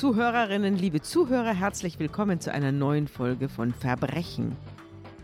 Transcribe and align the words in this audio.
Zuhörerinnen, 0.00 0.76
liebe 0.76 1.02
Zuhörer, 1.02 1.52
herzlich 1.52 1.98
willkommen 1.98 2.40
zu 2.40 2.50
einer 2.50 2.72
neuen 2.72 3.06
Folge 3.06 3.50
von 3.50 3.74
Verbrechen. 3.74 4.56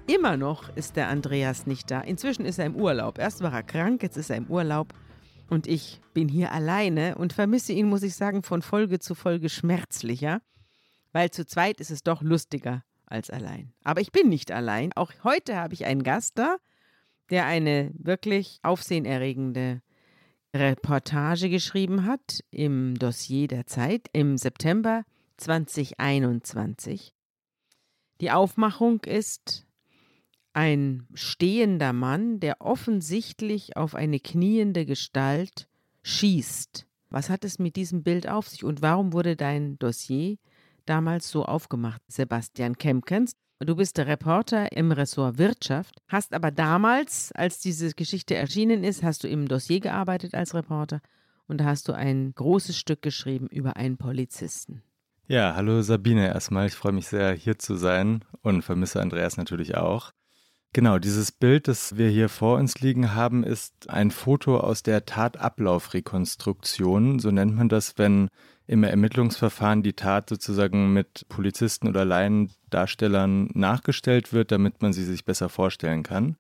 Immer 0.07 0.37
noch 0.37 0.69
ist 0.77 0.97
der 0.97 1.09
Andreas 1.09 1.67
nicht 1.67 1.91
da. 1.91 2.03
Inzwischen 2.03 2.45
ist 2.45 2.59
er 2.59 2.67
im 2.67 2.77
Urlaub. 2.77 3.19
Erst 3.19 3.43
war 3.43 3.55
er 3.55 3.63
krank, 3.63 4.03
jetzt 4.03 4.19
ist 4.19 4.29
er 4.29 4.37
im 4.37 4.49
Urlaub. 4.49 4.93
Und 5.49 5.67
ich 5.67 6.03
bin 6.13 6.29
hier 6.29 6.53
alleine 6.53 7.15
und 7.15 7.33
vermisse 7.33 7.73
ihn, 7.73 7.89
muss 7.89 8.03
ich 8.03 8.17
sagen, 8.17 8.43
von 8.43 8.61
Folge 8.61 8.99
zu 8.99 9.15
Folge 9.15 9.49
schmerzlicher, 9.49 10.43
weil 11.11 11.31
zu 11.31 11.47
zweit 11.47 11.81
ist 11.81 11.91
es 11.91 12.03
doch 12.03 12.21
lustiger 12.21 12.85
als 13.07 13.31
allein. 13.31 13.73
Aber 13.83 14.03
ich 14.03 14.13
bin 14.13 14.29
nicht 14.29 14.53
allein. 14.53 14.93
Auch 14.93 15.11
heute 15.25 15.57
habe 15.57 15.73
ich 15.73 15.87
einen 15.87 16.03
Gast 16.03 16.39
da, 16.39 16.57
der 17.31 17.47
eine 17.47 17.93
wirklich 17.95 18.59
aufsehenerregende 18.63 19.81
Reportage 20.59 21.49
geschrieben 21.49 22.05
hat 22.05 22.41
im 22.51 22.99
Dossier 22.99 23.49
der 23.49 23.67
Zeit 23.67 24.09
im 24.13 24.37
September 24.37 25.05
2021. 25.37 27.13
Die 28.21 28.31
Aufmachung 28.31 29.01
ist 29.05 29.67
ein 30.53 31.07
stehender 31.13 31.93
Mann, 31.93 32.41
der 32.41 32.61
offensichtlich 32.61 33.77
auf 33.77 33.95
eine 33.95 34.21
kniende 34.21 34.87
Gestalt 34.87 35.69
schießt. 36.03 36.87
Was 37.11 37.29
hat 37.29 37.45
es 37.45 37.59
mit 37.59 37.77
diesem 37.77 38.03
Bild 38.03 38.29
auf 38.29 38.49
sich 38.49 38.65
und 38.65 38.83
warum 38.83 39.13
wurde 39.13 39.37
dein 39.37 39.79
Dossier 39.79 40.39
damals 40.87 41.31
so 41.31 41.45
aufgemacht, 41.45 42.01
Sebastian 42.09 42.79
Kempkens? 42.79 43.33
Du 43.59 43.75
bist 43.75 43.97
der 43.97 44.07
Reporter 44.07 44.71
im 44.73 44.93
Ressort 44.93 45.39
Wirtschaft, 45.39 46.03
hast 46.09 46.35
aber 46.35 46.51
damals, 46.51 47.33
als 47.33 47.59
diese 47.59 47.95
Geschichte 47.95 48.35
erschienen 48.35 48.85
ist, 48.85 49.03
hast 49.03 49.25
du 49.25 49.29
im 49.29 49.49
Dossier 49.49 49.81
gearbeitet 49.81 50.35
als 50.35 50.55
Reporter 50.55 51.01
und 51.49 51.57
da 51.59 51.65
hast 51.65 51.89
du 51.89 51.95
ein 51.95 52.35
großes 52.35 52.77
Stück 52.77 53.01
geschrieben 53.01 53.47
über 53.47 53.77
einen 53.77 53.97
Polizisten. 53.97 54.83
Ja, 55.27 55.55
hallo 55.57 55.81
Sabine 55.81 56.29
erstmal. 56.29 56.67
Ich 56.67 56.75
freue 56.75 56.93
mich 56.93 57.09
sehr, 57.09 57.33
hier 57.33 57.59
zu 57.59 57.77
sein 57.77 58.27
und 58.43 58.61
vermisse 58.61 59.01
Andreas 59.01 59.39
natürlich 59.39 59.75
auch. 59.75 60.13
Genau, 60.75 60.99
dieses 60.99 61.33
Bild, 61.33 61.69
das 61.69 61.97
wir 61.97 62.11
hier 62.11 62.29
vor 62.29 62.59
uns 62.59 62.81
liegen 62.81 63.15
haben, 63.15 63.43
ist 63.43 63.89
ein 63.89 64.11
Foto 64.11 64.61
aus 64.61 64.83
der 64.83 65.07
Tatablaufrekonstruktion. 65.07 67.21
So 67.21 67.31
nennt 67.31 67.57
man 67.57 67.71
das, 67.71 67.97
wenn 67.97 68.29
im 68.67 68.83
Ermittlungsverfahren 68.83 69.83
die 69.83 69.93
Tat 69.93 70.29
sozusagen 70.29 70.93
mit 70.93 71.27
Polizisten 71.29 71.89
oder 71.89 72.05
Laiendarstellern 72.05 73.51
nachgestellt 73.55 74.33
wird, 74.33 74.51
damit 74.51 74.83
man 74.83 74.93
sie 74.93 75.05
sich 75.05 75.25
besser 75.25 75.49
vorstellen 75.49 76.03
kann. 76.03 76.37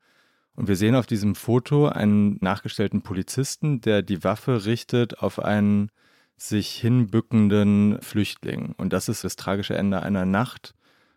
Und 0.56 0.68
wir 0.68 0.76
sehen 0.76 0.94
auf 0.94 1.06
diesem 1.06 1.34
Foto 1.34 1.86
einen 1.86 2.38
nachgestellten 2.40 3.02
Polizisten, 3.02 3.80
der 3.80 4.02
die 4.02 4.24
Waffe 4.24 4.64
richtet 4.64 5.18
auf 5.18 5.38
einen 5.38 5.90
sich 6.36 6.70
hinbückenden 6.70 8.00
Flüchtling. 8.00 8.74
Und 8.76 8.92
das 8.92 9.08
ist 9.08 9.22
das 9.24 9.36
tragische 9.36 9.76
Ende 9.76 10.02
einer 10.02 10.24
Nacht 10.24 10.74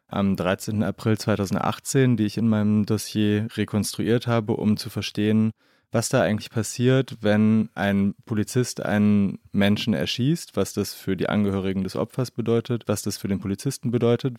am 0.07 0.35
13. 0.35 0.83
April 0.83 1.17
2018, 1.17 2.17
die 2.17 2.25
ich 2.25 2.37
in 2.37 2.47
meinem 2.47 2.85
Dossier 2.85 3.47
rekonstruiert 3.55 4.27
habe, 4.27 4.53
um 4.53 4.77
zu 4.77 4.89
verstehen, 4.89 5.51
was 5.91 6.09
da 6.09 6.21
eigentlich 6.21 6.51
passiert, 6.51 7.17
wenn 7.21 7.69
ein 7.73 8.13
Polizist 8.25 8.85
einen 8.85 9.39
Menschen 9.51 9.93
erschießt, 9.93 10.55
was 10.55 10.73
das 10.73 10.93
für 10.93 11.17
die 11.17 11.29
Angehörigen 11.29 11.83
des 11.83 11.95
Opfers 11.95 12.31
bedeutet, 12.31 12.87
was 12.87 13.01
das 13.01 13.17
für 13.17 13.27
den 13.27 13.39
Polizisten 13.39 13.89
bedeutet, 13.89 14.37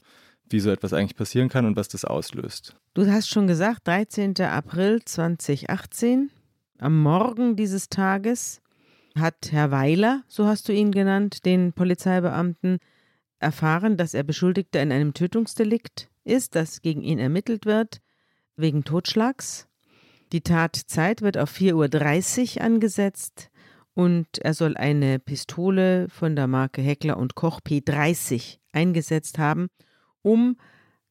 wie 0.48 0.60
so 0.60 0.70
etwas 0.70 0.92
eigentlich 0.92 1.16
passieren 1.16 1.48
kann 1.48 1.66
und 1.66 1.76
was 1.76 1.88
das 1.88 2.04
auslöst. 2.04 2.76
Du 2.94 3.06
hast 3.10 3.28
schon 3.28 3.46
gesagt, 3.46 3.86
13. 3.86 4.36
April 4.40 5.02
2018, 5.04 6.30
am 6.78 7.02
Morgen 7.02 7.56
dieses 7.56 7.88
Tages 7.88 8.60
hat 9.18 9.50
Herr 9.50 9.70
Weiler, 9.70 10.22
so 10.28 10.46
hast 10.46 10.68
du 10.68 10.72
ihn 10.72 10.92
genannt, 10.92 11.44
den 11.44 11.72
Polizeibeamten, 11.72 12.78
erfahren, 13.40 13.96
dass 13.96 14.14
er 14.14 14.22
Beschuldigter 14.22 14.82
in 14.82 14.92
einem 14.92 15.14
Tötungsdelikt 15.14 16.08
ist, 16.24 16.54
das 16.54 16.82
gegen 16.82 17.02
ihn 17.02 17.18
ermittelt 17.18 17.66
wird, 17.66 18.00
wegen 18.56 18.84
Totschlags. 18.84 19.66
Die 20.32 20.42
Tatzeit 20.42 21.22
wird 21.22 21.36
auf 21.38 21.52
4.30 21.52 22.56
Uhr 22.56 22.62
angesetzt 22.64 23.50
und 23.94 24.38
er 24.38 24.54
soll 24.54 24.76
eine 24.76 25.18
Pistole 25.18 26.08
von 26.08 26.36
der 26.36 26.46
Marke 26.46 26.82
Heckler 26.82 27.16
und 27.16 27.34
Koch 27.34 27.60
P30 27.60 28.58
eingesetzt 28.72 29.38
haben, 29.38 29.68
um 30.22 30.56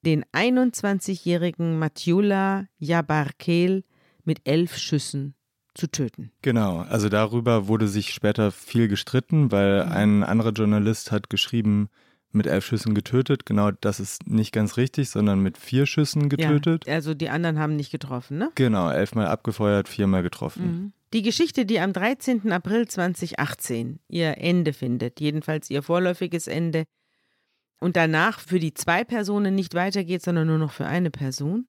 den 0.06 0.24
21-jährigen 0.34 1.78
Matjula 1.78 2.68
Jabarkel 2.78 3.84
mit 4.24 4.40
elf 4.46 4.78
Schüssen 4.78 5.36
zu 5.74 5.88
töten. 5.88 6.32
Genau, 6.42 6.80
also 6.80 7.10
darüber 7.10 7.68
wurde 7.68 7.88
sich 7.88 8.14
später 8.14 8.52
viel 8.52 8.88
gestritten, 8.88 9.52
weil 9.52 9.86
mhm. 9.86 9.92
ein 9.92 10.24
anderer 10.24 10.52
Journalist 10.52 11.12
hat 11.12 11.30
geschrieben, 11.30 11.90
mit 12.32 12.48
elf 12.48 12.66
Schüssen 12.66 12.94
getötet. 12.94 13.46
Genau, 13.46 13.72
das 13.72 14.00
ist 14.00 14.28
nicht 14.28 14.52
ganz 14.52 14.78
richtig, 14.78 15.10
sondern 15.10 15.40
mit 15.40 15.58
vier 15.58 15.86
Schüssen 15.86 16.30
getötet. 16.30 16.86
Ja, 16.88 16.94
also 16.94 17.14
die 17.14 17.30
anderen 17.30 17.60
haben 17.60 17.76
nicht 17.76 17.92
getroffen, 17.92 18.38
ne? 18.38 18.52
Genau, 18.56 18.90
elfmal 18.90 19.28
abgefeuert, 19.28 19.88
viermal 19.88 20.24
getroffen. 20.24 20.66
Mhm. 20.66 20.94
Die 21.14 21.24
Geschichte, 21.24 21.66
die 21.66 21.80
am 21.80 21.92
13. 21.92 22.52
April 22.52 22.88
2018 22.88 24.00
ihr 24.10 24.38
Ende 24.38 24.74
findet, 24.74 25.20
jedenfalls 25.20 25.70
ihr 25.70 25.82
vorläufiges 25.82 26.48
Ende, 26.48 26.84
und 27.80 27.96
danach 27.96 28.40
für 28.40 28.60
die 28.60 28.74
zwei 28.74 29.04
Personen 29.04 29.56
nicht 29.56 29.74
weitergeht, 29.74 30.22
sondern 30.22 30.48
nur 30.48 30.58
noch 30.58 30.72
für 30.72 30.86
eine 30.86 31.12
Person, 31.12 31.66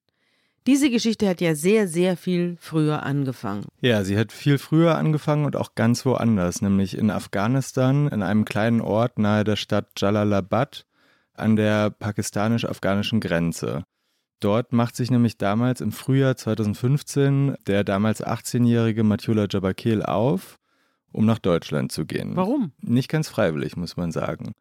diese 0.67 0.89
Geschichte 0.89 1.27
hat 1.27 1.41
ja 1.41 1.55
sehr, 1.55 1.87
sehr 1.87 2.17
viel 2.17 2.57
früher 2.59 3.03
angefangen. 3.03 3.65
Ja, 3.81 4.03
sie 4.03 4.17
hat 4.17 4.31
viel 4.31 4.57
früher 4.57 4.95
angefangen 4.95 5.45
und 5.45 5.55
auch 5.55 5.75
ganz 5.75 6.05
woanders, 6.05 6.61
nämlich 6.61 6.97
in 6.97 7.09
Afghanistan, 7.09 8.07
in 8.07 8.21
einem 8.21 8.45
kleinen 8.45 8.81
Ort 8.81 9.17
nahe 9.17 9.43
der 9.43 9.55
Stadt 9.55 9.87
Jalalabad 9.97 10.85
an 11.33 11.55
der 11.55 11.89
pakistanisch-afghanischen 11.89 13.19
Grenze. 13.19 13.83
Dort 14.39 14.73
macht 14.73 14.95
sich 14.95 15.11
nämlich 15.11 15.37
damals 15.37 15.81
im 15.81 15.91
Frühjahr 15.91 16.35
2015 16.35 17.55
der 17.67 17.83
damals 17.83 18.23
18-jährige 18.23 19.03
Matula 19.03 19.47
Jabakel 19.49 20.03
auf, 20.03 20.57
um 21.11 21.25
nach 21.25 21.39
Deutschland 21.39 21.91
zu 21.91 22.05
gehen. 22.05 22.35
Warum? 22.35 22.71
Nicht 22.81 23.09
ganz 23.09 23.29
freiwillig, 23.29 23.77
muss 23.77 23.97
man 23.97 24.11
sagen. 24.11 24.53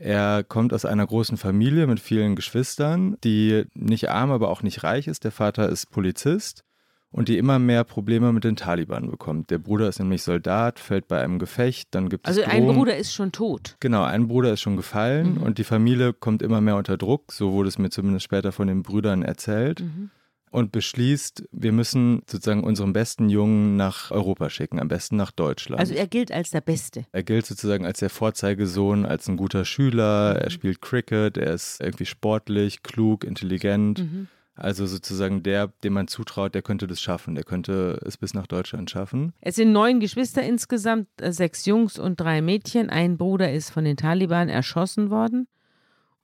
Er 0.00 0.44
kommt 0.44 0.72
aus 0.72 0.84
einer 0.84 1.06
großen 1.06 1.36
Familie 1.36 1.88
mit 1.88 1.98
vielen 1.98 2.36
Geschwistern, 2.36 3.16
die 3.24 3.64
nicht 3.74 4.08
arm, 4.08 4.30
aber 4.30 4.48
auch 4.48 4.62
nicht 4.62 4.84
reich 4.84 5.08
ist. 5.08 5.24
Der 5.24 5.32
Vater 5.32 5.68
ist 5.68 5.90
Polizist 5.90 6.62
und 7.10 7.28
die 7.28 7.36
immer 7.36 7.58
mehr 7.58 7.82
Probleme 7.82 8.32
mit 8.32 8.44
den 8.44 8.54
Taliban 8.54 9.10
bekommt. 9.10 9.50
Der 9.50 9.58
Bruder 9.58 9.88
ist 9.88 9.98
nämlich 9.98 10.22
Soldat, 10.22 10.78
fällt 10.78 11.08
bei 11.08 11.20
einem 11.20 11.40
Gefecht, 11.40 11.88
dann 11.90 12.08
gibt 12.08 12.28
also 12.28 12.40
es 12.40 12.46
Also 12.46 12.56
ein 12.56 12.76
Bruder 12.76 12.96
ist 12.96 13.12
schon 13.12 13.32
tot. 13.32 13.76
Genau, 13.80 14.04
ein 14.04 14.28
Bruder 14.28 14.52
ist 14.52 14.60
schon 14.60 14.76
gefallen 14.76 15.34
mhm. 15.34 15.42
und 15.42 15.58
die 15.58 15.64
Familie 15.64 16.12
kommt 16.12 16.42
immer 16.42 16.60
mehr 16.60 16.76
unter 16.76 16.96
Druck. 16.96 17.32
So 17.32 17.52
wurde 17.52 17.68
es 17.68 17.78
mir 17.78 17.90
zumindest 17.90 18.24
später 18.24 18.52
von 18.52 18.68
den 18.68 18.84
Brüdern 18.84 19.22
erzählt. 19.22 19.80
Mhm 19.80 20.10
und 20.50 20.72
beschließt, 20.72 21.48
wir 21.52 21.72
müssen 21.72 22.22
sozusagen 22.26 22.64
unseren 22.64 22.92
besten 22.92 23.28
Jungen 23.28 23.76
nach 23.76 24.10
Europa 24.10 24.50
schicken, 24.50 24.78
am 24.80 24.88
besten 24.88 25.16
nach 25.16 25.30
Deutschland. 25.30 25.80
Also 25.80 25.94
er 25.94 26.06
gilt 26.06 26.32
als 26.32 26.50
der 26.50 26.60
Beste. 26.60 27.06
Er 27.12 27.22
gilt 27.22 27.46
sozusagen 27.46 27.84
als 27.84 28.00
der 28.00 28.10
Vorzeigesohn, 28.10 29.06
als 29.06 29.28
ein 29.28 29.36
guter 29.36 29.64
Schüler, 29.64 30.34
mhm. 30.34 30.40
er 30.40 30.50
spielt 30.50 30.80
Cricket, 30.80 31.36
er 31.36 31.54
ist 31.54 31.80
irgendwie 31.80 32.06
sportlich, 32.06 32.82
klug, 32.82 33.24
intelligent. 33.24 34.00
Mhm. 34.00 34.28
Also 34.58 34.86
sozusagen 34.86 35.44
der, 35.44 35.68
dem 35.84 35.92
man 35.92 36.08
zutraut, 36.08 36.52
der 36.52 36.62
könnte 36.62 36.88
das 36.88 37.00
schaffen, 37.00 37.36
der 37.36 37.44
könnte 37.44 38.00
es 38.04 38.16
bis 38.16 38.34
nach 38.34 38.48
Deutschland 38.48 38.90
schaffen. 38.90 39.32
Es 39.40 39.54
sind 39.54 39.70
neun 39.70 40.00
Geschwister 40.00 40.42
insgesamt, 40.42 41.06
äh, 41.20 41.32
sechs 41.32 41.64
Jungs 41.64 41.96
und 41.96 42.20
drei 42.20 42.42
Mädchen. 42.42 42.90
Ein 42.90 43.16
Bruder 43.18 43.52
ist 43.52 43.70
von 43.70 43.84
den 43.84 43.96
Taliban 43.96 44.48
erschossen 44.48 45.10
worden. 45.10 45.46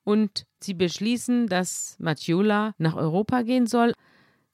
Und 0.02 0.46
sie 0.60 0.74
beschließen, 0.74 1.46
dass 1.46 1.96
Matjula 2.00 2.74
nach 2.78 2.96
Europa 2.96 3.42
gehen 3.42 3.66
soll. 3.66 3.92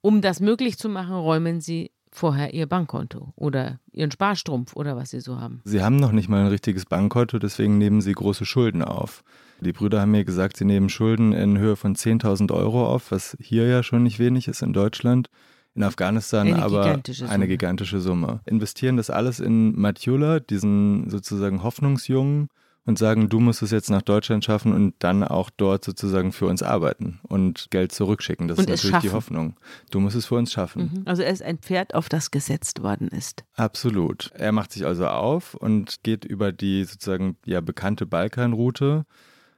Um 0.03 0.21
das 0.23 0.41
möglich 0.41 0.79
zu 0.79 0.89
machen, 0.89 1.15
räumen 1.15 1.61
sie 1.61 1.91
vorher 2.13 2.55
ihr 2.55 2.67
Bankkonto 2.67 3.33
oder 3.37 3.79
ihren 3.93 4.11
Sparstrumpf 4.11 4.75
oder 4.75 4.97
was 4.97 5.11
sie 5.11 5.21
so 5.21 5.39
haben. 5.39 5.61
Sie 5.65 5.83
haben 5.83 5.97
noch 5.97 6.13
nicht 6.13 6.29
mal 6.29 6.41
ein 6.41 6.49
richtiges 6.49 6.87
Bankkonto, 6.87 7.39
deswegen 7.39 7.79
nehmen 7.79 8.01
sie 8.01 8.13
große 8.13 8.45
Schulden 8.45 8.83
auf. 8.83 9.23
Die 9.61 9.73
Brüder 9.73 10.01
haben 10.01 10.11
mir 10.11 10.25
gesagt, 10.25 10.57
sie 10.57 10.65
nehmen 10.65 10.89
Schulden 10.89 11.33
in 11.33 11.59
Höhe 11.59 11.77
von 11.77 11.95
10.000 11.95 12.53
Euro 12.53 12.87
auf, 12.87 13.13
was 13.13 13.37
hier 13.41 13.67
ja 13.67 13.83
schon 13.83 14.03
nicht 14.03 14.19
wenig 14.19 14.49
ist 14.49 14.63
in 14.63 14.73
Deutschland. 14.73 15.29
In 15.75 15.85
Afghanistan 15.85 16.49
eine 16.49 16.63
aber 16.63 16.83
gigantische 16.83 17.29
eine 17.29 17.47
gigantische 17.47 18.01
Summe. 18.01 18.41
Investieren 18.45 18.97
das 18.97 19.09
alles 19.09 19.39
in 19.39 19.79
Matjula, 19.79 20.41
diesen 20.41 21.09
sozusagen 21.11 21.63
Hoffnungsjungen, 21.63 22.49
und 22.91 22.99
sagen, 22.99 23.29
du 23.29 23.41
musst 23.41 23.63
es 23.63 23.71
jetzt 23.71 23.89
nach 23.89 24.03
Deutschland 24.03 24.45
schaffen 24.45 24.75
und 24.75 24.95
dann 24.99 25.25
auch 25.25 25.49
dort 25.49 25.85
sozusagen 25.85 26.33
für 26.33 26.47
uns 26.47 26.63
arbeiten 26.63 27.21
und 27.23 27.69
Geld 27.71 27.93
zurückschicken. 27.93 28.49
Das 28.49 28.59
und 28.59 28.69
ist 28.69 28.85
natürlich 28.85 29.11
die 29.11 29.13
Hoffnung. 29.13 29.55
Du 29.91 30.01
musst 30.01 30.17
es 30.17 30.27
für 30.27 30.35
uns 30.35 30.53
schaffen. 30.53 30.91
Mhm. 30.93 31.03
Also 31.07 31.23
er 31.23 31.33
ist 31.33 31.43
ein 31.43 31.59
Pferd, 31.59 31.95
auf 31.95 32.09
das 32.09 32.31
gesetzt 32.31 32.83
worden 32.83 33.09
ist. 33.09 33.45
Absolut. 33.55 34.33
Er 34.35 34.53
macht 34.53 34.73
sich 34.73 34.85
also 34.85 35.07
auf 35.07 35.55
und 35.55 36.03
geht 36.03 36.25
über 36.25 36.53
die 36.53 36.85
sozusagen 36.85 37.37
ja 37.47 37.61
bekannte 37.61 38.05
Balkanroute. 38.05 39.07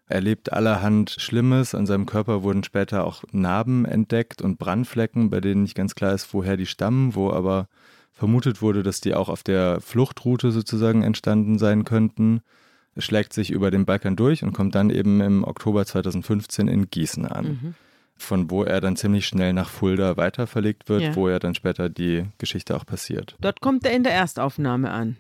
Er 0.07 0.21
lebt 0.21 0.53
allerhand 0.53 1.11
Schlimmes. 1.11 1.75
An 1.75 1.87
seinem 1.87 2.05
Körper 2.05 2.43
wurden 2.43 2.65
später 2.65 3.05
auch 3.05 3.25
Narben 3.33 3.87
entdeckt 3.87 4.43
und 4.43 4.59
Brandflecken, 4.59 5.31
bei 5.31 5.41
denen 5.41 5.63
nicht 5.63 5.75
ganz 5.75 5.95
klar 5.95 6.13
ist, 6.13 6.33
woher 6.35 6.57
die 6.59 6.67
stammen, 6.67 7.15
wo 7.15 7.31
aber 7.31 7.69
vermutet 8.13 8.61
wurde, 8.61 8.83
dass 8.83 9.01
die 9.01 9.15
auch 9.15 9.31
auf 9.31 9.43
der 9.43 9.81
Fluchtroute 9.81 10.53
sozusagen 10.53 11.03
entstanden 11.03 11.59
sein 11.59 11.85
könnten. 11.85 12.43
Schlägt 12.97 13.33
sich 13.33 13.51
über 13.51 13.71
den 13.71 13.85
Balkan 13.85 14.17
durch 14.17 14.43
und 14.43 14.53
kommt 14.53 14.75
dann 14.75 14.91
eben 14.91 15.21
im 15.21 15.45
Oktober 15.45 15.87
2015 15.87 16.69
in 16.69 16.91
Gießen 16.91 17.27
an. 17.27 17.45
Mhm. 17.45 17.75
Von 18.17 18.51
wo 18.51 18.63
er 18.63 18.81
dann 18.81 18.97
ziemlich 18.97 19.27
schnell 19.27 19.53
nach 19.53 19.69
Fulda 19.69 20.17
weiterverlegt 20.17 20.89
wird, 20.89 21.03
ja. 21.03 21.17
wo 21.17 21.29
ja 21.29 21.39
dann 21.39 21.55
später 21.55 21.89
die 21.89 22.25
Geschichte 22.39 22.77
auch 22.77 22.87
passiert. 22.87 23.37
Dort 23.41 23.61
kommt 23.61 23.85
er 23.85 23.93
in 23.93 24.05
der 24.05 24.13
Erstaufnahme 24.13 24.91
an. 24.91 25.17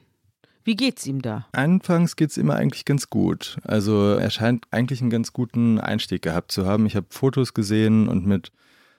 Wie 0.64 0.76
geht's 0.76 1.06
ihm 1.06 1.22
da? 1.22 1.46
Anfangs 1.52 2.14
geht's 2.14 2.36
ihm 2.36 2.50
eigentlich 2.50 2.84
ganz 2.84 3.10
gut. 3.10 3.58
Also 3.64 4.12
er 4.12 4.30
scheint 4.30 4.66
eigentlich 4.70 5.00
einen 5.00 5.10
ganz 5.10 5.32
guten 5.32 5.80
Einstieg 5.80 6.22
gehabt 6.22 6.52
zu 6.52 6.66
haben. 6.66 6.86
Ich 6.86 6.94
habe 6.94 7.06
Fotos 7.10 7.54
gesehen 7.54 8.08
und 8.08 8.26
mit 8.26 8.52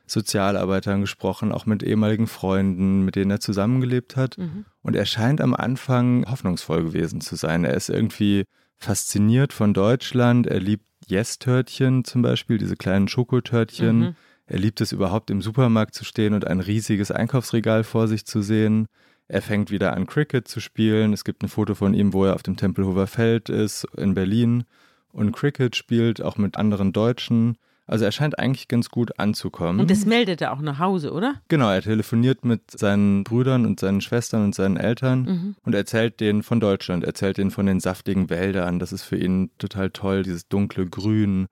Sozialarbeitern 0.06 1.00
gesprochen, 1.00 1.54
auch 1.54 1.66
mit 1.66 1.82
ehemaligen 1.82 2.28
Freunden, 2.28 3.06
mit 3.06 3.16
denen 3.16 3.32
er 3.32 3.40
zusammengelebt 3.40 4.18
hat. 4.18 4.38
Mhm. 4.38 4.66
Und 4.82 4.96
er 4.96 5.06
scheint 5.06 5.40
am 5.40 5.54
Anfang 5.54 6.26
hoffnungsvoll 6.30 6.84
gewesen 6.84 7.22
zu 7.22 7.38
sein. 7.38 7.64
Er 7.64 7.74
ist 7.74 7.90
irgendwie 7.90 8.44
fasziniert 8.84 9.54
von 9.54 9.74
Deutschland. 9.74 10.48
Er 10.48 10.60
liebt 10.60 10.86
Yes-Törtchen 11.08 12.04
zum 12.04 12.22
Beispiel, 12.22 12.58
diese 12.58 12.76
kleinen 12.76 13.08
Schokotörtchen. 13.08 14.00
Mhm. 14.00 14.16
Er 14.46 14.60
liebt 14.60 14.82
es 14.82 14.92
überhaupt 14.92 15.30
im 15.30 15.42
Supermarkt 15.42 15.96
zu 15.96 16.06
stehen 16.06 16.34
und 16.34 16.46
ein 16.46 16.60
riesiges 16.60 17.12
Einkaufsregal 17.12 17.84
vor 17.84 18.08
sich 18.08 18.26
zu 18.26 18.42
sehen. 18.42 18.88
Er 19.28 19.42
fängt 19.42 19.72
wieder 19.72 19.94
an, 19.94 20.06
Cricket 20.06 20.48
zu 20.48 20.60
spielen. 20.60 21.14
Es 21.14 21.24
gibt 21.24 21.44
ein 21.44 21.50
Foto 21.50 21.76
von 21.76 21.94
ihm, 21.94 22.14
wo 22.14 22.26
er 22.26 22.36
auf 22.36 22.44
dem 22.44 22.58
Tempelhofer 22.58 23.08
Feld 23.08 23.50
ist 23.50 23.88
in 23.96 24.14
Berlin 24.14 24.66
und 25.12 25.32
Cricket 25.32 25.76
spielt, 25.76 26.22
auch 26.22 26.38
mit 26.38 26.58
anderen 26.58 26.92
Deutschen. 26.92 27.58
Also 27.86 28.06
er 28.06 28.12
scheint 28.12 28.40
eigentlich 28.40 28.68
ganz 28.68 28.90
gut 28.90 29.20
anzukommen. 29.20 29.82
Und 29.82 29.92
das 29.92 30.06
meldet 30.06 30.42
er 30.42 30.54
auch 30.54 30.62
nach 30.62 30.80
Hause, 30.80 31.12
oder? 31.12 31.42
Genau, 31.50 31.70
er 31.70 31.82
telefoniert 31.82 32.46
mit 32.46 32.72
seinen 32.72 33.24
Brüdern 33.24 33.66
und 33.66 33.80
seinen 33.80 34.00
Schwestern 34.00 34.46
und 34.46 34.56
seinen 34.56 34.78
Eltern 34.78 35.22
mhm. 35.24 35.56
und 35.64 35.76
erzählt 35.76 36.20
denen 36.22 36.44
von 36.44 36.60
Deutschland, 36.60 37.04
erzählt 37.04 37.38
denen 37.38 37.52
von 37.52 37.66
den 37.66 37.82
saftigen 37.82 38.30
Wäldern. 38.30 38.80
Das 38.80 38.94
ist 38.94 39.04
für 39.04 39.18
ihn 39.18 39.52
total 39.58 39.90
toll, 39.90 40.24
dieses 40.24 40.48
dunkle 40.48 40.88
Grün. 40.88 41.48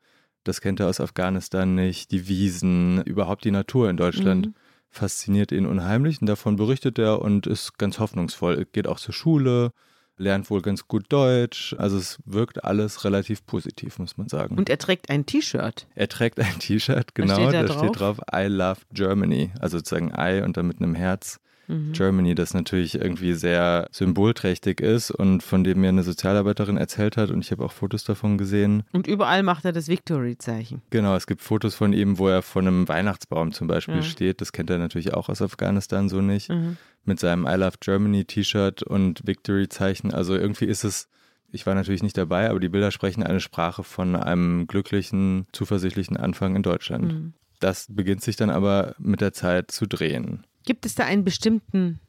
Das 0.46 0.62
kennt 0.62 0.80
er 0.80 0.88
aus 0.88 1.02
Afghanistan 1.02 1.76
nicht. 1.76 2.12
Die 2.12 2.28
Wiesen, 2.30 3.02
überhaupt 3.04 3.44
die 3.44 3.52
Natur 3.52 3.90
in 3.90 3.98
Deutschland. 3.98 4.48
Mhm 4.48 4.56
fasziniert 4.92 5.52
ihn 5.52 5.66
unheimlich 5.66 6.22
und 6.22 6.28
davon 6.28 6.58
berichtet 6.58 7.00
er 7.00 7.22
und 7.22 7.48
ist 7.48 7.78
ganz 7.78 7.98
hoffnungsvoll. 7.98 8.58
Er 8.58 8.66
geht 8.66 8.88
auch 8.88 9.00
zur 9.00 9.14
Schule, 9.14 9.72
lernt 10.22 10.50
wohl 10.50 10.62
ganz 10.62 10.88
gut 10.88 11.06
Deutsch. 11.10 11.76
Also 11.78 11.98
es 11.98 12.20
wirkt 12.26 12.64
alles 12.64 13.04
relativ 13.04 13.46
positiv, 13.46 14.00
muss 14.00 14.18
man 14.18 14.30
sagen. 14.30 14.58
Und 14.58 14.70
er 14.70 14.78
trägt 14.78 15.10
ein 15.10 15.26
T-Shirt. 15.26 15.88
Er 15.96 16.08
trägt 16.08 16.40
ein 16.40 16.60
T-Shirt, 16.60 17.16
genau. 17.16 17.34
Steht 17.34 17.54
da, 17.54 17.64
da 17.64 17.74
steht 17.78 18.00
drauf 18.00 18.20
I 18.34 18.46
love 18.46 18.82
Germany. 18.94 19.52
Also 19.60 19.80
sozusagen 19.80 20.14
I 20.18 20.42
und 20.42 20.58
dann 20.58 20.68
mit 20.68 20.78
einem 20.78 20.96
Herz. 20.96 21.40
Mhm. 21.68 21.94
Germany, 21.94 22.36
das 22.36 22.54
natürlich 22.54 22.96
irgendwie 22.96 23.34
sehr 23.34 23.88
symbolträchtig 23.92 24.82
ist 24.82 25.10
und 25.12 25.42
von 25.42 25.64
dem 25.64 25.80
mir 25.80 25.90
eine 25.90 26.04
Sozialarbeiterin 26.04 26.76
erzählt 26.76 27.16
hat 27.18 27.30
und 27.30 27.40
ich 27.40 27.52
habe 27.52 27.64
auch 27.64 27.72
Fotos 27.72 28.04
davon 28.04 28.38
gesehen. 28.38 28.84
Und 28.92 29.08
überall 29.08 29.42
macht 29.42 29.64
er 29.64 29.72
das 29.72 29.88
Victory-Zeichen. 29.88 30.82
Genau, 30.90 31.16
es 31.16 31.28
gibt 31.28 31.42
Fotos 31.42 31.74
von 31.76 31.94
ihm, 31.94 32.18
wo 32.18 32.28
er 32.28 32.42
vor 32.42 32.62
einem 32.62 32.88
Weihnachtsbaum 32.90 33.54
zum 33.54 33.68
Beispiel 33.68 33.96
ja. 33.96 34.02
steht. 34.04 34.42
Das 34.42 34.52
kennt 34.52 34.70
er 34.70 34.80
natürlich 34.80 35.14
auch 35.14 35.30
aus 35.30 35.42
Afghanistan 35.42 36.10
so 36.10 36.20
nicht. 36.20 36.50
Mhm. 36.50 36.78
Mit 37.04 37.20
seinem 37.20 37.46
I 37.46 37.56
Love 37.56 37.78
Germany 37.80 38.26
T-Shirt 38.26 38.84
und 38.84 39.26
Victory-Zeichen. 39.26 40.14
Also 40.14 40.36
irgendwie 40.36 40.66
ist 40.66 40.84
es 40.84 41.08
ich 41.52 41.66
war 41.66 41.76
natürlich 41.76 42.04
nicht 42.04 42.18
dabei, 42.18 42.50
aber 42.50 42.60
die 42.60 42.70
Bilder 42.70 42.92
sprechen 42.92 43.24
eine 43.24 43.42
Sprache 43.42 43.84
von 43.84 44.16
einem 44.16 44.68
glücklichen, 44.68 45.48
zuversichtlichen 45.52 46.18
Anfang 46.18 46.56
in 46.56 46.64
Deutschland. 46.64 47.14
Mhm. 47.14 47.34
Das 47.60 47.88
beginnt 47.90 48.24
sich 48.24 48.38
dann 48.38 48.50
aber 48.50 48.96
mit 48.98 49.22
der 49.22 49.34
Zeit 49.34 49.70
zu 49.70 49.86
drehen. 49.86 50.46
Gibt 50.66 50.86
es 50.86 50.96
da 50.96 51.06
einen 51.06 51.24
bestimmten 51.24 52.00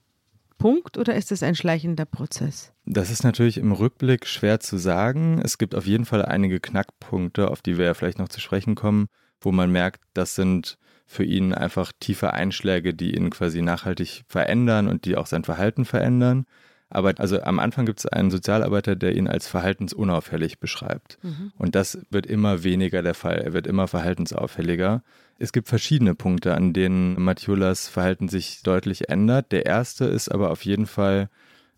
Punkt 0.59 0.97
oder 0.97 1.17
ist 1.17 1.33
es 1.33 1.43
ein 1.43 1.57
schleichender 1.57 2.05
Prozess? 2.05 2.73
Das 2.87 3.11
ist 3.11 3.25
natürlich 3.25 3.59
im 3.59 3.73
Rückblick 3.73 4.27
schwer 4.27 4.61
zu 4.61 4.79
sagen. 4.79 5.41
Es 5.43 5.59
gibt 5.59 5.75
auf 5.75 5.87
jeden 5.87 6.05
Fall 6.05 6.25
einige 6.25 6.61
Knackpunkte, 6.61 7.51
auf 7.51 7.63
die 7.63 7.79
wir 7.79 7.87
ja 7.87 7.95
vielleicht 7.95 8.19
noch 8.19 8.29
zu 8.29 8.41
sprechen 8.41 8.75
kommen, 8.75 9.09
wo 9.41 9.51
man 9.51 9.73
merkt, 9.73 10.03
das 10.15 10.35
sind 10.37 10.79
für 11.13 11.25
ihn 11.25 11.53
einfach 11.53 11.93
tiefe 12.01 12.33
Einschläge, 12.33 12.95
die 12.95 13.15
ihn 13.15 13.31
quasi 13.31 13.63
nachhaltig 13.63 14.25
verändern 14.27 14.89
und 14.89 15.05
die 15.05 15.17
auch 15.17 15.27
sein 15.27 15.45
Verhalten 15.45 15.85
verändern. 15.85 16.47
Aber 16.89 17.15
also 17.19 17.41
am 17.43 17.59
Anfang 17.59 17.87
gibt 17.87 18.01
es 18.01 18.07
einen 18.07 18.31
Sozialarbeiter, 18.31 18.97
der 18.97 19.17
ihn 19.17 19.27
als 19.27 19.47
verhaltensunauffällig 19.47 20.59
beschreibt. 20.59 21.19
Mhm. 21.23 21.53
Und 21.57 21.75
das 21.75 21.99
wird 22.11 22.27
immer 22.27 22.65
weniger 22.65 23.03
der 23.03 23.15
Fall. 23.15 23.39
Er 23.39 23.55
wird 23.55 23.67
immer 23.67 23.89
verhaltensauffälliger. 23.89 25.03
Es 25.39 25.53
gibt 25.53 25.69
verschiedene 25.69 26.15
Punkte, 26.15 26.55
an 26.55 26.75
denen 26.75 27.21
Matthiulas 27.23 27.89
Verhalten 27.89 28.29
sich 28.29 28.63
deutlich 28.63 29.09
ändert. 29.09 29.53
Der 29.53 29.65
erste 29.65 30.05
ist 30.05 30.29
aber 30.29 30.51
auf 30.51 30.65
jeden 30.65 30.87
Fall 30.87 31.31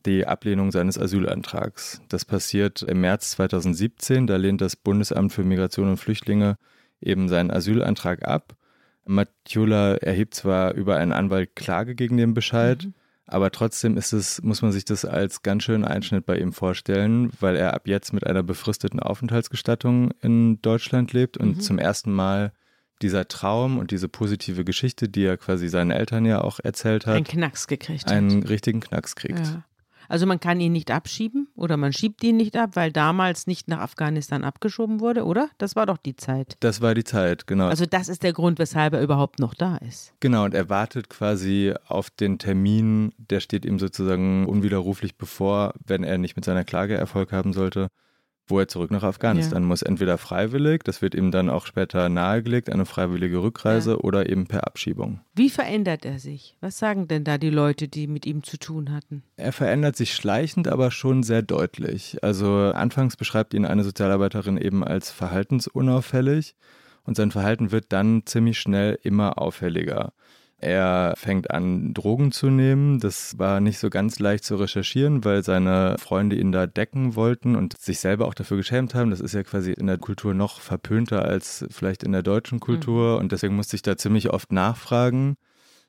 die 0.04 0.26
Ablehnung 0.26 0.72
seines 0.72 0.98
Asylantrags. 0.98 2.00
Das 2.08 2.25
passiert 2.25 2.82
im 2.82 3.00
März 3.00 3.30
2017. 3.32 4.26
Da 4.26 4.37
lehnt 4.37 4.60
das 4.60 4.75
Bundesamt 4.75 5.32
für 5.32 5.44
Migration 5.44 5.90
und 5.90 5.96
Flüchtlinge 5.96 6.56
eben 7.00 7.28
seinen 7.28 7.52
Asylantrag 7.52 8.26
ab. 8.26 8.56
Mathiula 9.06 9.94
erhebt 9.96 10.34
zwar 10.34 10.74
über 10.74 10.96
einen 10.96 11.12
Anwalt 11.12 11.56
Klage 11.56 11.94
gegen 11.94 12.16
den 12.16 12.34
Bescheid, 12.34 12.84
mhm. 12.84 12.94
aber 13.26 13.50
trotzdem 13.50 13.96
ist 13.96 14.12
es, 14.12 14.42
muss 14.42 14.62
man 14.62 14.72
sich 14.72 14.84
das 14.84 15.04
als 15.04 15.42
ganz 15.42 15.64
schönen 15.64 15.84
Einschnitt 15.84 16.26
bei 16.26 16.38
ihm 16.38 16.52
vorstellen, 16.52 17.30
weil 17.40 17.56
er 17.56 17.74
ab 17.74 17.86
jetzt 17.86 18.12
mit 18.12 18.26
einer 18.26 18.42
befristeten 18.42 19.00
Aufenthaltsgestattung 19.00 20.12
in 20.22 20.60
Deutschland 20.62 21.12
lebt 21.12 21.36
und 21.36 21.56
mhm. 21.56 21.60
zum 21.60 21.78
ersten 21.78 22.12
Mal 22.12 22.52
dieser 23.02 23.28
Traum 23.28 23.78
und 23.78 23.90
diese 23.90 24.08
positive 24.08 24.64
Geschichte, 24.64 25.08
die 25.08 25.24
er 25.24 25.36
quasi 25.36 25.68
seinen 25.68 25.90
Eltern 25.90 26.24
ja 26.24 26.40
auch 26.40 26.60
erzählt 26.62 27.06
hat, 27.06 27.16
einen 27.16 27.24
Knacks 27.24 27.66
gekriegt 27.66 28.08
einen 28.08 28.42
hat. 28.42 28.48
richtigen 28.48 28.80
Knacks 28.80 29.16
kriegt. 29.16 29.46
Ja. 29.46 29.64
Also 30.08 30.26
man 30.26 30.40
kann 30.40 30.60
ihn 30.60 30.72
nicht 30.72 30.90
abschieben 30.90 31.48
oder 31.54 31.76
man 31.76 31.92
schiebt 31.92 32.22
ihn 32.24 32.36
nicht 32.36 32.56
ab, 32.56 32.70
weil 32.74 32.92
damals 32.92 33.46
nicht 33.46 33.68
nach 33.68 33.80
Afghanistan 33.80 34.44
abgeschoben 34.44 35.00
wurde, 35.00 35.24
oder? 35.24 35.48
Das 35.58 35.76
war 35.76 35.86
doch 35.86 35.98
die 35.98 36.16
Zeit. 36.16 36.56
Das 36.60 36.80
war 36.80 36.94
die 36.94 37.04
Zeit, 37.04 37.46
genau. 37.46 37.68
Also 37.68 37.86
das 37.86 38.08
ist 38.08 38.22
der 38.22 38.32
Grund, 38.32 38.58
weshalb 38.58 38.94
er 38.94 39.02
überhaupt 39.02 39.38
noch 39.38 39.54
da 39.54 39.76
ist. 39.76 40.12
Genau, 40.20 40.44
und 40.44 40.54
er 40.54 40.68
wartet 40.68 41.08
quasi 41.08 41.74
auf 41.86 42.10
den 42.10 42.38
Termin, 42.38 43.12
der 43.18 43.40
steht 43.40 43.64
ihm 43.64 43.78
sozusagen 43.78 44.46
unwiderruflich 44.46 45.16
bevor, 45.16 45.74
wenn 45.86 46.04
er 46.04 46.18
nicht 46.18 46.36
mit 46.36 46.44
seiner 46.44 46.64
Klage 46.64 46.94
Erfolg 46.94 47.32
haben 47.32 47.52
sollte 47.52 47.88
wo 48.46 48.58
er 48.58 48.69
zurück 48.69 48.91
nach 48.91 49.02
Afghanistan 49.02 49.62
ja. 49.62 49.68
muss. 49.68 49.83
Entweder 49.83 50.18
freiwillig, 50.18 50.83
das 50.85 51.02
wird 51.02 51.14
ihm 51.14 51.30
dann 51.30 51.50
auch 51.50 51.66
später 51.66 52.09
nahegelegt, 52.09 52.71
eine 52.71 52.87
freiwillige 52.87 53.42
Rückreise 53.42 53.92
ja. 53.92 53.97
oder 53.99 54.28
eben 54.28 54.47
per 54.47 54.66
Abschiebung. 54.66 55.21
Wie 55.35 55.50
verändert 55.50 56.04
er 56.04 56.18
sich? 56.18 56.57
Was 56.61 56.78
sagen 56.78 57.09
denn 57.09 57.25
da 57.25 57.38
die 57.38 57.50
Leute, 57.50 57.88
die 57.88 58.07
mit 58.07 58.26
ihm 58.26 58.42
zu 58.42 58.59
tun 58.59 58.92
hatten? 58.92 59.23
Er 59.37 59.52
verändert 59.52 59.97
sich 59.97 60.14
schleichend, 60.14 60.68
aber 60.68 60.90
schon 60.90 61.23
sehr 61.23 61.42
deutlich. 61.42 62.18
Also 62.23 62.73
anfangs 62.75 63.16
beschreibt 63.16 63.54
ihn 63.54 63.64
eine 63.64 63.85
Sozialarbeiterin 63.85 64.59
eben 64.59 64.85
als 64.85 65.11
verhaltensunauffällig 65.11 66.54
und 67.04 67.16
sein 67.16 67.30
Verhalten 67.30 67.71
wird 67.71 67.87
dann 67.90 68.23
ziemlich 68.26 68.59
schnell 68.59 68.99
immer 69.02 69.38
auffälliger. 69.38 70.12
Er 70.64 71.14
fängt 71.16 71.50
an, 71.50 71.92
Drogen 71.92 72.33
zu 72.33 72.49
nehmen. 72.49 72.99
Das 72.99 73.38
war 73.38 73.61
nicht 73.61 73.78
so 73.78 73.90
ganz 73.90 74.18
leicht 74.18 74.44
zu 74.44 74.56
recherchieren, 74.56 75.25
weil 75.25 75.44
seine 75.44 75.97
Freunde 75.99 76.37
ihn 76.37 76.52
da 76.52 76.66
decken 76.66 77.16
wollten 77.16 77.54
und 77.54 77.78
sich 77.78 78.00
selber 78.00 78.26
auch 78.26 78.35
dafür 78.35 78.56
geschämt 78.56 78.94
haben. 78.94 79.11
Das 79.11 79.21
ist 79.21 79.35
ja 79.35 79.42
quasi 79.42 79.73
in 79.73 79.87
der 79.87 79.99
Kultur 79.99 80.33
noch 80.33 80.61
verpönter 80.61 81.25
als 81.25 81.66
vielleicht 81.71 82.02
in 82.02 82.12
der 82.12 82.23
deutschen 82.23 82.61
Kultur. 82.61 83.14
Mhm. 83.14 83.18
Und 83.21 83.33
deswegen 83.33 83.56
musste 83.56 83.76
ich 83.76 83.83
da 83.83 83.97
ziemlich 83.97 84.30
oft 84.30 84.52
nachfragen 84.52 85.37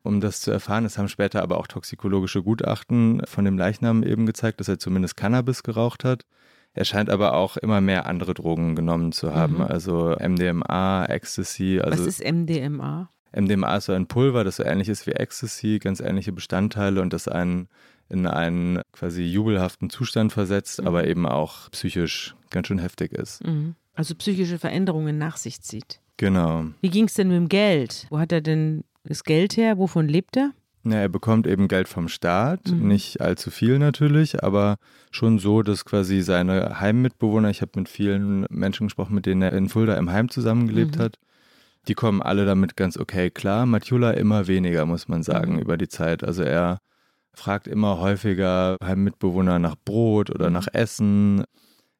um 0.03 0.21
das 0.21 0.39
zu 0.39 0.51
erfahren. 0.51 0.85
Es 0.85 0.99
haben 0.99 1.07
später 1.07 1.41
aber 1.41 1.57
auch 1.57 1.65
toxikologische 1.65 2.43
Gutachten 2.43 3.23
von 3.25 3.43
dem 3.43 3.57
Leichnam 3.57 4.03
eben 4.03 4.27
gezeigt, 4.27 4.59
dass 4.59 4.67
er 4.67 4.77
zumindest 4.77 5.17
Cannabis 5.17 5.63
geraucht 5.63 6.03
hat. 6.03 6.25
Er 6.73 6.85
scheint 6.85 7.09
aber 7.09 7.33
auch 7.33 7.57
immer 7.57 7.81
mehr 7.81 8.05
andere 8.05 8.33
Drogen 8.33 8.75
genommen 8.75 9.13
zu 9.13 9.33
haben, 9.33 9.55
mhm. 9.55 9.61
also 9.61 10.15
MDMA, 10.19 11.05
Ecstasy. 11.05 11.79
Also 11.81 12.05
Was 12.05 12.19
ist 12.19 12.23
MDMA? 12.23 13.09
MDMA 13.35 13.77
ist 13.77 13.85
so 13.85 13.93
ein 13.93 14.07
Pulver, 14.07 14.43
das 14.43 14.57
so 14.57 14.63
ähnlich 14.63 14.89
ist 14.89 15.07
wie 15.07 15.11
Ecstasy, 15.11 15.79
ganz 15.79 15.99
ähnliche 15.99 16.31
Bestandteile 16.31 17.01
und 17.01 17.13
das 17.13 17.27
einen 17.27 17.67
in 18.09 18.27
einen 18.27 18.81
quasi 18.91 19.23
jubelhaften 19.23 19.89
Zustand 19.89 20.31
versetzt, 20.31 20.81
mhm. 20.81 20.87
aber 20.87 21.07
eben 21.07 21.25
auch 21.25 21.69
psychisch 21.71 22.35
ganz 22.51 22.67
schön 22.67 22.79
heftig 22.79 23.11
ist. 23.13 23.45
Mhm. 23.45 23.75
Also 23.95 24.13
psychische 24.15 24.59
Veränderungen 24.59 25.17
nach 25.17 25.37
sich 25.37 25.61
zieht. 25.61 26.01
Genau. 26.17 26.65
Wie 26.81 26.89
ging 26.89 27.05
es 27.05 27.15
denn 27.15 27.29
mit 27.29 27.37
dem 27.37 27.49
Geld? 27.49 28.07
Wo 28.09 28.19
hat 28.19 28.31
er 28.31 28.41
denn 28.41 28.83
das 29.03 29.23
Geld 29.23 29.57
her? 29.57 29.77
Wovon 29.77 30.07
lebt 30.07 30.37
er? 30.37 30.51
Ja, 30.83 30.97
er 30.97 31.09
bekommt 31.09 31.47
eben 31.47 31.67
Geld 31.67 31.87
vom 31.87 32.07
Staat, 32.07 32.69
mhm. 32.69 32.87
nicht 32.87 33.19
allzu 33.19 33.49
viel 33.49 33.79
natürlich, 33.79 34.43
aber 34.43 34.77
schon 35.09 35.39
so, 35.39 35.63
dass 35.63 35.83
quasi 35.83 36.21
seine 36.21 36.79
Heimmitbewohner, 36.79 37.49
ich 37.49 37.61
habe 37.61 37.71
mit 37.75 37.89
vielen 37.89 38.45
Menschen 38.51 38.87
gesprochen, 38.87 39.15
mit 39.15 39.25
denen 39.25 39.41
er 39.41 39.53
in 39.53 39.67
Fulda 39.67 39.95
im 39.95 40.11
Heim 40.11 40.29
zusammengelebt 40.29 40.97
mhm. 40.97 41.01
hat, 41.01 41.17
die 41.87 41.93
kommen 41.93 42.21
alle 42.21 42.45
damit 42.45 42.75
ganz 42.75 42.97
okay 42.97 43.29
klar. 43.29 43.65
Matjula 43.65 44.11
immer 44.11 44.47
weniger, 44.47 44.85
muss 44.85 45.07
man 45.07 45.23
sagen, 45.23 45.53
mhm. 45.53 45.59
über 45.59 45.77
die 45.77 45.87
Zeit. 45.87 46.23
Also 46.23 46.43
er 46.43 46.79
fragt 47.33 47.67
immer 47.67 47.99
häufiger 47.99 48.77
Mitbewohner 48.95 49.59
nach 49.59 49.75
Brot 49.83 50.29
oder 50.29 50.49
nach 50.49 50.67
Essen. 50.71 51.43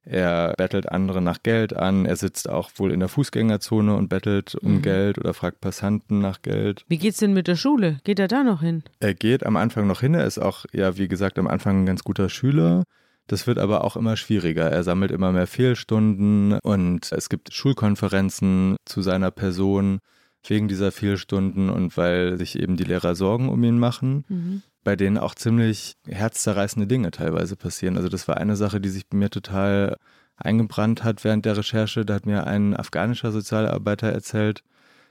Er 0.06 0.54
bettelt 0.56 0.92
andere 0.92 1.22
nach 1.22 1.42
Geld 1.42 1.76
an. 1.76 2.06
Er 2.06 2.16
sitzt 2.16 2.48
auch 2.48 2.70
wohl 2.76 2.92
in 2.92 3.00
der 3.00 3.10
Fußgängerzone 3.10 3.96
und 3.96 4.08
bettelt 4.08 4.56
um 4.56 4.76
mhm. 4.76 4.82
Geld 4.84 5.18
oder 5.18 5.34
fragt 5.34 5.62
Passanten 5.62 6.20
nach 6.20 6.44
Geld. 6.44 6.86
Wie 6.88 7.00
geht's 7.00 7.18
denn 7.18 7.34
mit 7.34 7.48
der 7.48 7.56
Schule? 7.56 8.00
Geht 8.04 8.20
er 8.20 8.28
da 8.28 8.44
noch 8.44 8.62
hin? 8.62 8.84
Er 9.00 9.16
geht 9.16 9.46
am 9.46 9.56
Anfang 9.58 9.88
noch 9.88 10.02
hin. 10.02 10.14
Er 10.14 10.26
ist 10.26 10.38
auch, 10.38 10.66
ja, 10.72 10.98
wie 10.98 11.08
gesagt, 11.08 11.40
am 11.40 11.48
Anfang 11.48 11.82
ein 11.82 11.86
ganz 11.88 12.04
guter 12.04 12.30
Schüler. 12.30 12.84
Das 13.28 13.48
wird 13.48 13.58
aber 13.58 13.84
auch 13.84 13.96
immer 13.96 14.18
schwieriger. 14.18 14.70
Er 14.72 14.84
sammelt 14.84 15.12
immer 15.12 15.32
mehr 15.32 15.48
Fehlstunden 15.48 16.60
und 16.60 17.12
es 17.12 17.30
gibt 17.30 17.54
Schulkonferenzen 17.54 18.76
zu 18.86 19.02
seiner 19.02 19.32
Person 19.32 20.00
wegen 20.48 20.68
dieser 20.68 20.92
Fehlstunden 20.92 21.70
und 21.70 21.98
weil 21.98 22.38
sich 22.38 22.60
eben 22.60 22.78
die 22.78 22.84
Lehrer 22.84 23.16
Sorgen 23.16 23.50
um 23.50 23.64
ihn 23.64 23.80
machen, 23.80 24.26
mhm. 24.28 24.62
bei 24.84 24.96
denen 24.96 25.18
auch 25.18 25.34
ziemlich 25.34 25.96
herzzerreißende 26.08 26.86
Dinge 26.86 27.10
teilweise 27.10 27.56
passieren. 27.56 27.98
Also 27.98 28.10
das 28.10 28.28
war 28.28 28.38
eine 28.38 28.56
Sache, 28.56 28.80
die 28.80 28.90
sich 28.90 29.08
bei 29.08 29.18
mir 29.18 29.32
total 29.32 29.98
eingebrannt 30.38 31.04
hat 31.04 31.24
während 31.24 31.46
der 31.46 31.58
Recherche. 31.58 32.06
Da 32.06 32.14
hat 32.16 32.28
mir 32.28 32.46
ein 32.46 32.76
afghanischer 32.76 33.32
Sozialarbeiter 33.32 34.12
erzählt, 34.12 34.62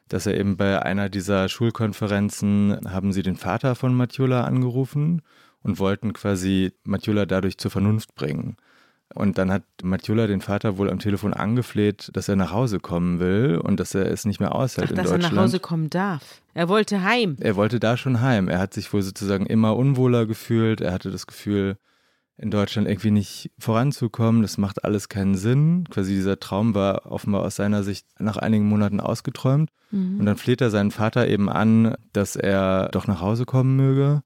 dass 0.08 0.26
er 0.26 0.38
eben 0.38 0.56
bei 0.56 0.82
einer 0.82 1.08
dieser 1.08 1.48
Schulkonferenzen 1.48 2.78
haben 2.86 3.12
sie 3.12 3.22
den 3.22 3.36
Vater 3.36 3.74
von 3.74 3.94
Matiola 3.94 4.44
angerufen 4.44 5.22
und 5.64 5.80
wollten 5.80 6.12
quasi 6.12 6.72
Matiola 6.84 7.26
dadurch 7.26 7.58
zur 7.58 7.72
Vernunft 7.72 8.14
bringen. 8.14 8.56
Und 9.14 9.38
dann 9.38 9.50
hat 9.50 9.62
Matiola 9.82 10.26
den 10.26 10.40
Vater 10.40 10.76
wohl 10.76 10.90
am 10.90 10.98
Telefon 10.98 11.34
angefleht, 11.34 12.10
dass 12.14 12.28
er 12.28 12.36
nach 12.36 12.52
Hause 12.52 12.80
kommen 12.80 13.20
will 13.20 13.60
und 13.62 13.78
dass 13.78 13.94
er 13.94 14.10
es 14.10 14.24
nicht 14.24 14.40
mehr 14.40 14.54
aushält 14.54 14.88
Ach, 14.88 14.90
in 14.90 14.96
dass 14.96 15.04
Deutschland. 15.06 15.24
Dass 15.24 15.30
er 15.30 15.34
nach 15.34 15.42
Hause 15.42 15.60
kommen 15.60 15.90
darf. 15.90 16.42
Er 16.54 16.68
wollte 16.68 17.02
heim. 17.02 17.36
Er 17.40 17.56
wollte 17.56 17.80
da 17.80 17.96
schon 17.96 18.20
heim. 18.20 18.48
Er 18.48 18.58
hat 18.58 18.74
sich 18.74 18.92
wohl 18.92 19.02
sozusagen 19.02 19.46
immer 19.46 19.76
unwohler 19.76 20.26
gefühlt. 20.26 20.80
Er 20.80 20.92
hatte 20.92 21.10
das 21.10 21.26
Gefühl, 21.26 21.76
in 22.36 22.50
Deutschland 22.50 22.88
irgendwie 22.88 23.12
nicht 23.12 23.50
voranzukommen. 23.58 24.42
Das 24.42 24.58
macht 24.58 24.84
alles 24.84 25.08
keinen 25.08 25.36
Sinn. 25.36 25.84
Quasi 25.90 26.14
dieser 26.14 26.40
Traum 26.40 26.74
war 26.74 27.10
offenbar 27.10 27.42
aus 27.42 27.56
seiner 27.56 27.84
Sicht 27.84 28.06
nach 28.18 28.36
einigen 28.36 28.68
Monaten 28.68 29.00
ausgeträumt. 29.00 29.70
Mhm. 29.92 30.20
Und 30.20 30.26
dann 30.26 30.36
fleht 30.36 30.60
er 30.60 30.70
seinen 30.70 30.90
Vater 30.90 31.28
eben 31.28 31.48
an, 31.48 31.94
dass 32.12 32.34
er 32.34 32.88
doch 32.88 33.06
nach 33.06 33.20
Hause 33.20 33.44
kommen 33.44 33.76
möge. 33.76 34.22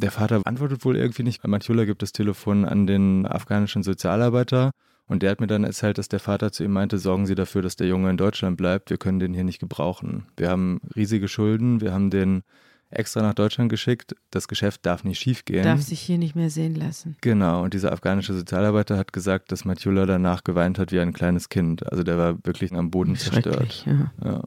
Der 0.00 0.10
Vater 0.10 0.40
antwortet 0.44 0.84
wohl 0.84 0.96
irgendwie 0.96 1.24
nicht. 1.24 1.46
Matula 1.46 1.84
gibt 1.84 2.02
das 2.02 2.12
Telefon 2.12 2.64
an 2.64 2.86
den 2.86 3.26
afghanischen 3.26 3.82
Sozialarbeiter 3.82 4.70
und 5.06 5.22
der 5.22 5.30
hat 5.30 5.40
mir 5.40 5.46
dann 5.46 5.64
erzählt, 5.64 5.98
dass 5.98 6.08
der 6.08 6.20
Vater 6.20 6.52
zu 6.52 6.62
ihm 6.64 6.72
meinte, 6.72 6.98
sorgen 6.98 7.26
Sie 7.26 7.34
dafür, 7.34 7.62
dass 7.62 7.76
der 7.76 7.88
Junge 7.88 8.10
in 8.10 8.16
Deutschland 8.16 8.56
bleibt. 8.56 8.90
Wir 8.90 8.98
können 8.98 9.18
den 9.18 9.34
hier 9.34 9.44
nicht 9.44 9.58
gebrauchen. 9.58 10.26
Wir 10.36 10.50
haben 10.50 10.80
riesige 10.94 11.28
Schulden. 11.28 11.80
Wir 11.80 11.92
haben 11.92 12.10
den 12.10 12.42
extra 12.90 13.22
nach 13.22 13.34
Deutschland 13.34 13.70
geschickt. 13.70 14.14
Das 14.30 14.48
Geschäft 14.48 14.86
darf 14.86 15.04
nicht 15.04 15.18
schiefgehen. 15.18 15.64
Darf 15.64 15.82
sich 15.82 16.00
hier 16.00 16.18
nicht 16.18 16.36
mehr 16.36 16.50
sehen 16.50 16.74
lassen. 16.74 17.16
Genau. 17.20 17.62
Und 17.62 17.74
dieser 17.74 17.92
afghanische 17.92 18.34
Sozialarbeiter 18.34 18.96
hat 18.96 19.12
gesagt, 19.12 19.50
dass 19.50 19.64
Matula 19.64 20.06
danach 20.06 20.44
geweint 20.44 20.78
hat 20.78 20.92
wie 20.92 21.00
ein 21.00 21.12
kleines 21.12 21.48
Kind. 21.48 21.90
Also 21.90 22.02
der 22.02 22.18
war 22.18 22.38
wirklich 22.44 22.72
am 22.72 22.90
Boden 22.90 23.16
zerstört. 23.16 23.84
Ja. 23.86 24.12
ja. 24.24 24.42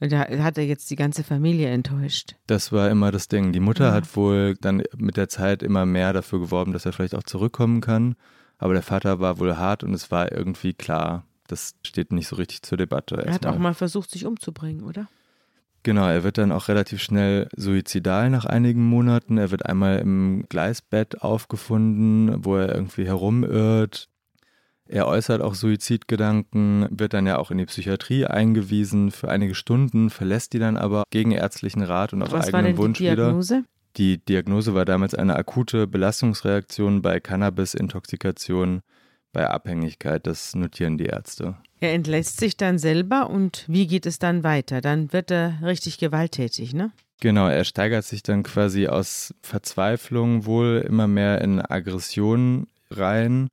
Da 0.00 0.28
hat 0.28 0.58
er 0.58 0.64
jetzt 0.64 0.90
die 0.90 0.96
ganze 0.96 1.24
Familie 1.24 1.68
enttäuscht. 1.68 2.36
Das 2.46 2.70
war 2.70 2.90
immer 2.90 3.10
das 3.12 3.28
Ding. 3.28 3.52
Die 3.52 3.60
Mutter 3.60 3.86
ja. 3.86 3.92
hat 3.92 4.14
wohl 4.16 4.54
dann 4.60 4.82
mit 4.96 5.16
der 5.16 5.28
Zeit 5.28 5.62
immer 5.62 5.86
mehr 5.86 6.12
dafür 6.12 6.40
geworben, 6.40 6.72
dass 6.72 6.84
er 6.84 6.92
vielleicht 6.92 7.14
auch 7.14 7.22
zurückkommen 7.22 7.80
kann. 7.80 8.14
Aber 8.58 8.74
der 8.74 8.82
Vater 8.82 9.20
war 9.20 9.38
wohl 9.38 9.56
hart 9.56 9.84
und 9.84 9.94
es 9.94 10.10
war 10.10 10.32
irgendwie 10.32 10.74
klar, 10.74 11.24
das 11.46 11.74
steht 11.84 12.12
nicht 12.12 12.28
so 12.28 12.36
richtig 12.36 12.62
zur 12.62 12.78
Debatte. 12.78 13.16
Er 13.16 13.32
hat 13.34 13.44
mal. 13.44 13.50
auch 13.54 13.58
mal 13.58 13.74
versucht, 13.74 14.10
sich 14.10 14.26
umzubringen, 14.26 14.82
oder? 14.82 15.08
Genau, 15.82 16.08
er 16.08 16.24
wird 16.24 16.36
dann 16.36 16.52
auch 16.52 16.68
relativ 16.68 17.00
schnell 17.00 17.48
suizidal 17.56 18.28
nach 18.28 18.44
einigen 18.44 18.84
Monaten. 18.84 19.38
Er 19.38 19.52
wird 19.52 19.66
einmal 19.66 20.00
im 20.00 20.44
Gleisbett 20.48 21.22
aufgefunden, 21.22 22.44
wo 22.44 22.56
er 22.56 22.74
irgendwie 22.74 23.06
herumirrt. 23.06 24.08
Er 24.88 25.08
äußert 25.08 25.42
auch 25.42 25.54
Suizidgedanken, 25.54 26.86
wird 26.90 27.12
dann 27.12 27.26
ja 27.26 27.38
auch 27.38 27.50
in 27.50 27.58
die 27.58 27.66
Psychiatrie 27.66 28.24
eingewiesen 28.26 29.10
für 29.10 29.28
einige 29.28 29.54
Stunden, 29.54 30.10
verlässt 30.10 30.52
die 30.52 30.58
dann 30.58 30.76
aber 30.76 31.04
gegen 31.10 31.32
ärztlichen 31.32 31.82
Rat 31.82 32.12
und 32.12 32.22
auf 32.22 32.32
Was 32.32 32.46
eigenen 32.46 32.52
war 32.52 32.62
denn 32.62 32.78
Wunsch 32.78 32.98
die 32.98 33.04
Diagnose? 33.04 33.54
wieder. 33.56 33.64
Die 33.96 34.18
Diagnose 34.18 34.74
war 34.74 34.84
damals 34.84 35.14
eine 35.14 35.36
akute 35.36 35.86
Belastungsreaktion 35.86 37.02
bei 37.02 37.18
Cannabis-Intoxikation, 37.18 38.82
bei 39.32 39.48
Abhängigkeit. 39.48 40.26
Das 40.26 40.54
notieren 40.54 40.98
die 40.98 41.06
Ärzte. 41.06 41.56
Er 41.80 41.92
entlässt 41.92 42.38
sich 42.38 42.56
dann 42.56 42.78
selber 42.78 43.28
und 43.28 43.64
wie 43.68 43.86
geht 43.86 44.06
es 44.06 44.18
dann 44.18 44.44
weiter? 44.44 44.80
Dann 44.80 45.12
wird 45.12 45.30
er 45.30 45.58
richtig 45.62 45.98
gewalttätig, 45.98 46.74
ne? 46.74 46.92
Genau, 47.20 47.48
er 47.48 47.64
steigert 47.64 48.04
sich 48.04 48.22
dann 48.22 48.42
quasi 48.42 48.88
aus 48.88 49.34
Verzweiflung 49.42 50.44
wohl 50.44 50.84
immer 50.86 51.06
mehr 51.06 51.40
in 51.40 51.60
Aggression 51.60 52.66
rein 52.90 53.48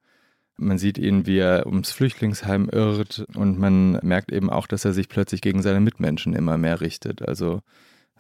man 0.58 0.78
sieht 0.78 0.98
ihn, 0.98 1.26
wie 1.26 1.38
er 1.38 1.66
ums 1.66 1.92
Flüchtlingsheim 1.92 2.70
irrt 2.70 3.26
und 3.36 3.58
man 3.58 3.94
merkt 4.04 4.32
eben 4.32 4.50
auch, 4.50 4.68
dass 4.68 4.86
er 4.86 4.94
sich 4.94 5.10
plötzlich 5.10 5.42
gegen 5.42 5.62
seine 5.62 5.80
Mitmenschen 5.80 6.34
immer 6.34 6.58
mehr 6.58 6.82
richtet. 6.82 7.28
Also 7.28 7.62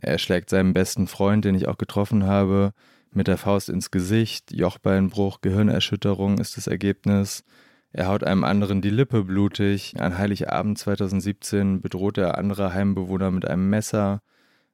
er 0.01 0.17
schlägt 0.17 0.49
seinem 0.49 0.73
besten 0.73 1.07
Freund, 1.07 1.45
den 1.45 1.55
ich 1.55 1.67
auch 1.67 1.77
getroffen 1.77 2.25
habe, 2.25 2.73
mit 3.11 3.27
der 3.27 3.37
Faust 3.37 3.69
ins 3.69 3.91
Gesicht, 3.91 4.51
Jochbeinbruch, 4.51 5.41
Gehirnerschütterung 5.41 6.39
ist 6.39 6.57
das 6.57 6.67
Ergebnis. 6.67 7.43
Er 7.91 8.07
haut 8.07 8.23
einem 8.23 8.43
anderen 8.43 8.81
die 8.81 8.89
Lippe 8.89 9.23
blutig. 9.23 9.93
An 9.99 10.17
Heiligabend 10.17 10.79
2017 10.79 11.81
bedroht 11.81 12.17
er 12.17 12.39
andere 12.39 12.73
Heimbewohner 12.73 13.29
mit 13.29 13.47
einem 13.47 13.69
Messer, 13.69 14.21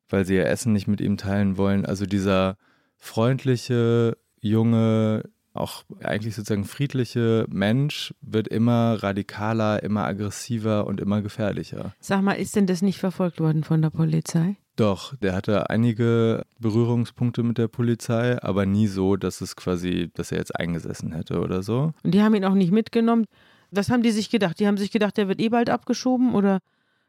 weil 0.07 0.25
sie 0.25 0.35
ihr 0.35 0.47
Essen 0.47 0.71
nicht 0.71 0.87
mit 0.87 1.01
ihm 1.01 1.17
teilen 1.17 1.57
wollen. 1.57 1.85
Also 1.85 2.05
dieser 2.05 2.55
freundliche, 2.97 4.17
junge, 4.39 5.23
auch 5.53 5.83
eigentlich 6.03 6.35
sozusagen 6.35 6.65
friedliche 6.65 7.45
Mensch 7.49 8.13
wird 8.21 8.47
immer 8.47 9.01
radikaler, 9.01 9.83
immer 9.83 10.05
aggressiver 10.05 10.85
und 10.85 11.01
immer 11.01 11.21
gefährlicher. 11.21 11.93
Sag 11.99 12.21
mal, 12.21 12.33
ist 12.33 12.55
denn 12.55 12.67
das 12.67 12.81
nicht 12.81 12.99
verfolgt 12.99 13.39
worden 13.39 13.63
von 13.63 13.81
der 13.81 13.89
Polizei? 13.89 14.55
Doch, 14.75 15.15
der 15.17 15.35
hatte 15.35 15.69
einige 15.69 16.45
Berührungspunkte 16.59 17.43
mit 17.43 17.57
der 17.57 17.67
Polizei, 17.67 18.41
aber 18.41 18.65
nie 18.65 18.87
so, 18.87 19.17
dass 19.17 19.41
es 19.41 19.57
quasi, 19.57 20.09
dass 20.13 20.31
er 20.31 20.37
jetzt 20.37 20.55
eingesessen 20.55 21.11
hätte 21.11 21.41
oder 21.41 21.63
so. 21.63 21.91
Und 22.03 22.13
die 22.13 22.21
haben 22.21 22.35
ihn 22.35 22.45
auch 22.45 22.53
nicht 22.53 22.71
mitgenommen. 22.71 23.25
Was 23.71 23.89
haben 23.89 24.03
die 24.03 24.11
sich 24.11 24.29
gedacht? 24.29 24.59
Die 24.59 24.67
haben 24.67 24.77
sich 24.77 24.91
gedacht, 24.91 25.17
der 25.17 25.27
wird 25.27 25.41
eh 25.41 25.49
bald 25.49 25.69
abgeschoben 25.69 26.33
oder 26.33 26.59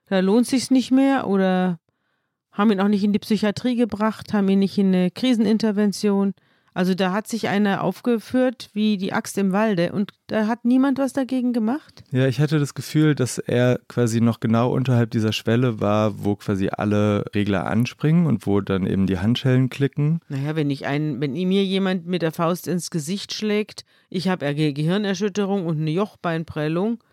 da 0.07 0.19
lohnt 0.19 0.49
sich's 0.49 0.73
nicht 0.73 0.91
mehr 0.91 1.29
oder 1.29 1.79
haben 2.51 2.73
ihn 2.73 2.81
auch 2.81 2.89
nicht 2.89 3.05
in 3.05 3.13
die 3.13 3.21
Psychiatrie 3.21 3.77
gebracht, 3.77 4.33
haben 4.33 4.49
ihn 4.49 4.59
nicht 4.59 4.77
in 4.77 4.89
eine 4.89 5.11
Krisenintervention. 5.11 6.35
Also 6.81 6.95
da 6.95 7.13
hat 7.13 7.29
sich 7.29 7.47
einer 7.47 7.85
aufgeführt 7.85 8.71
wie 8.73 8.97
die 8.97 9.13
Axt 9.13 9.37
im 9.37 9.53
Walde 9.53 9.93
und 9.93 10.13
da 10.29 10.47
hat 10.47 10.65
niemand 10.65 10.99
was 10.99 11.13
dagegen 11.13 11.53
gemacht? 11.53 12.03
Ja, 12.11 12.27
ich 12.27 12.41
hatte 12.41 12.59
das 12.59 12.73
Gefühl, 12.73 13.15
dass 13.15 13.37
er 13.37 13.81
quasi 13.87 14.23
noch 14.23 14.41
genau 14.41 14.73
unterhalb 14.73 15.11
dieser 15.11 15.35
Schwelle 15.35 15.83
war, 15.83 16.25
wo 16.25 16.37
quasi 16.37 16.71
alle 16.71 17.27
Regler 17.35 17.67
anspringen 17.67 18.25
und 18.25 18.47
wo 18.47 18.63
dann 18.63 18.87
eben 18.87 19.07
die 19.07 19.19
Handschellen 19.19 19.69
klicken. 19.69 20.21
Naja, 20.31 20.57
wenn 20.57 20.71
ich 20.71 20.87
einen, 20.87 21.21
wenn 21.21 21.33
mir 21.33 21.67
jemand 21.67 22.07
mit 22.07 22.23
der 22.23 22.33
Faust 22.33 22.67
ins 22.67 22.89
Gesicht 22.89 23.35
schlägt, 23.35 23.85
ich 24.09 24.29
habe 24.29 24.55
Gehirnerschütterung 24.55 25.67
und 25.67 25.83
eine 25.83 25.91
Jochbeinprellung, 25.91 27.05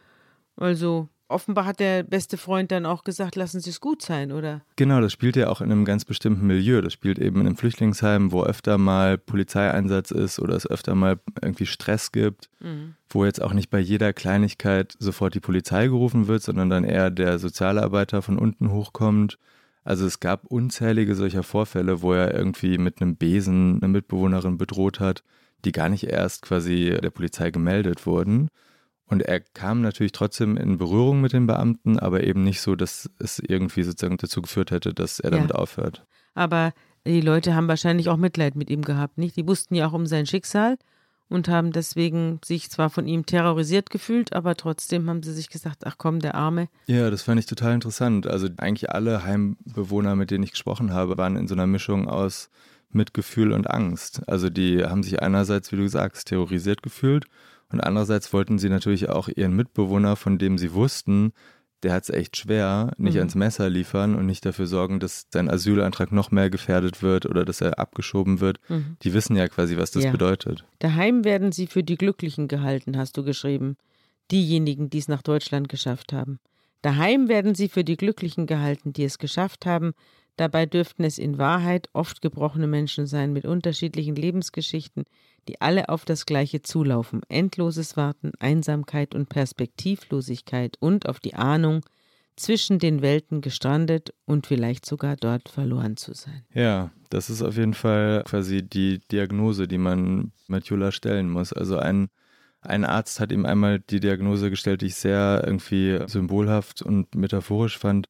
also 0.56 1.10
offenbar 1.30 1.66
hat 1.66 1.80
der 1.80 2.04
beste 2.04 2.38
Freund 2.38 2.72
dann 2.72 2.86
auch 2.86 3.04
gesagt, 3.04 3.36
lassen 3.36 3.60
Sie 3.60 3.70
es 3.70 3.82
gut 3.82 4.02
sein, 4.02 4.32
oder? 4.32 4.62
Genau, 4.76 5.02
das 5.02 5.12
spielt 5.12 5.36
ja 5.36 5.50
auch 5.50 5.62
in 5.62 5.72
einem 5.72 5.86
ganz 5.86 6.06
bestimmten 6.06 6.48
Milieu. 6.48 6.82
Das 6.82 6.94
spielt 6.94 7.20
eben 7.20 7.42
in 7.42 7.48
einem 7.48 7.58
Flüchtlingsheim, 7.58 8.32
wo 8.32 8.44
öfter 8.44 8.78
mal 8.78 9.18
Polizeieinsatz 9.18 10.12
ist 10.12 10.40
oder 10.40 10.56
es 10.56 10.70
öfter 10.70 10.96
mal 10.96 11.20
irgendwie 11.42 11.66
Stress 11.66 12.12
gibt, 12.12 12.50
mhm. 12.60 12.96
wo 13.10 13.26
jetzt 13.26 13.42
auch 13.42 13.54
nicht 13.54 13.70
bei 13.70 13.80
jeder 13.80 14.14
Kleinigkeit 14.14 14.96
sofort 15.00 15.34
die 15.34 15.40
Polizei 15.40 15.88
gerufen 15.88 16.28
wird, 16.28 16.44
sondern 16.44 16.70
dann 16.70 16.84
eher 16.84 17.10
der 17.10 17.40
Sozialarbeiter 17.40 18.22
von 18.22 18.38
unten 18.38 18.72
hochkommt. 18.72 19.38
Also 19.84 20.06
es 20.06 20.20
gab 20.20 20.46
unzählige 20.46 21.16
solcher 21.16 21.44
Vorfälle, 21.44 22.02
wo 22.02 22.14
er 22.14 22.34
irgendwie 22.34 22.78
mit 22.78 23.02
einem 23.02 23.16
Besen 23.16 23.80
eine 23.82 23.88
Mitbewohnerin 23.88 24.58
bedroht 24.58 25.00
hat, 25.00 25.24
die 25.66 25.72
gar 25.72 25.90
nicht 25.90 26.04
erst 26.04 26.42
quasi 26.42 26.98
der 27.02 27.10
Polizei 27.10 27.52
gemeldet 27.52 28.06
wurden. 28.06 28.50
Und 29.10 29.22
er 29.22 29.40
kam 29.40 29.82
natürlich 29.82 30.12
trotzdem 30.12 30.58
in 30.58 30.78
Berührung 30.78 31.22
mit 31.22 31.34
den 31.34 31.48
Beamten, 31.48 31.98
aber 31.98 32.24
eben 32.24 32.44
nicht 32.44 32.62
so, 32.62 32.76
dass 32.76 33.10
es 33.20 33.40
irgendwie 33.40 33.84
sozusagen 33.84 34.18
dazu 34.18 34.42
geführt 34.42 34.72
hätte, 34.72 34.94
dass 34.94 35.20
er 35.20 35.32
damit 35.32 35.52
ja. 35.52 35.56
aufhört. 35.56 36.06
Aber 36.36 36.74
die 37.06 37.22
Leute 37.22 37.56
haben 37.56 37.70
wahrscheinlich 37.70 38.10
auch 38.10 38.18
Mitleid 38.18 38.56
mit 38.56 38.70
ihm 38.70 38.82
gehabt, 38.82 39.18
nicht? 39.18 39.38
Die 39.38 39.48
wussten 39.48 39.76
ja 39.76 39.88
auch 39.88 39.94
um 39.94 40.06
sein 40.06 40.26
Schicksal 40.26 40.78
und 41.30 41.48
haben 41.48 41.72
deswegen 41.72 42.40
sich 42.44 42.70
zwar 42.70 42.90
von 42.90 43.08
ihm 43.08 43.26
terrorisiert 43.26 43.90
gefühlt, 43.90 44.34
aber 44.34 44.56
trotzdem 44.56 45.10
haben 45.10 45.24
sie 45.24 45.34
sich 45.34 45.50
gesagt, 45.50 45.86
ach 45.86 45.96
komm, 45.98 46.20
der 46.20 46.36
Arme. 46.36 46.68
Ja, 46.88 47.10
das 47.10 47.24
fand 47.24 47.40
ich 47.40 47.46
total 47.46 47.74
interessant. 47.74 48.28
Also 48.28 48.50
eigentlich 48.58 48.90
alle 48.90 49.24
Heimbewohner, 49.24 50.16
mit 50.16 50.32
denen 50.32 50.44
ich 50.44 50.52
gesprochen 50.52 50.92
habe, 50.92 51.18
waren 51.18 51.38
in 51.38 51.48
so 51.48 51.56
einer 51.56 51.68
Mischung 51.68 52.10
aus 52.10 52.50
Mitgefühl 52.90 53.52
und 53.52 53.70
Angst. 53.70 54.22
Also 54.28 54.50
die 54.50 54.84
haben 54.84 55.04
sich 55.04 55.22
einerseits, 55.22 55.72
wie 55.72 55.78
du 55.78 55.88
sagst, 55.88 56.28
terrorisiert 56.28 56.84
gefühlt 56.84 57.26
und 57.72 57.82
andererseits 57.82 58.32
wollten 58.34 58.60
sie 58.60 58.70
natürlich 58.70 59.10
auch 59.10 59.28
ihren 59.28 59.56
Mitbewohner, 59.56 60.16
von 60.16 60.38
dem 60.38 60.58
sie 60.58 60.74
wussten, 60.74 61.34
der 61.84 61.94
hat 61.94 62.04
es 62.04 62.10
echt 62.10 62.38
schwer, 62.38 62.94
nicht 62.98 63.14
mhm. 63.14 63.20
ans 63.20 63.36
Messer 63.36 63.70
liefern 63.70 64.16
und 64.16 64.26
nicht 64.26 64.46
dafür 64.46 64.66
sorgen, 64.66 65.00
dass 65.00 65.28
sein 65.32 65.50
Asylantrag 65.50 66.12
noch 66.12 66.32
mehr 66.32 66.50
gefährdet 66.50 67.04
wird 67.04 67.28
oder 67.28 67.46
dass 67.46 67.62
er 67.62 67.78
abgeschoben 67.78 68.40
wird. 68.40 68.60
Mhm. 68.68 68.98
Die 69.04 69.14
wissen 69.14 69.36
ja 69.36 69.48
quasi, 69.48 69.78
was 69.78 69.92
das 69.92 70.06
ja. 70.06 70.12
bedeutet. 70.12 70.66
Daheim 70.80 71.24
werden 71.24 71.52
sie 71.52 71.68
für 71.68 71.84
die 71.84 71.96
Glücklichen 71.96 72.48
gehalten, 72.48 72.98
hast 72.98 73.16
du 73.18 73.24
geschrieben. 73.24 73.78
Diejenigen, 74.32 74.90
die 74.90 74.98
es 74.98 75.08
nach 75.08 75.22
Deutschland 75.22 75.70
geschafft 75.70 76.14
haben. 76.14 76.40
Daheim 76.82 77.28
werden 77.28 77.54
sie 77.54 77.70
für 77.70 77.84
die 77.84 77.98
Glücklichen 77.98 78.48
gehalten, 78.48 78.92
die 78.94 79.04
es 79.04 79.20
geschafft 79.20 79.66
haben. 79.66 79.94
Dabei 80.36 80.66
dürften 80.66 81.04
es 81.04 81.18
in 81.18 81.38
Wahrheit 81.38 81.90
oft 81.94 82.22
gebrochene 82.22 82.68
Menschen 82.68 83.08
sein 83.08 83.34
mit 83.34 83.46
unterschiedlichen 83.46 84.16
Lebensgeschichten, 84.16 85.06
die 85.48 85.62
alle 85.62 85.90
auf 85.90 86.06
das 86.06 86.26
Gleiche 86.26 86.62
zulaufen. 86.62 87.22
Endloses 87.30 87.98
Warten, 87.98 88.32
Einsamkeit 88.40 89.16
und 89.16 89.30
Perspektivlosigkeit 89.30 90.78
und 90.80 91.08
auf 91.08 91.20
die 91.20 91.34
Ahnung, 91.34 91.84
zwischen 92.38 92.78
den 92.78 93.02
Welten 93.02 93.42
gestrandet 93.42 94.14
und 94.26 94.48
vielleicht 94.48 94.86
sogar 94.86 95.16
dort 95.16 95.50
verloren 95.50 95.98
zu 95.98 96.14
sein. 96.14 96.44
Ja, 96.54 96.92
das 97.10 97.30
ist 97.30 97.42
auf 97.42 97.58
jeden 97.58 97.74
Fall 97.74 98.24
quasi 98.26 98.62
die 98.62 99.00
Diagnose, 99.12 99.68
die 99.68 99.80
man 99.80 100.32
Matula 100.48 100.92
stellen 100.92 101.30
muss. 101.30 101.52
Also 101.52 101.78
ein, 101.78 102.10
ein 102.62 102.86
Arzt 102.86 103.20
hat 103.20 103.32
ihm 103.32 103.46
einmal 103.46 103.80
die 103.80 104.00
Diagnose 104.00 104.52
gestellt, 104.52 104.82
die 104.82 104.88
ich 104.88 104.96
sehr 104.96 105.42
irgendwie 105.44 106.00
symbolhaft 106.06 106.84
und 106.84 107.16
metaphorisch 107.16 107.78
fand 107.80 108.08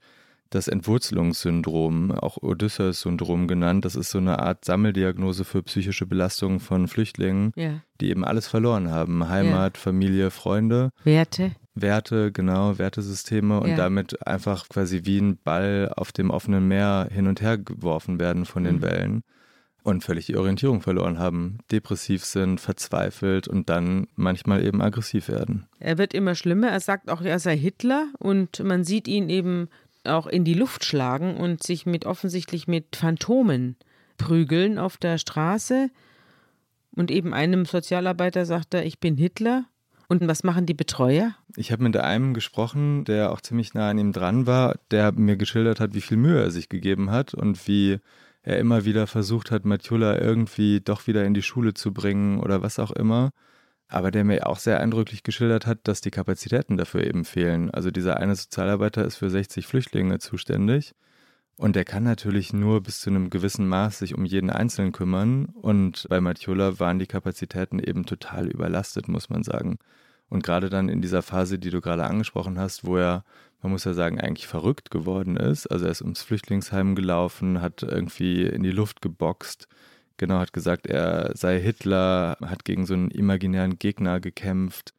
das 0.49 0.67
Entwurzelungssyndrom, 0.67 2.11
auch 2.11 2.37
Odysseus-Syndrom 2.37 3.47
genannt. 3.47 3.85
Das 3.85 3.95
ist 3.95 4.11
so 4.11 4.17
eine 4.17 4.39
Art 4.39 4.65
Sammeldiagnose 4.65 5.45
für 5.45 5.63
psychische 5.63 6.05
Belastungen 6.05 6.59
von 6.59 6.87
Flüchtlingen, 6.87 7.51
ja. 7.55 7.81
die 8.01 8.09
eben 8.09 8.25
alles 8.25 8.47
verloren 8.47 8.91
haben. 8.91 9.27
Heimat, 9.29 9.77
ja. 9.77 9.81
Familie, 9.81 10.31
Freunde. 10.31 10.91
Werte. 11.03 11.51
Werte, 11.75 12.31
genau, 12.31 12.77
Wertesysteme 12.77 13.59
und 13.59 13.69
ja. 13.69 13.75
damit 13.75 14.25
einfach 14.25 14.67
quasi 14.69 15.01
wie 15.03 15.19
ein 15.19 15.37
Ball 15.37 15.91
auf 15.95 16.11
dem 16.11 16.31
offenen 16.31 16.67
Meer 16.67 17.07
hin 17.11 17.27
und 17.27 17.41
her 17.41 17.57
geworfen 17.57 18.19
werden 18.19 18.45
von 18.45 18.63
den 18.63 18.77
mhm. 18.77 18.81
Wellen 18.81 19.23
und 19.87 20.03
völlig 20.03 20.25
die 20.25 20.35
Orientierung 20.35 20.81
verloren 20.81 21.17
haben, 21.17 21.59
depressiv 21.71 22.25
sind, 22.25 22.59
verzweifelt 22.59 23.47
und 23.47 23.69
dann 23.69 24.07
manchmal 24.15 24.65
eben 24.65 24.81
aggressiv 24.81 25.29
werden. 25.29 25.65
Er 25.79 25.97
wird 25.97 26.13
immer 26.13 26.35
schlimmer. 26.35 26.69
Er 26.69 26.81
sagt 26.81 27.09
auch, 27.09 27.21
er 27.21 27.39
sei 27.39 27.57
Hitler 27.57 28.07
und 28.19 28.61
man 28.63 28.83
sieht 28.83 29.07
ihn 29.07 29.29
eben 29.29 29.69
auch 30.07 30.27
in 30.27 30.43
die 30.43 30.53
Luft 30.53 30.85
schlagen 30.85 31.37
und 31.37 31.63
sich 31.63 31.85
mit 31.85 32.05
offensichtlich 32.05 32.67
mit 32.67 32.95
Phantomen 32.95 33.75
prügeln 34.17 34.77
auf 34.79 34.97
der 34.97 35.17
Straße. 35.17 35.89
Und 36.91 37.11
eben 37.11 37.33
einem 37.33 37.65
Sozialarbeiter 37.65 38.45
sagt 38.45 38.73
er, 38.73 38.85
ich 38.85 38.99
bin 38.99 39.17
Hitler. 39.17 39.65
Und 40.09 40.25
was 40.27 40.43
machen 40.43 40.65
die 40.65 40.73
Betreuer? 40.73 41.35
Ich 41.57 41.71
habe 41.71 41.83
mit 41.83 41.97
einem 41.97 42.33
gesprochen, 42.33 43.03
der 43.03 43.31
auch 43.31 43.41
ziemlich 43.41 43.73
nah 43.73 43.89
an 43.89 43.97
ihm 43.97 44.13
dran 44.13 44.47
war, 44.47 44.79
der 44.89 45.11
mir 45.11 45.35
geschildert 45.35 45.79
hat, 45.79 45.93
wie 45.93 46.01
viel 46.01 46.17
Mühe 46.17 46.41
er 46.41 46.51
sich 46.51 46.69
gegeben 46.69 47.11
hat 47.11 47.33
und 47.33 47.67
wie 47.67 47.99
er 48.41 48.57
immer 48.57 48.85
wieder 48.85 49.05
versucht 49.05 49.51
hat, 49.51 49.65
Matjula 49.65 50.17
irgendwie 50.19 50.79
doch 50.79 51.07
wieder 51.07 51.25
in 51.25 51.33
die 51.33 51.41
Schule 51.41 51.73
zu 51.73 51.93
bringen 51.93 52.39
oder 52.39 52.61
was 52.61 52.79
auch 52.79 52.91
immer 52.91 53.31
aber 53.87 54.11
der 54.11 54.23
mir 54.23 54.47
auch 54.47 54.59
sehr 54.59 54.79
eindrücklich 54.79 55.23
geschildert 55.23 55.65
hat, 55.65 55.79
dass 55.83 56.01
die 56.01 56.11
Kapazitäten 56.11 56.77
dafür 56.77 57.05
eben 57.05 57.25
fehlen. 57.25 57.71
Also 57.71 57.91
dieser 57.91 58.17
eine 58.17 58.35
Sozialarbeiter 58.35 59.05
ist 59.05 59.17
für 59.17 59.29
60 59.29 59.65
Flüchtlinge 59.65 60.19
zuständig 60.19 60.93
und 61.57 61.75
der 61.75 61.85
kann 61.85 62.03
natürlich 62.03 62.53
nur 62.53 62.81
bis 62.81 63.01
zu 63.01 63.09
einem 63.09 63.31
gewissen 63.31 63.67
Maß 63.67 63.99
sich 63.99 64.13
um 64.13 64.25
jeden 64.25 64.51
Einzelnen 64.51 64.91
kümmern 64.91 65.45
und 65.45 66.05
bei 66.07 66.21
Matiola 66.21 66.79
waren 66.79 66.99
die 66.99 67.07
Kapazitäten 67.07 67.79
eben 67.79 68.05
total 68.05 68.47
überlastet, 68.47 69.07
muss 69.07 69.29
man 69.29 69.43
sagen. 69.43 69.79
Und 70.29 70.43
gerade 70.43 70.69
dann 70.69 70.89
in 70.89 71.01
dieser 71.01 71.23
Phase, 71.23 71.57
die 71.57 71.71
du 71.71 71.81
gerade 71.81 72.03
angesprochen 72.03 72.59
hast, 72.59 72.85
wo 72.85 72.97
er, 72.97 73.23
man 73.61 73.71
muss 73.71 73.85
ja 73.85 73.93
sagen, 73.93 74.19
eigentlich 74.19 74.45
verrückt 74.45 74.91
geworden 74.91 75.37
ist. 75.37 75.65
Also 75.67 75.85
er 75.85 75.91
ist 75.91 76.01
ums 76.01 76.21
Flüchtlingsheim 76.21 76.95
gelaufen, 76.95 77.61
hat 77.61 77.81
irgendwie 77.81 78.43
in 78.43 78.61
die 78.61 78.71
Luft 78.71 79.01
geboxt, 79.01 79.67
Genau, 80.17 80.39
hat 80.39 80.53
gesagt, 80.53 80.87
er 80.87 81.31
sei 81.35 81.59
Hitler, 81.59 82.37
hat 82.41 82.65
gegen 82.65 82.85
so 82.85 82.93
einen 82.93 83.11
imaginären 83.11 83.77
Gegner 83.77 84.19
gekämpft. 84.19 84.93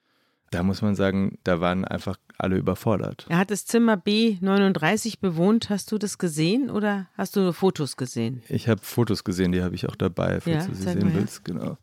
Da 0.50 0.62
muss 0.62 0.80
man 0.80 0.94
sagen, 0.94 1.38
da 1.44 1.60
waren 1.60 1.84
einfach 1.84 2.16
alle 2.38 2.56
überfordert. 2.56 3.26
Er 3.28 3.38
hat 3.38 3.50
das 3.50 3.66
Zimmer 3.66 3.94
B39 3.94 5.20
bewohnt. 5.20 5.68
Hast 5.68 5.92
du 5.92 5.98
das 5.98 6.18
gesehen 6.18 6.70
oder 6.70 7.08
hast 7.16 7.36
du 7.36 7.52
Fotos 7.52 7.96
gesehen? 7.96 8.42
Ich 8.48 8.68
habe 8.68 8.80
Fotos 8.82 9.24
gesehen, 9.24 9.52
die 9.52 9.62
habe 9.62 9.74
ich 9.74 9.88
auch 9.88 9.96
dabei, 9.96 10.40
falls 10.40 10.64
ja, 10.64 10.66
du 10.66 10.74
sie 10.74 10.82
sehen 10.84 11.14
willst. 11.14 11.44
Genau. 11.44 11.76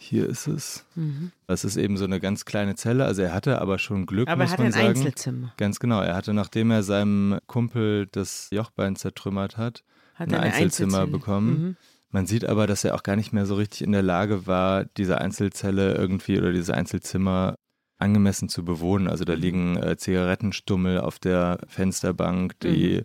Hier 0.00 0.28
ist 0.28 0.46
es. 0.46 0.84
Mhm. 0.94 1.32
Das 1.46 1.64
ist 1.64 1.76
eben 1.76 1.96
so 1.96 2.04
eine 2.04 2.20
ganz 2.20 2.44
kleine 2.44 2.76
Zelle. 2.76 3.04
Also 3.04 3.22
er 3.22 3.34
hatte 3.34 3.60
aber 3.60 3.78
schon 3.78 4.06
Glück, 4.06 4.28
aber 4.28 4.44
muss 4.44 4.50
er 4.50 4.52
hatte 4.52 4.62
man 4.62 4.72
ein 4.72 4.72
sagen. 4.72 4.88
Einzelzimmer. 4.88 5.54
Ganz 5.56 5.80
genau. 5.80 6.00
Er 6.00 6.14
hatte, 6.14 6.32
nachdem 6.34 6.70
er 6.70 6.82
seinem 6.82 7.38
Kumpel 7.46 8.06
das 8.10 8.48
Jochbein 8.50 8.96
zertrümmert 8.96 9.56
hat, 9.56 9.82
hat 10.14 10.32
ein 10.32 10.40
Einzelzimmer 10.40 11.06
bekommen. 11.06 11.50
Mhm. 11.50 11.76
Man 12.10 12.26
sieht 12.26 12.46
aber, 12.46 12.66
dass 12.66 12.84
er 12.84 12.94
auch 12.94 13.02
gar 13.02 13.16
nicht 13.16 13.32
mehr 13.32 13.46
so 13.46 13.54
richtig 13.54 13.82
in 13.82 13.92
der 13.92 14.02
Lage 14.02 14.46
war, 14.46 14.84
diese 14.84 15.18
Einzelzelle 15.18 15.94
irgendwie 15.94 16.38
oder 16.38 16.52
dieses 16.52 16.70
Einzelzimmer 16.70 17.54
angemessen 17.98 18.48
zu 18.48 18.64
bewohnen. 18.64 19.08
Also 19.08 19.24
da 19.24 19.34
liegen 19.34 19.76
äh, 19.76 19.96
Zigarettenstummel 19.96 21.00
auf 21.00 21.18
der 21.18 21.58
Fensterbank, 21.66 22.58
die 22.60 22.98
mhm. 22.98 23.04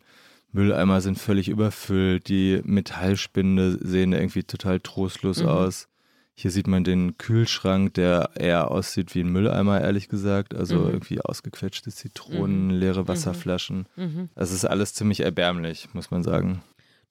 Mülleimer 0.53 1.01
sind 1.01 1.17
völlig 1.17 1.49
überfüllt, 1.49 2.29
die 2.29 2.61
Metallspinde 2.63 3.79
sehen 3.81 4.13
irgendwie 4.13 4.43
total 4.43 4.79
trostlos 4.79 5.41
mhm. 5.41 5.49
aus. 5.49 5.87
Hier 6.35 6.49
sieht 6.49 6.67
man 6.67 6.83
den 6.83 7.17
Kühlschrank, 7.17 7.93
der 7.93 8.31
eher 8.35 8.71
aussieht 8.71 9.13
wie 9.13 9.21
ein 9.21 9.31
Mülleimer, 9.31 9.81
ehrlich 9.81 10.09
gesagt. 10.09 10.55
Also 10.55 10.79
mhm. 10.79 10.89
irgendwie 10.91 11.21
ausgequetschte 11.21 11.91
Zitronen, 11.91 12.65
mhm. 12.65 12.71
leere 12.71 13.03
mhm. 13.03 13.07
Wasserflaschen. 13.07 13.87
Mhm. 13.95 14.29
Das 14.35 14.51
ist 14.51 14.65
alles 14.65 14.93
ziemlich 14.93 15.19
erbärmlich, 15.19 15.89
muss 15.93 16.11
man 16.11 16.23
sagen. 16.23 16.63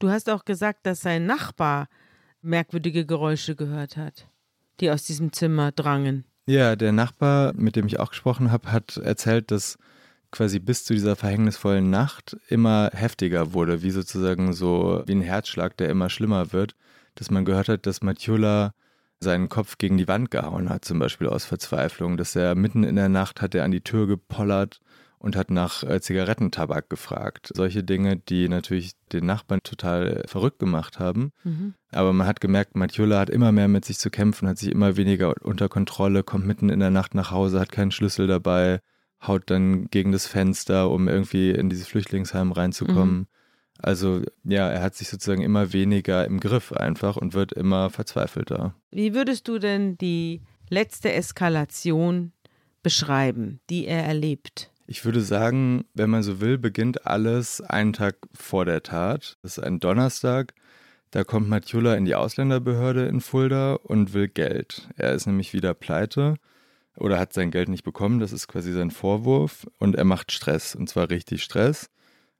Du 0.02 0.10
hast 0.10 0.28
auch 0.28 0.44
gesagt, 0.44 0.84
dass 0.84 1.00
sein 1.00 1.26
Nachbar 1.26 1.86
merkwürdige 2.40 3.06
Geräusche 3.06 3.54
gehört 3.54 3.96
hat, 3.96 4.26
die 4.80 4.90
aus 4.90 5.04
diesem 5.04 5.32
Zimmer 5.32 5.70
drangen. 5.70 6.24
Ja, 6.44 6.74
der 6.74 6.90
Nachbar, 6.90 7.52
mit 7.54 7.76
dem 7.76 7.86
ich 7.86 8.00
auch 8.00 8.10
gesprochen 8.10 8.50
habe, 8.50 8.72
hat 8.72 8.96
erzählt, 8.96 9.52
dass 9.52 9.78
quasi 10.32 10.58
bis 10.58 10.84
zu 10.84 10.94
dieser 10.94 11.14
verhängnisvollen 11.14 11.88
Nacht 11.88 12.36
immer 12.48 12.90
heftiger 12.92 13.52
wurde, 13.52 13.84
wie 13.84 13.92
sozusagen 13.92 14.52
so 14.52 15.04
wie 15.06 15.12
ein 15.14 15.22
Herzschlag, 15.22 15.76
der 15.76 15.88
immer 15.88 16.10
schlimmer 16.10 16.52
wird, 16.52 16.74
dass 17.14 17.30
man 17.30 17.44
gehört 17.44 17.68
hat, 17.68 17.86
dass 17.86 18.02
Matjula 18.02 18.74
seinen 19.20 19.48
Kopf 19.48 19.78
gegen 19.78 19.98
die 19.98 20.08
Wand 20.08 20.32
gehauen 20.32 20.68
hat, 20.68 20.84
zum 20.84 20.98
Beispiel 20.98 21.28
aus 21.28 21.44
Verzweiflung, 21.44 22.16
dass 22.16 22.34
er 22.34 22.56
mitten 22.56 22.82
in 22.82 22.96
der 22.96 23.08
Nacht 23.08 23.40
hat 23.40 23.54
er 23.54 23.62
an 23.62 23.70
die 23.70 23.82
Tür 23.82 24.08
gepollert 24.08 24.80
und 25.22 25.37
hat 25.37 25.52
nach 25.52 25.85
äh, 25.85 26.00
Zigarettentabak 26.00 26.90
gefragt. 26.90 27.52
Solche 27.54 27.85
Dinge, 27.85 28.16
die 28.16 28.48
natürlich 28.48 28.90
den 29.12 29.24
Nachbarn 29.24 29.62
total 29.62 30.24
verrückt 30.26 30.58
gemacht 30.58 30.98
haben. 30.98 31.30
Mhm. 31.44 31.74
Aber 31.92 32.12
man 32.12 32.26
hat 32.26 32.40
gemerkt, 32.40 32.74
Matjula 32.74 33.20
hat 33.20 33.30
immer 33.30 33.52
mehr 33.52 33.68
mit 33.68 33.85
sich 33.85 33.98
zu 33.98 34.11
kämpfen, 34.11 34.48
hat 34.48 34.58
sich 34.58 34.72
immer 34.72 34.96
weniger 34.96 35.32
unter 35.42 35.68
Kontrolle, 35.68 36.24
kommt 36.24 36.44
mitten 36.44 36.70
in 36.70 36.80
der 36.80 36.90
Nacht 36.90 37.14
nach 37.14 37.30
Hause, 37.30 37.61
hat 37.61 37.70
keinen 37.70 37.92
Schlüssel 37.92 38.26
dabei, 38.26 38.80
haut 39.24 39.44
dann 39.46 39.87
gegen 39.90 40.11
das 40.11 40.26
Fenster, 40.26 40.90
um 40.90 41.06
irgendwie 41.06 41.52
in 41.52 41.70
dieses 41.70 41.87
Flüchtlingsheim 41.87 42.50
reinzukommen. 42.50 43.18
Mhm. 43.18 43.26
Also 43.78 44.22
ja, 44.42 44.68
er 44.68 44.82
hat 44.82 44.96
sich 44.96 45.08
sozusagen 45.08 45.42
immer 45.42 45.72
weniger 45.72 46.24
im 46.24 46.40
Griff 46.40 46.72
einfach 46.72 47.16
und 47.16 47.32
wird 47.32 47.52
immer 47.52 47.90
verzweifelter. 47.90 48.74
Wie 48.90 49.14
würdest 49.14 49.46
du 49.46 49.61
denn 49.61 49.96
die 49.98 50.42
letzte 50.68 51.12
Eskalation 51.12 52.32
beschreiben, 52.82 53.61
die 53.70 53.87
er 53.87 54.04
erlebt? 54.04 54.71
Ich 54.86 55.04
würde 55.04 55.20
sagen, 55.20 55.84
wenn 55.94 56.10
man 56.10 56.22
so 56.22 56.40
will, 56.40 56.58
beginnt 56.58 57.06
alles 57.06 57.60
einen 57.60 57.92
Tag 57.92 58.16
vor 58.34 58.64
der 58.64 58.82
Tat. 58.82 59.38
Das 59.42 59.58
ist 59.58 59.64
ein 59.64 59.80
Donnerstag. 59.80 60.54
Da 61.12 61.24
kommt 61.24 61.48
Matjula 61.48 61.94
in 61.94 62.04
die 62.04 62.14
Ausländerbehörde 62.14 63.06
in 63.06 63.20
Fulda 63.20 63.74
und 63.74 64.14
will 64.14 64.28
Geld. 64.28 64.88
Er 64.96 65.12
ist 65.12 65.26
nämlich 65.26 65.52
wieder 65.52 65.74
pleite 65.74 66.36
oder 66.96 67.18
hat 67.18 67.32
sein 67.32 67.50
Geld 67.50 67.68
nicht 67.68 67.84
bekommen. 67.84 68.18
Das 68.18 68.32
ist 68.32 68.48
quasi 68.48 68.72
sein 68.72 68.90
Vorwurf. 68.90 69.66
Und 69.78 69.94
er 69.94 70.04
macht 70.04 70.32
Stress, 70.32 70.74
und 70.74 70.88
zwar 70.88 71.10
richtig 71.10 71.42
Stress. 71.42 71.90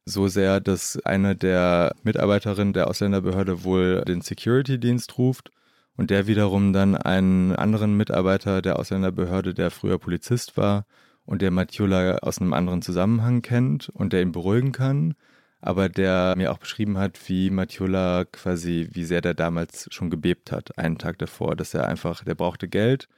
So 0.05 0.27
sehr, 0.27 0.61
dass 0.61 0.99
eine 1.05 1.37
der 1.37 1.95
Mitarbeiterinnen 2.03 2.73
der 2.73 2.89
Ausländerbehörde 2.89 3.63
wohl 3.63 4.03
den 4.03 4.21
Security-Dienst 4.21 5.17
ruft 5.17 5.51
und 5.97 6.11
der 6.11 6.27
wiederum 6.27 6.73
dann 6.73 6.97
einen 6.97 7.55
anderen 7.55 7.97
Mitarbeiter 7.97 8.63
der 8.63 8.79
Ausländerbehörde, 8.79 9.55
der 9.55 9.71
früher 9.71 9.99
Polizist 9.99 10.57
war, 10.57 10.87
und 11.25 11.43
der 11.43 11.51
Matiola 11.51 12.19
aus 12.19 12.39
einem 12.39 12.53
anderen 12.53 12.83
Zusammenhang 12.83 13.43
kennt 13.43 13.89
und 13.89 14.13
der 14.13 14.23
ihn 14.23 14.33
beruhigen 14.33 14.73
kann, 14.73 15.15
aber 15.61 15.89
der 15.89 16.35
mir 16.37 16.53
auch 16.53 16.59
beschrieben 16.59 16.99
hat, 16.99 17.19
wie 17.29 17.51
Matiola 17.51 18.25
quasi, 18.25 18.89
wie 18.93 19.05
sehr 19.05 19.21
der 19.21 19.35
damals 19.35 19.87
schon 19.91 20.11
gebebt 20.11 20.51
hat, 20.51 20.77
einen 20.79 20.99
Tag 20.99 21.19
davor, 21.19 21.55
dass 21.55 21.73
er 21.75 21.87
einfach, 21.87 22.25
der 22.25 22.35
brauchte 22.35 22.69
Geld, 22.69 23.09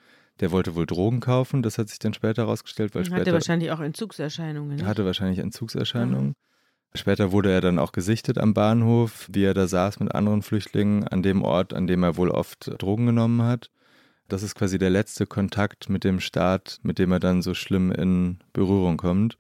der 0.41 0.51
wollte 0.51 0.75
wohl 0.75 0.85
Drogen 0.85 1.21
kaufen, 1.21 1.63
das 1.63 1.79
hat 1.79 1.89
sich 1.89 1.99
dann 1.99 2.13
später 2.13 2.43
herausgestellt, 2.43 2.95
weil 2.95 3.03
hatte 3.03 3.11
später... 3.11 3.21
Hatte 3.23 3.33
wahrscheinlich 3.35 3.71
auch 3.71 3.81
Entzugserscheinungen. 3.81 4.77
Ne? 4.77 4.87
Hatte 4.87 5.05
wahrscheinlich 5.05 5.39
Entzugserscheinungen. 5.39 6.29
Mhm. 6.29 6.35
Später 6.97 7.33
wurde 7.33 7.51
er 7.51 7.61
dann 7.61 7.81
auch 7.81 7.91
gesichtet 7.91 8.39
am 8.39 8.55
Bahnhof, 8.55 9.29
wie 9.33 9.45
er 9.45 9.55
da 9.55 9.67
saß 9.67 9.99
mit 9.99 10.15
anderen 10.15 10.43
Flüchtlingen 10.43 11.09
an 11.09 11.23
dem 11.23 11.43
Ort, 11.43 11.75
an 11.75 11.89
dem 11.89 12.05
er 12.05 12.17
wohl 12.17 12.31
oft 12.31 12.71
Drogen 12.81 13.07
genommen 13.07 13.43
hat. 13.43 13.71
Das 14.29 14.43
ist 14.43 14.55
quasi 14.55 14.79
der 14.79 14.91
letzte 14.91 15.27
Kontakt 15.27 15.89
mit 15.89 16.05
dem 16.05 16.21
Staat, 16.21 16.81
mit 16.83 16.99
dem 16.99 17.13
er 17.13 17.21
dann 17.21 17.43
so 17.43 17.55
schlimm 17.55 17.93
in 17.93 18.39
Berührung 18.53 18.97
kommt, 18.97 19.37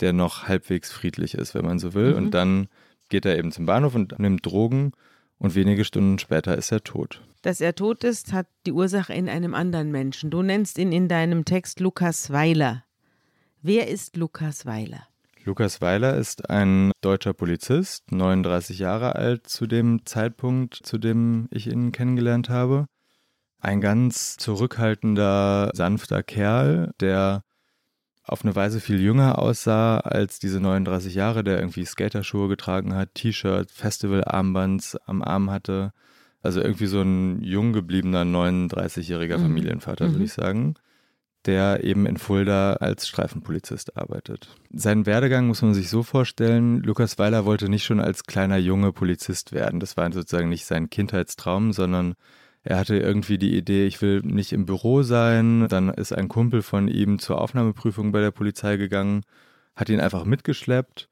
der 0.00 0.12
noch 0.12 0.48
halbwegs 0.48 0.92
friedlich 0.92 1.34
ist, 1.34 1.54
wenn 1.54 1.64
man 1.64 1.78
so 1.78 1.94
will. 1.94 2.12
Mhm. 2.12 2.16
Und 2.16 2.30
dann 2.32 2.68
geht 3.08 3.26
er 3.26 3.36
eben 3.38 3.52
zum 3.52 3.66
Bahnhof 3.66 3.94
und 3.94 4.18
nimmt 4.18 4.46
Drogen 4.46 4.92
und 5.38 5.54
wenige 5.54 5.84
Stunden 5.84 6.18
später 6.18 6.56
ist 6.56 6.70
er 6.70 6.84
tot. 6.84 7.22
Dass 7.42 7.60
er 7.60 7.74
tot 7.74 8.04
ist, 8.04 8.32
hat 8.32 8.46
die 8.66 8.72
Ursache 8.72 9.14
in 9.14 9.28
einem 9.28 9.54
anderen 9.54 9.90
Menschen. 9.90 10.30
Du 10.30 10.42
nennst 10.42 10.78
ihn 10.78 10.92
in 10.92 11.08
deinem 11.08 11.44
Text 11.44 11.80
Lukas 11.80 12.30
Weiler. 12.30 12.84
Wer 13.62 13.88
ist 13.88 14.16
Lukas 14.16 14.66
Weiler? 14.66 15.06
Lukas 15.44 15.80
Weiler 15.80 16.16
ist 16.16 16.50
ein 16.50 16.92
deutscher 17.00 17.32
Polizist, 17.32 18.12
39 18.12 18.78
Jahre 18.78 19.16
alt 19.16 19.48
zu 19.48 19.66
dem 19.66 20.04
Zeitpunkt, 20.04 20.74
zu 20.74 20.98
dem 20.98 21.48
ich 21.50 21.66
ihn 21.66 21.92
kennengelernt 21.92 22.50
habe. 22.50 22.84
Ein 23.60 23.80
ganz 23.80 24.36
zurückhaltender, 24.36 25.70
sanfter 25.74 26.22
Kerl, 26.22 26.92
der 27.00 27.44
auf 28.24 28.44
eine 28.44 28.54
Weise 28.54 28.80
viel 28.80 29.00
jünger 29.00 29.38
aussah 29.38 29.98
als 29.98 30.38
diese 30.38 30.60
39 30.60 31.14
Jahre, 31.14 31.42
der 31.42 31.58
irgendwie 31.58 31.84
Skaterschuhe 31.84 32.48
getragen 32.48 32.94
hat, 32.94 33.14
T-Shirt, 33.14 33.70
Festivalarmbands 33.70 34.96
am 35.06 35.22
Arm 35.22 35.50
hatte. 35.50 35.92
Also 36.42 36.60
irgendwie 36.60 36.86
so 36.86 37.02
ein 37.02 37.42
jung 37.42 37.72
gebliebener 37.72 38.22
39-jähriger 38.22 39.38
mhm. 39.38 39.42
Familienvater, 39.42 40.08
mhm. 40.08 40.12
würde 40.12 40.24
ich 40.24 40.32
sagen, 40.32 40.74
der 41.44 41.84
eben 41.84 42.06
in 42.06 42.18
Fulda 42.18 42.74
als 42.74 43.08
Streifenpolizist 43.08 43.96
arbeitet. 43.96 44.48
Seinen 44.72 45.06
Werdegang 45.06 45.46
muss 45.46 45.62
man 45.62 45.74
sich 45.74 45.88
so 45.88 46.02
vorstellen, 46.02 46.82
Lukas 46.82 47.18
Weiler 47.18 47.44
wollte 47.44 47.68
nicht 47.68 47.84
schon 47.84 48.00
als 48.00 48.24
kleiner 48.24 48.58
Junge 48.58 48.92
Polizist 48.92 49.52
werden. 49.52 49.80
Das 49.80 49.96
war 49.96 50.10
sozusagen 50.12 50.48
nicht 50.48 50.66
sein 50.66 50.88
Kindheitstraum, 50.88 51.72
sondern 51.72 52.14
er 52.70 52.78
hatte 52.78 52.96
irgendwie 52.96 53.36
die 53.36 53.56
Idee, 53.56 53.84
ich 53.84 54.00
will 54.00 54.20
nicht 54.20 54.52
im 54.52 54.64
Büro 54.64 55.02
sein. 55.02 55.66
Dann 55.68 55.88
ist 55.88 56.12
ein 56.12 56.28
Kumpel 56.28 56.62
von 56.62 56.86
ihm 56.86 57.18
zur 57.18 57.40
Aufnahmeprüfung 57.40 58.12
bei 58.12 58.20
der 58.20 58.30
Polizei 58.30 58.76
gegangen, 58.76 59.24
hat 59.74 59.88
ihn 59.88 59.98
einfach 59.98 60.24
mitgeschleppt 60.24 61.08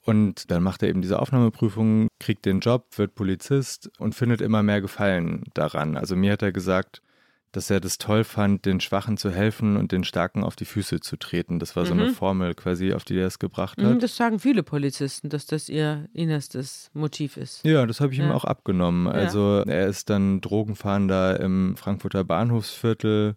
und 0.00 0.50
dann 0.50 0.62
macht 0.62 0.82
er 0.82 0.88
eben 0.88 1.02
diese 1.02 1.20
Aufnahmeprüfung, 1.20 2.08
kriegt 2.18 2.46
den 2.46 2.60
Job, 2.60 2.86
wird 2.96 3.14
Polizist 3.14 3.90
und 3.98 4.14
findet 4.14 4.40
immer 4.40 4.62
mehr 4.62 4.80
Gefallen 4.80 5.44
daran. 5.52 5.98
Also 5.98 6.16
mir 6.16 6.32
hat 6.32 6.40
er 6.40 6.52
gesagt, 6.52 7.02
dass 7.56 7.70
er 7.70 7.80
das 7.80 7.96
toll 7.96 8.22
fand, 8.22 8.66
den 8.66 8.80
Schwachen 8.80 9.16
zu 9.16 9.30
helfen 9.30 9.78
und 9.78 9.90
den 9.90 10.04
Starken 10.04 10.44
auf 10.44 10.56
die 10.56 10.66
Füße 10.66 11.00
zu 11.00 11.16
treten. 11.16 11.58
Das 11.58 11.74
war 11.74 11.84
mhm. 11.84 11.88
so 11.88 11.94
eine 11.94 12.04
mhm. 12.08 12.14
Formel 12.14 12.54
quasi, 12.54 12.92
auf 12.92 13.02
die 13.04 13.18
er 13.18 13.26
es 13.26 13.38
gebracht 13.38 13.82
hat. 13.82 14.02
Das 14.02 14.14
sagen 14.14 14.38
viele 14.38 14.62
Polizisten, 14.62 15.30
dass 15.30 15.46
das 15.46 15.70
ihr 15.70 16.06
innerstes 16.12 16.90
Motiv 16.92 17.38
ist. 17.38 17.64
Ja, 17.64 17.86
das 17.86 18.02
habe 18.02 18.12
ich 18.12 18.18
ja. 18.18 18.26
ihm 18.26 18.32
auch 18.32 18.44
abgenommen. 18.44 19.06
Also 19.06 19.62
ja. 19.66 19.72
er 19.72 19.86
ist 19.86 20.10
dann 20.10 20.42
Drogenfahnder 20.42 21.40
im 21.40 21.76
Frankfurter 21.76 22.24
Bahnhofsviertel. 22.24 23.36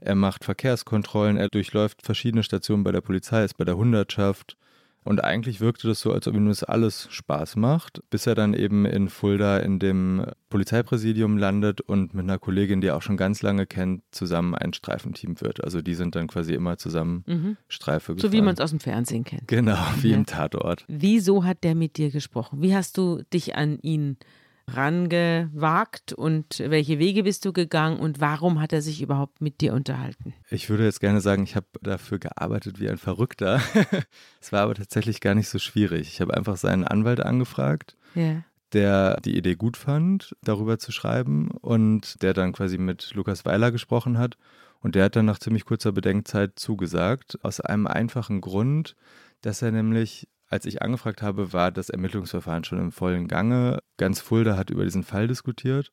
Er 0.00 0.14
macht 0.16 0.44
Verkehrskontrollen, 0.44 1.36
er 1.36 1.48
durchläuft 1.48 2.02
verschiedene 2.02 2.42
Stationen 2.42 2.82
bei 2.82 2.90
der 2.90 3.02
Polizei, 3.02 3.44
ist 3.44 3.56
bei 3.56 3.64
der 3.64 3.76
Hundertschaft. 3.76 4.56
Und 5.02 5.24
eigentlich 5.24 5.60
wirkte 5.60 5.88
das 5.88 6.00
so, 6.00 6.12
als 6.12 6.28
ob 6.28 6.34
ihm 6.34 6.46
das 6.46 6.62
alles 6.62 7.08
Spaß 7.10 7.56
macht, 7.56 8.02
bis 8.10 8.26
er 8.26 8.34
dann 8.34 8.52
eben 8.52 8.84
in 8.84 9.08
Fulda 9.08 9.58
in 9.58 9.78
dem 9.78 10.26
Polizeipräsidium 10.50 11.38
landet 11.38 11.80
und 11.80 12.12
mit 12.12 12.24
einer 12.24 12.38
Kollegin, 12.38 12.80
die 12.80 12.88
er 12.88 12.96
auch 12.96 13.02
schon 13.02 13.16
ganz 13.16 13.40
lange 13.40 13.66
kennt, 13.66 14.02
zusammen 14.10 14.54
ein 14.54 14.74
Streifenteam 14.74 15.40
wird. 15.40 15.64
Also 15.64 15.80
die 15.80 15.94
sind 15.94 16.16
dann 16.16 16.26
quasi 16.26 16.52
immer 16.52 16.76
zusammen 16.76 17.24
mhm. 17.26 17.56
Streife 17.68 18.14
gefahren. 18.14 18.30
So 18.30 18.36
wie 18.36 18.42
man 18.42 18.54
es 18.54 18.60
aus 18.60 18.70
dem 18.70 18.80
Fernsehen 18.80 19.24
kennt. 19.24 19.48
Genau, 19.48 19.78
wie 20.00 20.10
ja. 20.10 20.16
im 20.16 20.26
Tatort. 20.26 20.84
Wieso 20.86 21.44
hat 21.44 21.64
der 21.64 21.74
mit 21.74 21.96
dir 21.96 22.10
gesprochen? 22.10 22.60
Wie 22.60 22.74
hast 22.74 22.98
du 22.98 23.22
dich 23.32 23.56
an 23.56 23.78
ihn 23.80 24.18
rangewagt 24.66 26.12
und 26.12 26.58
welche 26.58 26.98
Wege 26.98 27.22
bist 27.22 27.44
du 27.44 27.52
gegangen 27.52 27.98
und 27.98 28.20
warum 28.20 28.60
hat 28.60 28.72
er 28.72 28.82
sich 28.82 29.02
überhaupt 29.02 29.40
mit 29.40 29.60
dir 29.60 29.74
unterhalten? 29.74 30.34
Ich 30.50 30.70
würde 30.70 30.84
jetzt 30.84 31.00
gerne 31.00 31.20
sagen, 31.20 31.42
ich 31.42 31.56
habe 31.56 31.66
dafür 31.82 32.18
gearbeitet 32.18 32.80
wie 32.80 32.88
ein 32.88 32.98
Verrückter. 32.98 33.60
es 34.40 34.52
war 34.52 34.62
aber 34.62 34.74
tatsächlich 34.74 35.20
gar 35.20 35.34
nicht 35.34 35.48
so 35.48 35.58
schwierig. 35.58 36.08
Ich 36.08 36.20
habe 36.20 36.36
einfach 36.36 36.56
seinen 36.56 36.84
Anwalt 36.84 37.20
angefragt. 37.20 37.96
Ja. 38.14 38.42
Der 38.72 39.20
die 39.20 39.36
Idee 39.36 39.56
gut 39.56 39.76
fand, 39.76 40.36
darüber 40.42 40.78
zu 40.78 40.92
schreiben 40.92 41.50
und 41.50 42.22
der 42.22 42.34
dann 42.34 42.52
quasi 42.52 42.78
mit 42.78 43.12
Lukas 43.14 43.44
Weiler 43.44 43.72
gesprochen 43.72 44.16
hat. 44.16 44.36
Und 44.80 44.94
der 44.94 45.04
hat 45.04 45.16
dann 45.16 45.26
nach 45.26 45.40
ziemlich 45.40 45.64
kurzer 45.64 45.92
Bedenkzeit 45.92 46.52
zugesagt, 46.58 47.38
aus 47.42 47.60
einem 47.60 47.86
einfachen 47.86 48.40
Grund, 48.40 48.94
dass 49.42 49.60
er 49.62 49.72
nämlich 49.72 50.28
als 50.50 50.66
ich 50.66 50.82
angefragt 50.82 51.22
habe, 51.22 51.52
war 51.52 51.70
das 51.70 51.88
Ermittlungsverfahren 51.88 52.64
schon 52.64 52.78
im 52.78 52.92
vollen 52.92 53.28
Gange. 53.28 53.78
Ganz 53.96 54.20
Fulda 54.20 54.56
hat 54.56 54.70
über 54.70 54.84
diesen 54.84 55.04
Fall 55.04 55.28
diskutiert 55.28 55.90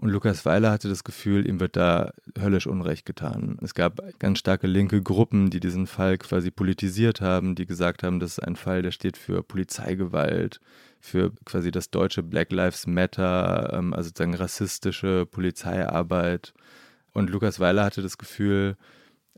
und 0.00 0.10
Lukas 0.10 0.46
Weiler 0.46 0.70
hatte 0.70 0.88
das 0.88 1.02
Gefühl, 1.02 1.48
ihm 1.48 1.58
wird 1.58 1.74
da 1.74 2.12
höllisch 2.38 2.68
Unrecht 2.68 3.04
getan. 3.04 3.58
Es 3.62 3.74
gab 3.74 4.00
ganz 4.20 4.38
starke 4.38 4.68
linke 4.68 5.02
Gruppen, 5.02 5.50
die 5.50 5.58
diesen 5.58 5.88
Fall 5.88 6.18
quasi 6.18 6.52
politisiert 6.52 7.20
haben, 7.20 7.56
die 7.56 7.66
gesagt 7.66 8.04
haben, 8.04 8.20
das 8.20 8.38
ist 8.38 8.44
ein 8.44 8.54
Fall, 8.54 8.82
der 8.82 8.92
steht 8.92 9.16
für 9.16 9.42
Polizeigewalt, 9.42 10.60
für 11.00 11.32
quasi 11.44 11.72
das 11.72 11.90
deutsche 11.90 12.22
Black 12.22 12.52
Lives 12.52 12.86
Matter, 12.86 13.72
ähm, 13.72 13.92
also 13.92 14.10
sozusagen 14.10 14.34
rassistische 14.34 15.26
Polizeiarbeit. 15.26 16.54
Und 17.12 17.28
Lukas 17.28 17.58
Weiler 17.58 17.84
hatte 17.84 18.00
das 18.00 18.18
Gefühl, 18.18 18.76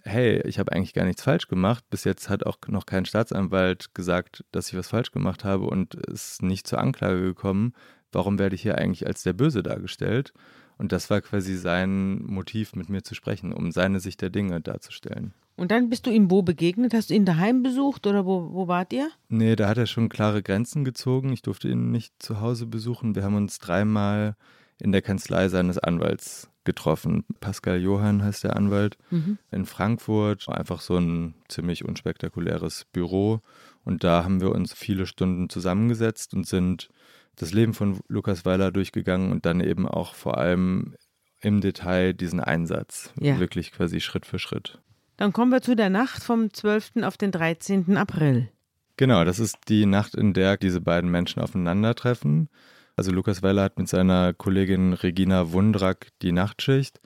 hey, 0.04 0.40
ich 0.46 0.58
habe 0.58 0.72
eigentlich 0.72 0.94
gar 0.94 1.04
nichts 1.04 1.22
falsch 1.22 1.48
gemacht. 1.48 1.84
Bis 1.90 2.04
jetzt 2.04 2.28
hat 2.28 2.44
auch 2.44 2.58
noch 2.68 2.86
kein 2.86 3.04
Staatsanwalt 3.04 3.94
gesagt, 3.94 4.44
dass 4.52 4.68
ich 4.68 4.76
was 4.76 4.88
falsch 4.88 5.12
gemacht 5.12 5.44
habe 5.44 5.64
und 5.64 5.94
ist 5.94 6.42
nicht 6.42 6.66
zur 6.66 6.80
Anklage 6.80 7.20
gekommen. 7.20 7.74
Warum 8.12 8.38
werde 8.38 8.54
ich 8.54 8.62
hier 8.62 8.78
eigentlich 8.78 9.06
als 9.06 9.22
der 9.22 9.32
Böse 9.32 9.62
dargestellt? 9.62 10.32
Und 10.78 10.92
das 10.92 11.10
war 11.10 11.20
quasi 11.20 11.56
sein 11.56 12.22
Motiv, 12.24 12.74
mit 12.74 12.88
mir 12.88 13.02
zu 13.02 13.14
sprechen, 13.14 13.52
um 13.52 13.70
seine 13.70 14.00
Sicht 14.00 14.22
der 14.22 14.30
Dinge 14.30 14.60
darzustellen. 14.60 15.34
Und 15.56 15.70
dann 15.70 15.90
bist 15.90 16.06
du 16.06 16.10
ihm 16.10 16.30
wo 16.30 16.40
begegnet? 16.40 16.94
Hast 16.94 17.10
du 17.10 17.14
ihn 17.14 17.26
daheim 17.26 17.62
besucht 17.62 18.06
oder 18.06 18.24
wo, 18.24 18.54
wo 18.54 18.66
wart 18.66 18.92
ihr? 18.94 19.10
Nee, 19.28 19.56
da 19.56 19.68
hat 19.68 19.76
er 19.76 19.86
schon 19.86 20.08
klare 20.08 20.42
Grenzen 20.42 20.84
gezogen. 20.84 21.34
Ich 21.34 21.42
durfte 21.42 21.68
ihn 21.68 21.90
nicht 21.90 22.14
zu 22.18 22.40
Hause 22.40 22.64
besuchen. 22.64 23.14
Wir 23.14 23.24
haben 23.24 23.34
uns 23.34 23.58
dreimal 23.58 24.36
in 24.78 24.92
der 24.92 25.02
Kanzlei 25.02 25.48
seines 25.48 25.78
Anwalts 25.78 26.49
getroffen. 26.64 27.24
Pascal 27.40 27.80
Johann 27.80 28.22
heißt 28.22 28.44
der 28.44 28.56
Anwalt 28.56 28.96
mhm. 29.10 29.38
in 29.50 29.66
Frankfurt. 29.66 30.48
Einfach 30.48 30.80
so 30.80 30.96
ein 30.96 31.34
ziemlich 31.48 31.84
unspektakuläres 31.84 32.86
Büro. 32.92 33.40
Und 33.84 34.04
da 34.04 34.24
haben 34.24 34.40
wir 34.40 34.52
uns 34.52 34.72
viele 34.72 35.06
Stunden 35.06 35.48
zusammengesetzt 35.48 36.34
und 36.34 36.46
sind 36.46 36.88
das 37.36 37.52
Leben 37.52 37.74
von 37.74 38.00
Lukas 38.08 38.44
Weiler 38.44 38.70
durchgegangen 38.70 39.32
und 39.32 39.46
dann 39.46 39.60
eben 39.60 39.88
auch 39.88 40.14
vor 40.14 40.38
allem 40.38 40.94
im 41.40 41.60
Detail 41.60 42.12
diesen 42.12 42.40
Einsatz. 42.40 43.12
Ja. 43.18 43.38
Wirklich 43.38 43.72
quasi 43.72 44.00
Schritt 44.00 44.26
für 44.26 44.38
Schritt. 44.38 44.78
Dann 45.16 45.32
kommen 45.32 45.50
wir 45.50 45.62
zu 45.62 45.76
der 45.76 45.90
Nacht 45.90 46.22
vom 46.22 46.52
12. 46.52 47.02
auf 47.02 47.16
den 47.16 47.30
13. 47.30 47.96
April. 47.96 48.48
Genau, 48.96 49.24
das 49.24 49.38
ist 49.38 49.56
die 49.68 49.86
Nacht, 49.86 50.14
in 50.14 50.34
der 50.34 50.58
diese 50.58 50.80
beiden 50.80 51.10
Menschen 51.10 51.40
aufeinandertreffen. 51.40 52.50
Also 52.96 53.12
Lukas 53.12 53.42
Weller 53.42 53.62
hat 53.62 53.78
mit 53.78 53.88
seiner 53.88 54.32
Kollegin 54.32 54.92
Regina 54.92 55.52
Wundrak 55.52 56.08
die 56.22 56.32
Nachtschicht 56.32 57.00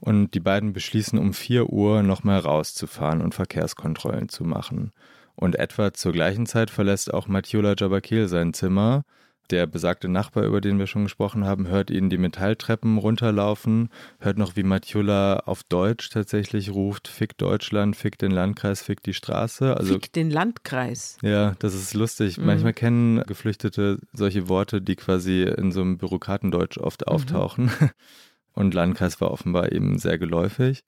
und 0.00 0.34
die 0.34 0.40
beiden 0.40 0.72
beschließen 0.72 1.18
um 1.18 1.32
4 1.32 1.70
Uhr 1.70 2.02
nochmal 2.02 2.40
rauszufahren 2.40 3.20
und 3.20 3.34
Verkehrskontrollen 3.34 4.28
zu 4.28 4.44
machen. 4.44 4.92
Und 5.34 5.56
etwa 5.56 5.92
zur 5.92 6.12
gleichen 6.12 6.46
Zeit 6.46 6.70
verlässt 6.70 7.12
auch 7.14 7.28
Matiola 7.28 7.74
Jabakil 7.76 8.28
sein 8.28 8.52
Zimmer 8.54 9.04
der 9.50 9.66
besagte 9.66 10.08
Nachbar, 10.08 10.44
über 10.44 10.60
den 10.60 10.78
wir 10.78 10.86
schon 10.86 11.04
gesprochen 11.04 11.44
haben, 11.44 11.68
hört 11.68 11.90
ihn 11.90 12.10
die 12.10 12.18
Metalltreppen 12.18 12.98
runterlaufen, 12.98 13.88
hört 14.20 14.38
noch, 14.38 14.56
wie 14.56 14.62
Matjula 14.62 15.40
auf 15.40 15.62
Deutsch 15.62 16.10
tatsächlich 16.10 16.70
ruft, 16.70 17.08
fick 17.08 17.36
Deutschland, 17.38 17.96
fick 17.96 18.18
den 18.18 18.30
Landkreis, 18.30 18.82
fick 18.82 19.02
die 19.02 19.14
Straße. 19.14 19.76
Also, 19.76 19.94
fick 19.94 20.12
den 20.12 20.30
Landkreis. 20.30 21.18
Ja, 21.22 21.54
das 21.58 21.74
ist 21.74 21.94
lustig. 21.94 22.38
Mhm. 22.38 22.46
Manchmal 22.46 22.72
kennen 22.72 23.22
Geflüchtete 23.22 23.98
solche 24.12 24.48
Worte, 24.48 24.80
die 24.80 24.96
quasi 24.96 25.42
in 25.42 25.72
so 25.72 25.80
einem 25.80 25.98
Bürokratendeutsch 25.98 26.78
oft 26.78 27.06
mhm. 27.06 27.12
auftauchen. 27.12 27.70
Und 28.52 28.74
Landkreis 28.74 29.20
war 29.20 29.30
offenbar 29.30 29.72
eben 29.72 29.98
sehr 29.98 30.18
geläufig. 30.18 30.82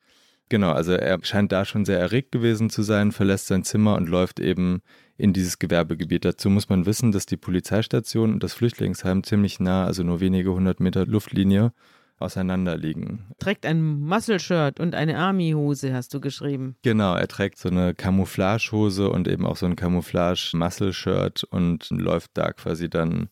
Genau, 0.51 0.73
also 0.73 0.93
er 0.93 1.19
scheint 1.23 1.53
da 1.53 1.65
schon 1.65 1.85
sehr 1.85 1.99
erregt 1.99 2.33
gewesen 2.33 2.71
zu 2.71 2.83
sein, 2.83 3.13
verlässt 3.13 3.47
sein 3.47 3.63
Zimmer 3.63 3.97
und 3.97 4.09
läuft 4.09 4.41
eben 4.41 4.83
in 5.17 5.33
dieses 5.33 5.61
Gewerbegebiet. 5.61 6.25
Dazu 6.25 6.51
muss 6.51 6.69
man 6.69 6.87
wissen, 6.87 7.13
dass 7.13 7.25
die 7.25 7.37
Polizeistation 7.37 8.33
und 8.33 8.43
das 8.43 8.53
Flüchtlingsheim 8.53 9.23
ziemlich 9.23 9.61
nah, 9.61 9.87
also 9.87 10.03
nur 10.03 10.21
wenige 10.21 10.53
hundert 10.53 10.81
Meter 10.81 11.07
Luftlinie, 11.07 11.73
auseinander 12.19 12.77
liegen. 12.77 13.27
Trägt 13.39 13.65
ein 13.65 13.81
Muscle-Shirt 13.83 14.79
und 14.81 14.95
eine 14.95 15.19
Army-Hose, 15.19 15.95
hast 15.95 16.13
du 16.15 16.21
geschrieben. 16.21 16.77
Genau, 16.83 17.15
er 17.15 17.29
trägt 17.29 17.59
so 17.59 17.69
eine 17.69 17.95
Camouflage-Hose 17.95 19.09
und 19.09 19.29
eben 19.29 19.47
auch 19.47 19.57
so 19.57 19.67
ein 19.67 19.77
Camouflage-Muscle-Shirt 19.77 21.45
und 21.45 21.89
läuft 21.91 22.33
da 22.35 22.53
quasi 22.53 22.91
dann 22.91 23.29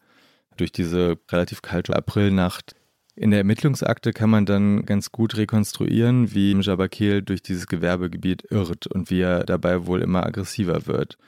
durch 0.56 0.72
diese 0.72 1.18
relativ 1.30 1.62
kalte 1.62 1.94
Aprilnacht 1.94 2.74
in 3.18 3.30
der 3.30 3.40
Ermittlungsakte 3.40 4.12
kann 4.12 4.30
man 4.30 4.46
dann 4.46 4.86
ganz 4.86 5.10
gut 5.10 5.36
rekonstruieren, 5.36 6.32
wie 6.34 6.52
Jabakil 6.60 7.22
durch 7.22 7.42
dieses 7.42 7.66
Gewerbegebiet 7.66 8.44
irrt 8.50 8.86
und 8.86 9.10
wie 9.10 9.20
er 9.20 9.44
dabei 9.44 9.86
wohl 9.86 10.02
immer 10.02 10.24
aggressiver 10.24 10.86
wird. 10.86 11.18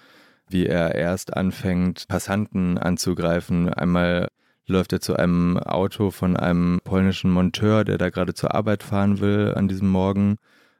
Wie 0.48 0.66
er 0.66 0.94
erst 0.94 1.36
anfängt, 1.36 2.06
Passanten 2.06 2.78
anzugreifen. 2.78 3.68
Einmal 3.68 4.28
läuft 4.66 4.92
er 4.92 5.00
zu 5.00 5.16
einem 5.16 5.58
Auto 5.58 6.12
von 6.12 6.36
einem 6.36 6.80
polnischen 6.84 7.32
Monteur, 7.32 7.84
der 7.84 7.98
da 7.98 8.10
gerade 8.10 8.34
zur 8.34 8.54
Arbeit 8.54 8.84
fahren 8.84 9.18
will 9.18 9.52
an 9.56 9.66
diesem 9.66 9.88
Morgen 9.88 10.36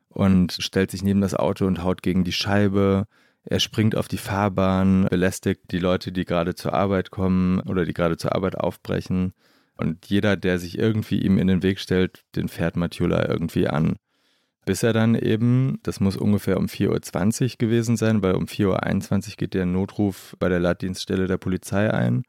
und 0.09 0.57
stellt 0.61 0.93
sich 0.93 1.03
neben 1.03 1.21
das 1.21 1.35
Auto 1.35 1.67
und 1.67 1.83
haut 1.83 2.05
gegen 2.05 2.23
die 2.23 2.33
Scheibe. 2.33 3.07
Er 3.45 3.59
springt 3.59 3.97
auf 3.97 4.07
die 4.07 4.17
Fahrbahn, 4.17 5.07
belästigt 5.11 5.73
die 5.73 5.79
Leute, 5.79 6.13
die 6.13 6.25
gerade 6.25 6.55
zur 6.55 6.73
Arbeit 6.73 7.11
kommen 7.11 7.59
oder 7.61 7.85
die 7.85 7.95
gerade 7.95 8.17
zur 8.17 8.35
Arbeit 8.35 8.57
aufbrechen. 8.57 9.35
Und 9.81 10.07
jeder, 10.07 10.37
der 10.37 10.59
sich 10.59 10.79
irgendwie 10.79 11.21
ihm 11.21 11.39
in 11.39 11.47
den 11.47 11.63
Weg 11.63 11.81
stellt, 11.81 12.25
den 12.37 12.49
fährt 12.49 12.77
Matula 12.77 13.27
irgendwie 13.27 13.67
an. 13.67 13.97
Bis 14.67 14.83
er 14.83 14.93
dann 14.93 15.15
eben, 15.15 15.79
das 15.83 16.01
muss 16.01 16.17
ungefähr 16.17 16.59
um 16.59 16.67
4.20 16.67 17.43
Uhr 17.43 17.51
gewesen 17.59 17.97
sein, 17.97 18.23
weil 18.23 18.35
um 18.35 18.45
4.21 18.45 19.31
Uhr 19.31 19.37
geht 19.39 19.55
der 19.55 19.65
Notruf 19.65 20.37
bei 20.39 20.49
der 20.51 20.61
Leitdienststelle 20.61 21.27
der 21.27 21.39
Polizei 21.39 21.93
ein. 21.93 22.25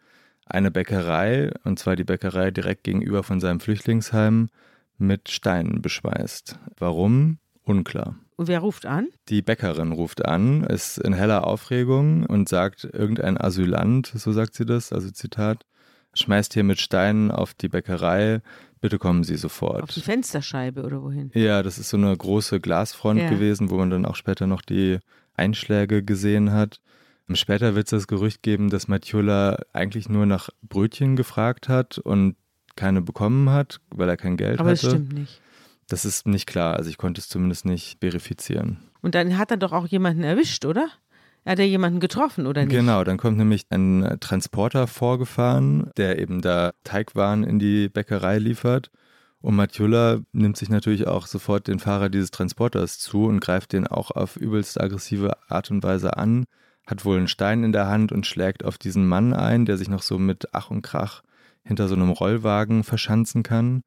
Eine 0.46 0.72
Bäckerei, 0.72 1.52
und 1.66 1.78
zwar 1.78 1.96
die 1.96 2.06
Bäckerei 2.06 2.52
direkt 2.52 2.84
gegenüber 2.86 3.24
von 3.24 3.40
seinem 3.42 3.60
Flüchtlingsheim, 3.60 4.50
mit 4.98 5.30
Steinen 5.30 5.82
beschweißt. 5.82 6.58
Warum? 6.78 7.40
Unklar. 7.64 8.16
Und 8.38 8.48
wer 8.48 8.60
ruft 8.60 8.86
an? 8.86 9.10
Die 9.30 9.42
Bäckerin 9.42 9.92
ruft 9.92 10.26
an, 10.26 10.64
ist 10.64 10.98
in 10.98 11.14
heller 11.14 11.46
Aufregung 11.46 12.26
und 12.26 12.50
sagt, 12.50 12.86
irgendein 12.86 13.38
Asylant, 13.40 14.08
so 14.08 14.32
sagt 14.32 14.56
sie 14.56 14.66
das, 14.66 14.94
also 14.94 15.12
Zitat, 15.12 15.66
schmeißt 16.14 16.54
hier 16.54 16.64
mit 16.64 16.80
Steinen 16.80 17.32
auf 17.32 17.54
die 17.54 17.70
Bäckerei, 17.70 18.42
bitte 18.82 19.00
kommen 19.00 19.24
Sie 19.24 19.38
sofort. 19.38 19.84
Auf 19.84 19.92
die 19.92 20.02
Fensterscheibe 20.02 20.84
oder 20.84 21.02
wohin? 21.02 21.32
Ja, 21.34 21.64
das 21.64 21.78
ist 21.78 21.90
so 21.90 21.98
eine 21.98 22.16
große 22.16 22.60
Glasfront 22.60 23.22
ja. 23.22 23.30
gewesen, 23.30 23.70
wo 23.70 23.78
man 23.78 23.90
dann 23.90 24.06
auch 24.06 24.16
später 24.16 24.48
noch 24.48 24.62
die 24.62 25.00
Einschläge 25.36 26.04
gesehen 26.04 26.52
hat. 26.52 26.80
Später 27.34 27.76
wird 27.76 27.88
es 27.88 27.92
das 27.92 28.08
Gerücht 28.08 28.44
geben, 28.44 28.70
dass 28.70 28.90
Matiola 28.90 29.60
eigentlich 29.72 30.10
nur 30.10 30.26
nach 30.26 30.50
Brötchen 30.64 31.16
gefragt 31.16 31.70
hat 31.70 31.98
und 31.98 32.36
keine 32.76 33.02
bekommen 33.02 33.50
hat, 33.50 33.80
weil 33.90 34.10
er 34.10 34.18
kein 34.18 34.36
Geld 34.36 34.60
Aber 34.60 34.72
hatte. 34.72 34.88
Aber 34.88 34.98
das 34.98 35.02
stimmt 35.02 35.14
nicht. 35.14 35.42
Das 35.88 36.06
ist 36.06 36.28
nicht 36.28 36.48
klar, 36.48 36.76
also 36.76 36.90
ich 36.90 36.98
konnte 36.98 37.20
es 37.20 37.28
zumindest 37.30 37.66
nicht 37.66 38.00
verifizieren. 38.00 38.78
Und 39.02 39.16
dann 39.16 39.38
hat 39.38 39.52
er 39.52 39.58
doch 39.58 39.72
auch 39.72 39.88
jemanden 39.88 40.24
erwischt, 40.24 40.66
oder? 40.66 40.90
Hat 41.46 41.60
er 41.60 41.68
jemanden 41.68 42.00
getroffen 42.00 42.46
oder 42.46 42.64
nicht? 42.64 42.76
Genau, 42.76 43.04
dann 43.04 43.18
kommt 43.18 43.38
nämlich 43.38 43.66
ein 43.70 44.18
Transporter 44.20 44.86
vorgefahren, 44.86 45.90
der 45.98 46.20
eben 46.20 46.42
da 46.42 46.74
Teigwaren 46.84 47.44
in 47.44 47.58
die 47.58 47.90
Bäckerei 47.90 48.38
liefert. 48.38 48.92
Und 49.42 49.56
Matjula 49.56 50.20
nimmt 50.34 50.56
sich 50.56 50.70
natürlich 50.70 51.08
auch 51.08 51.26
sofort 51.26 51.68
den 51.68 51.80
Fahrer 51.80 52.10
dieses 52.10 52.30
Transporters 52.30 53.00
zu 53.00 53.26
und 53.26 53.40
greift 53.40 53.74
den 53.74 53.88
auch 53.88 54.12
auf 54.12 54.36
übelst 54.36 54.80
aggressive 54.80 55.36
Art 55.50 55.72
und 55.72 55.84
Weise 55.84 56.16
an, 56.16 56.46
hat 56.86 57.06
wohl 57.06 57.18
einen 57.18 57.28
Stein 57.28 57.64
in 57.64 57.72
der 57.72 57.88
Hand 57.88 58.12
und 58.12 58.28
schlägt 58.28 58.64
auf 58.64 58.78
diesen 58.78 59.08
Mann 59.08 59.34
ein, 59.34 59.66
der 59.66 59.78
sich 59.78 59.90
noch 59.90 60.04
so 60.04 60.20
mit 60.20 60.50
Ach 60.54 60.70
und 60.70 60.84
Krach 60.84 61.24
hinter 61.64 61.88
so 61.88 61.96
einem 61.96 62.12
Rollwagen 62.12 62.84
verschanzen 62.84 63.42
kann 63.42 63.82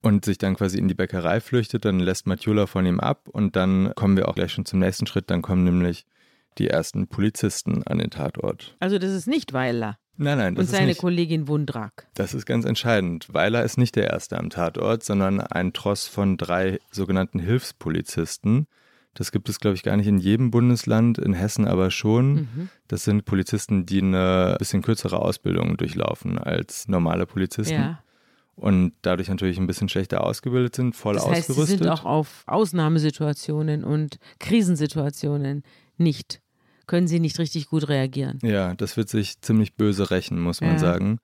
und 0.00 0.24
sich 0.24 0.38
dann 0.38 0.54
quasi 0.54 0.78
in 0.78 0.86
die 0.86 0.94
Bäckerei 0.94 1.40
flüchtet. 1.40 1.84
Dann 1.84 1.98
lässt 1.98 2.28
Matjula 2.28 2.66
von 2.66 2.86
ihm 2.86 3.00
ab 3.00 3.28
und 3.28 3.56
dann 3.56 3.92
kommen 3.96 4.16
wir 4.16 4.28
auch 4.28 4.36
gleich 4.36 4.52
schon 4.52 4.64
zum 4.64 4.78
nächsten 4.78 5.08
Schritt. 5.08 5.28
Dann 5.28 5.42
kommen 5.42 5.64
nämlich 5.64 6.06
die 6.60 6.68
ersten 6.68 7.08
Polizisten 7.08 7.82
an 7.84 7.98
den 7.98 8.10
Tatort. 8.10 8.76
Also 8.78 8.98
das 8.98 9.10
ist 9.12 9.26
nicht 9.26 9.52
Weiler. 9.52 9.96
Nein, 10.16 10.36
nein. 10.36 10.54
Das 10.54 10.66
und 10.66 10.70
seine 10.70 10.88
nicht, 10.88 11.00
Kollegin 11.00 11.48
Wundrak. 11.48 12.06
Das 12.14 12.34
ist 12.34 12.44
ganz 12.44 12.66
entscheidend. 12.66 13.32
Weiler 13.32 13.64
ist 13.64 13.78
nicht 13.78 13.96
der 13.96 14.10
Erste 14.10 14.38
am 14.38 14.50
Tatort, 14.50 15.02
sondern 15.02 15.40
ein 15.40 15.72
Tross 15.72 16.06
von 16.06 16.36
drei 16.36 16.78
sogenannten 16.90 17.38
Hilfspolizisten. 17.38 18.66
Das 19.14 19.32
gibt 19.32 19.48
es, 19.48 19.58
glaube 19.58 19.76
ich, 19.76 19.82
gar 19.82 19.96
nicht 19.96 20.06
in 20.06 20.18
jedem 20.18 20.50
Bundesland, 20.50 21.18
in 21.18 21.32
Hessen 21.32 21.66
aber 21.66 21.90
schon. 21.90 22.32
Mhm. 22.32 22.68
Das 22.86 23.04
sind 23.04 23.24
Polizisten, 23.24 23.86
die 23.86 24.02
eine 24.02 24.56
bisschen 24.58 24.82
kürzere 24.82 25.20
Ausbildung 25.20 25.78
durchlaufen 25.78 26.38
als 26.38 26.86
normale 26.86 27.24
Polizisten. 27.26 27.74
Ja. 27.74 28.02
Und 28.56 28.92
dadurch 29.00 29.30
natürlich 29.30 29.58
ein 29.58 29.66
bisschen 29.66 29.88
schlechter 29.88 30.22
ausgebildet 30.22 30.76
sind, 30.76 30.94
voll 30.94 31.14
das 31.14 31.26
heißt, 31.26 31.48
ausgerüstet. 31.48 31.78
Sie 31.78 31.84
sind 31.84 31.88
auch 31.90 32.04
auf 32.04 32.44
Ausnahmesituationen 32.46 33.84
und 33.84 34.18
Krisensituationen 34.38 35.62
nicht, 35.96 36.42
können 36.90 37.06
sie 37.06 37.20
nicht 37.20 37.38
richtig 37.38 37.68
gut 37.68 37.88
reagieren. 37.88 38.40
Ja, 38.42 38.74
das 38.74 38.96
wird 38.96 39.08
sich 39.08 39.40
ziemlich 39.40 39.76
böse 39.76 40.10
rächen, 40.10 40.40
muss 40.40 40.60
man 40.60 40.72
ja. 40.72 40.78
sagen. 40.80 41.20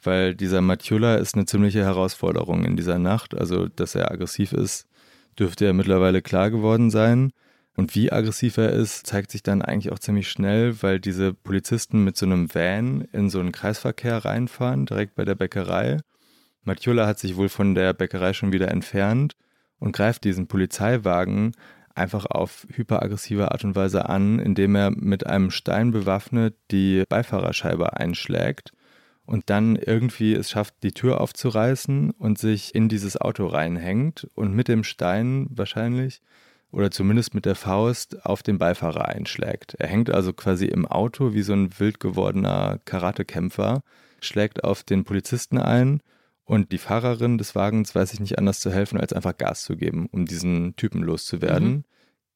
Weil 0.00 0.36
dieser 0.36 0.60
Matjula 0.60 1.16
ist 1.16 1.34
eine 1.34 1.46
ziemliche 1.46 1.82
Herausforderung 1.82 2.64
in 2.64 2.76
dieser 2.76 3.00
Nacht. 3.00 3.34
Also, 3.36 3.66
dass 3.66 3.96
er 3.96 4.12
aggressiv 4.12 4.52
ist, 4.52 4.86
dürfte 5.36 5.64
ja 5.64 5.72
mittlerweile 5.72 6.22
klar 6.22 6.52
geworden 6.52 6.92
sein. 6.92 7.32
Und 7.74 7.96
wie 7.96 8.12
aggressiv 8.12 8.56
er 8.56 8.70
ist, 8.70 9.04
zeigt 9.04 9.32
sich 9.32 9.42
dann 9.42 9.62
eigentlich 9.62 9.92
auch 9.92 9.98
ziemlich 9.98 10.28
schnell, 10.28 10.80
weil 10.80 11.00
diese 11.00 11.34
Polizisten 11.34 12.04
mit 12.04 12.16
so 12.16 12.24
einem 12.24 12.54
Van 12.54 13.00
in 13.12 13.30
so 13.30 13.40
einen 13.40 13.50
Kreisverkehr 13.50 14.24
reinfahren, 14.24 14.86
direkt 14.86 15.16
bei 15.16 15.24
der 15.24 15.34
Bäckerei. 15.34 15.98
Matjula 16.62 17.08
hat 17.08 17.18
sich 17.18 17.34
wohl 17.34 17.48
von 17.48 17.74
der 17.74 17.94
Bäckerei 17.94 18.32
schon 18.32 18.52
wieder 18.52 18.68
entfernt 18.68 19.34
und 19.80 19.90
greift 19.90 20.22
diesen 20.22 20.46
Polizeiwagen 20.46 21.56
einfach 21.94 22.26
auf 22.26 22.66
hyperaggressive 22.70 23.50
Art 23.50 23.64
und 23.64 23.74
Weise 23.76 24.08
an, 24.08 24.38
indem 24.38 24.74
er 24.74 24.90
mit 24.90 25.26
einem 25.26 25.50
Stein 25.50 25.90
bewaffnet 25.90 26.54
die 26.70 27.04
Beifahrerscheibe 27.08 27.96
einschlägt 27.96 28.72
und 29.26 29.48
dann 29.50 29.76
irgendwie 29.76 30.34
es 30.34 30.50
schafft, 30.50 30.74
die 30.82 30.92
Tür 30.92 31.20
aufzureißen 31.20 32.10
und 32.10 32.38
sich 32.38 32.74
in 32.74 32.88
dieses 32.88 33.16
Auto 33.16 33.46
reinhängt 33.46 34.28
und 34.34 34.54
mit 34.54 34.68
dem 34.68 34.84
Stein 34.84 35.46
wahrscheinlich 35.50 36.20
oder 36.72 36.90
zumindest 36.90 37.34
mit 37.34 37.46
der 37.46 37.54
Faust 37.54 38.24
auf 38.24 38.42
den 38.42 38.58
Beifahrer 38.58 39.08
einschlägt. 39.08 39.74
Er 39.78 39.88
hängt 39.88 40.10
also 40.10 40.32
quasi 40.32 40.66
im 40.66 40.86
Auto 40.86 41.32
wie 41.32 41.42
so 41.42 41.52
ein 41.52 41.78
wild 41.78 42.00
gewordener 42.00 42.78
Karatekämpfer, 42.84 43.82
schlägt 44.20 44.64
auf 44.64 44.82
den 44.82 45.04
Polizisten 45.04 45.58
ein 45.58 46.00
und 46.50 46.72
die 46.72 46.78
Fahrerin 46.78 47.38
des 47.38 47.54
Wagens 47.54 47.94
weiß 47.94 48.10
sich 48.10 48.18
nicht 48.18 48.36
anders 48.36 48.58
zu 48.58 48.72
helfen, 48.72 48.98
als 48.98 49.12
einfach 49.12 49.36
Gas 49.36 49.62
zu 49.62 49.76
geben, 49.76 50.08
um 50.10 50.26
diesen 50.26 50.74
Typen 50.74 51.00
loszuwerden. 51.00 51.68
Mhm. 51.68 51.84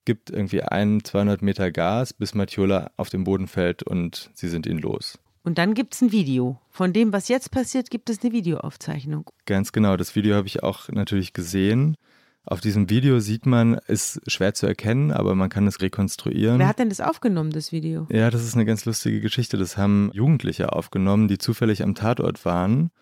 Gibt 0.05 0.31
irgendwie 0.31 0.63
ein, 0.63 1.03
200 1.03 1.43
Meter 1.43 1.73
Gas, 1.73 2.13
bis 2.13 2.33
Matiola 2.33 2.93
auf 2.97 3.09
den 3.09 3.25
Boden 3.25 3.49
fällt 3.49 3.83
und 3.83 4.31
sie 4.33 4.47
sind 4.47 4.67
ihn 4.67 4.79
los. 4.79 5.19
Und 5.43 5.59
dann 5.59 5.75
gibt 5.75 5.95
es 5.95 6.01
ein 6.01 6.13
Video. 6.13 6.61
Von 6.71 6.93
dem, 6.93 7.13
was 7.13 7.27
jetzt 7.27 7.51
passiert, 7.51 7.91
gibt 7.91 8.09
es 8.09 8.23
eine 8.23 8.33
Videoaufzeichnung. 8.33 9.29
Ganz 9.47 9.73
genau. 9.73 9.97
Das 9.97 10.15
Video 10.15 10.37
habe 10.37 10.47
ich 10.47 10.63
auch 10.63 10.89
natürlich 10.91 11.33
gesehen. 11.33 11.97
Auf 12.45 12.61
diesem 12.61 12.89
Video 12.89 13.19
sieht 13.19 13.47
man, 13.47 13.81
ist 13.89 14.21
schwer 14.31 14.55
zu 14.55 14.69
erkennen, 14.69 15.11
aber 15.11 15.35
man 15.35 15.49
kann 15.49 15.67
es 15.67 15.81
rekonstruieren. 15.81 16.61
Wer 16.61 16.69
hat 16.69 16.79
denn 16.79 16.89
das 16.89 17.01
aufgenommen, 17.01 17.51
das 17.51 17.73
Video? 17.73 18.07
Ja, 18.13 18.31
das 18.31 18.45
ist 18.45 18.55
eine 18.55 18.65
ganz 18.65 18.85
lustige 18.85 19.21
Geschichte. 19.21 19.57
Das 19.57 19.77
haben 19.77 20.13
Jugendliche 20.15 20.73
aufgenommen, 20.73 21.27
die 21.27 21.39
zufällig 21.39 21.83
am 21.83 21.97
Tatort 21.97 22.45
waren 22.45 22.93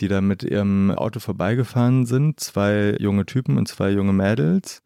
die 0.00 0.08
da 0.08 0.20
mit 0.20 0.42
ihrem 0.42 0.90
Auto 0.90 1.20
vorbeigefahren 1.20 2.06
sind. 2.06 2.40
Zwei 2.40 2.96
junge 2.98 3.26
Typen 3.26 3.56
und 3.56 3.68
zwei 3.68 3.90
junge 3.90 4.12
Mädels, 4.12 4.82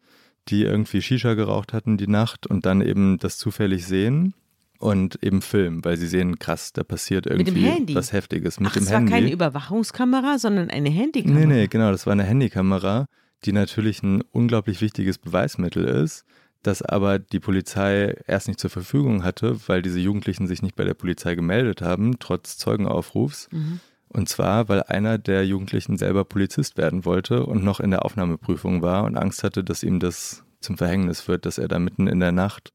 die 0.47 0.63
irgendwie 0.63 1.01
Shisha 1.01 1.33
geraucht 1.33 1.73
hatten 1.73 1.97
die 1.97 2.07
Nacht 2.07 2.47
und 2.47 2.65
dann 2.65 2.81
eben 2.81 3.17
das 3.19 3.37
zufällig 3.37 3.85
sehen 3.85 4.33
und 4.79 5.21
eben 5.23 5.41
filmen, 5.41 5.85
weil 5.85 5.97
sie 5.97 6.07
sehen, 6.07 6.39
krass, 6.39 6.73
da 6.73 6.83
passiert 6.83 7.27
irgendwie 7.27 7.93
was 7.93 8.13
Heftiges 8.13 8.59
mit 8.59 8.69
Ach, 8.69 8.73
dem 8.73 8.87
Handy. 8.87 9.05
Das 9.05 9.11
war 9.11 9.19
keine 9.19 9.31
Überwachungskamera, 9.31 10.39
sondern 10.39 10.71
eine 10.71 10.89
Handykamera. 10.89 11.39
Nee, 11.39 11.45
nee, 11.45 11.67
genau, 11.67 11.91
das 11.91 12.07
war 12.07 12.13
eine 12.13 12.23
Handykamera, 12.23 13.05
die 13.45 13.51
natürlich 13.51 14.01
ein 14.01 14.23
unglaublich 14.31 14.81
wichtiges 14.81 15.19
Beweismittel 15.19 15.85
ist, 15.85 16.25
das 16.63 16.81
aber 16.81 17.19
die 17.19 17.39
Polizei 17.39 18.15
erst 18.27 18.47
nicht 18.47 18.59
zur 18.59 18.69
Verfügung 18.71 19.23
hatte, 19.23 19.59
weil 19.67 19.83
diese 19.83 19.99
Jugendlichen 19.99 20.47
sich 20.47 20.63
nicht 20.63 20.75
bei 20.75 20.83
der 20.83 20.93
Polizei 20.95 21.35
gemeldet 21.35 21.81
haben, 21.81 22.17
trotz 22.19 22.57
Zeugenaufrufs. 22.57 23.49
Mhm. 23.51 23.79
Und 24.13 24.27
zwar, 24.27 24.67
weil 24.67 24.83
einer 24.83 25.17
der 25.17 25.45
Jugendlichen 25.45 25.97
selber 25.97 26.25
Polizist 26.25 26.77
werden 26.77 27.05
wollte 27.05 27.45
und 27.45 27.63
noch 27.63 27.79
in 27.79 27.91
der 27.91 28.03
Aufnahmeprüfung 28.03 28.81
war 28.81 29.05
und 29.05 29.15
Angst 29.15 29.43
hatte, 29.43 29.63
dass 29.63 29.83
ihm 29.83 29.99
das 29.99 30.43
zum 30.59 30.77
Verhängnis 30.77 31.27
wird, 31.29 31.45
dass 31.45 31.57
er 31.57 31.69
da 31.69 31.79
mitten 31.79 32.07
in 32.07 32.19
der 32.19 32.33
Nacht 32.33 32.73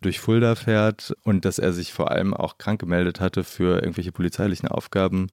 durch 0.00 0.18
Fulda 0.18 0.54
fährt 0.54 1.14
und 1.24 1.44
dass 1.44 1.58
er 1.58 1.72
sich 1.72 1.92
vor 1.92 2.10
allem 2.10 2.32
auch 2.32 2.56
krank 2.56 2.80
gemeldet 2.80 3.20
hatte 3.20 3.44
für 3.44 3.80
irgendwelche 3.80 4.12
polizeilichen 4.12 4.68
Aufgaben, 4.68 5.28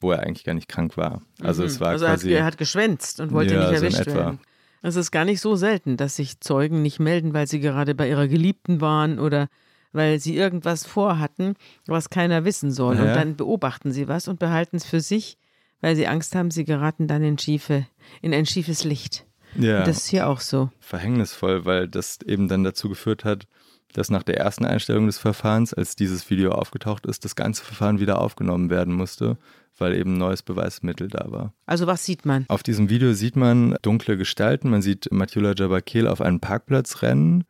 wo 0.00 0.10
er 0.10 0.20
eigentlich 0.20 0.44
gar 0.44 0.54
nicht 0.54 0.68
krank 0.68 0.96
war. 0.96 1.22
Also 1.40 1.62
mhm. 1.62 1.68
es 1.68 1.80
war 1.80 1.90
also 1.90 2.06
quasi, 2.06 2.32
er 2.32 2.44
hat 2.44 2.58
geschwänzt 2.58 3.20
und 3.20 3.32
wollte 3.32 3.54
ja, 3.54 3.60
nicht 3.60 3.82
erwischt 3.82 4.04
so 4.04 4.14
werden. 4.14 4.40
Es 4.82 4.96
ist 4.96 5.10
gar 5.10 5.24
nicht 5.24 5.40
so 5.40 5.54
selten, 5.54 5.96
dass 5.96 6.16
sich 6.16 6.40
Zeugen 6.40 6.82
nicht 6.82 6.98
melden, 6.98 7.32
weil 7.32 7.46
sie 7.46 7.60
gerade 7.60 7.94
bei 7.94 8.08
ihrer 8.08 8.28
Geliebten 8.28 8.80
waren 8.80 9.18
oder 9.18 9.48
weil 9.96 10.20
sie 10.20 10.36
irgendwas 10.36 10.86
vorhatten, 10.86 11.54
was 11.86 12.10
keiner 12.10 12.44
wissen 12.44 12.70
soll. 12.70 12.96
Ja. 12.96 13.02
Und 13.02 13.08
dann 13.08 13.36
beobachten 13.36 13.90
sie 13.92 14.06
was 14.06 14.28
und 14.28 14.38
behalten 14.38 14.76
es 14.76 14.84
für 14.84 15.00
sich, 15.00 15.38
weil 15.80 15.96
sie 15.96 16.06
Angst 16.06 16.34
haben, 16.34 16.50
sie 16.50 16.64
geraten 16.64 17.08
dann 17.08 17.24
in, 17.24 17.38
schiefe, 17.38 17.86
in 18.22 18.32
ein 18.32 18.46
schiefes 18.46 18.84
Licht. 18.84 19.26
Ja. 19.56 19.78
Und 19.78 19.88
das 19.88 19.98
ist 19.98 20.08
hier 20.08 20.28
auch 20.28 20.40
so. 20.40 20.70
Verhängnisvoll, 20.78 21.64
weil 21.64 21.88
das 21.88 22.18
eben 22.24 22.48
dann 22.48 22.62
dazu 22.62 22.88
geführt 22.88 23.24
hat, 23.24 23.46
dass 23.92 24.10
nach 24.10 24.22
der 24.22 24.36
ersten 24.36 24.66
Einstellung 24.66 25.06
des 25.06 25.18
Verfahrens, 25.18 25.72
als 25.72 25.96
dieses 25.96 26.28
Video 26.28 26.52
aufgetaucht 26.52 27.06
ist, 27.06 27.24
das 27.24 27.34
ganze 27.34 27.64
Verfahren 27.64 27.98
wieder 27.98 28.20
aufgenommen 28.20 28.68
werden 28.68 28.92
musste, 28.92 29.38
weil 29.78 29.94
eben 29.94 30.18
neues 30.18 30.42
Beweismittel 30.42 31.08
da 31.08 31.30
war. 31.30 31.54
Also 31.64 31.86
was 31.86 32.04
sieht 32.04 32.26
man? 32.26 32.44
Auf 32.48 32.62
diesem 32.62 32.90
Video 32.90 33.14
sieht 33.14 33.36
man 33.36 33.76
dunkle 33.82 34.16
Gestalten. 34.18 34.70
Man 34.70 34.82
sieht 34.82 35.10
Matjula 35.10 35.54
Jabakel 35.56 36.08
auf 36.08 36.20
einen 36.20 36.40
Parkplatz 36.40 37.02
rennen 37.02 37.44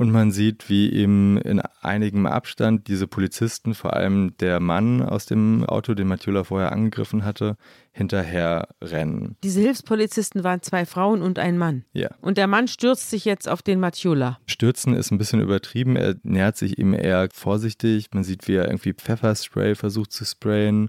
und 0.00 0.12
man 0.12 0.30
sieht, 0.30 0.70
wie 0.70 0.88
ihm 0.88 1.36
in 1.36 1.60
einigem 1.82 2.24
Abstand 2.24 2.88
diese 2.88 3.06
Polizisten, 3.06 3.74
vor 3.74 3.92
allem 3.92 4.34
der 4.38 4.58
Mann 4.58 5.02
aus 5.02 5.26
dem 5.26 5.62
Auto, 5.66 5.92
den 5.92 6.08
Matula 6.08 6.42
vorher 6.42 6.72
angegriffen 6.72 7.22
hatte, 7.22 7.58
hinterher 7.92 8.68
rennen. 8.80 9.36
Diese 9.42 9.60
Hilfspolizisten 9.60 10.42
waren 10.42 10.62
zwei 10.62 10.86
Frauen 10.86 11.20
und 11.20 11.38
ein 11.38 11.58
Mann. 11.58 11.84
Ja. 11.92 12.08
Und 12.22 12.38
der 12.38 12.46
Mann 12.46 12.66
stürzt 12.66 13.10
sich 13.10 13.26
jetzt 13.26 13.46
auf 13.46 13.60
den 13.60 13.78
Matula. 13.78 14.38
Stürzen 14.46 14.94
ist 14.94 15.10
ein 15.10 15.18
bisschen 15.18 15.42
übertrieben. 15.42 15.96
Er 15.96 16.14
nähert 16.22 16.56
sich 16.56 16.78
ihm 16.78 16.94
eher 16.94 17.28
vorsichtig. 17.30 18.06
Man 18.14 18.24
sieht, 18.24 18.48
wie 18.48 18.54
er 18.54 18.68
irgendwie 18.68 18.94
Pfefferspray 18.94 19.74
versucht 19.74 20.12
zu 20.12 20.24
sprayen. 20.24 20.88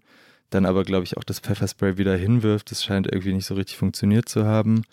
Dann 0.51 0.65
aber, 0.65 0.85
glaube 0.85 1.03
ich, 1.03 1.17
auch 1.17 1.25
das 1.25 1.41
Pfefferspray 1.41 1.97
wieder 1.97 2.15
hinwirft. 2.15 2.71
Das 2.71 2.81
scheint 2.81 3.07
irgendwie 3.07 3.33
nicht 3.33 3.45
so 3.45 3.55
richtig 3.55 3.75
funktioniert 3.75 4.29
zu 4.29 4.45
haben. 4.45 4.83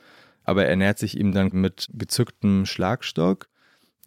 Aber 0.42 0.66
er 0.66 0.74
nähert 0.74 0.98
sich 0.98 1.16
ihm 1.16 1.30
dann 1.30 1.50
mit 1.52 1.88
gezücktem 1.92 2.66
Schlagstock 2.66 3.46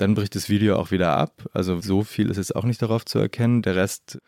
dann 0.02 0.16
bricht 0.16 0.36
das 0.36 0.50
Video 0.50 0.78
auch 0.78 0.90
wieder 0.90 1.16
ab. 1.16 1.48
Also 1.54 1.80
so 1.80 2.04
viel 2.04 2.32
ist 2.32 2.38
jetzt 2.38 2.56
auch 2.56 2.64
nicht 2.64 2.82
darauf 2.82 3.06
zu 3.06 3.20
erkennen. 3.20 3.62
Der 3.62 3.76
Rest, 3.76 4.20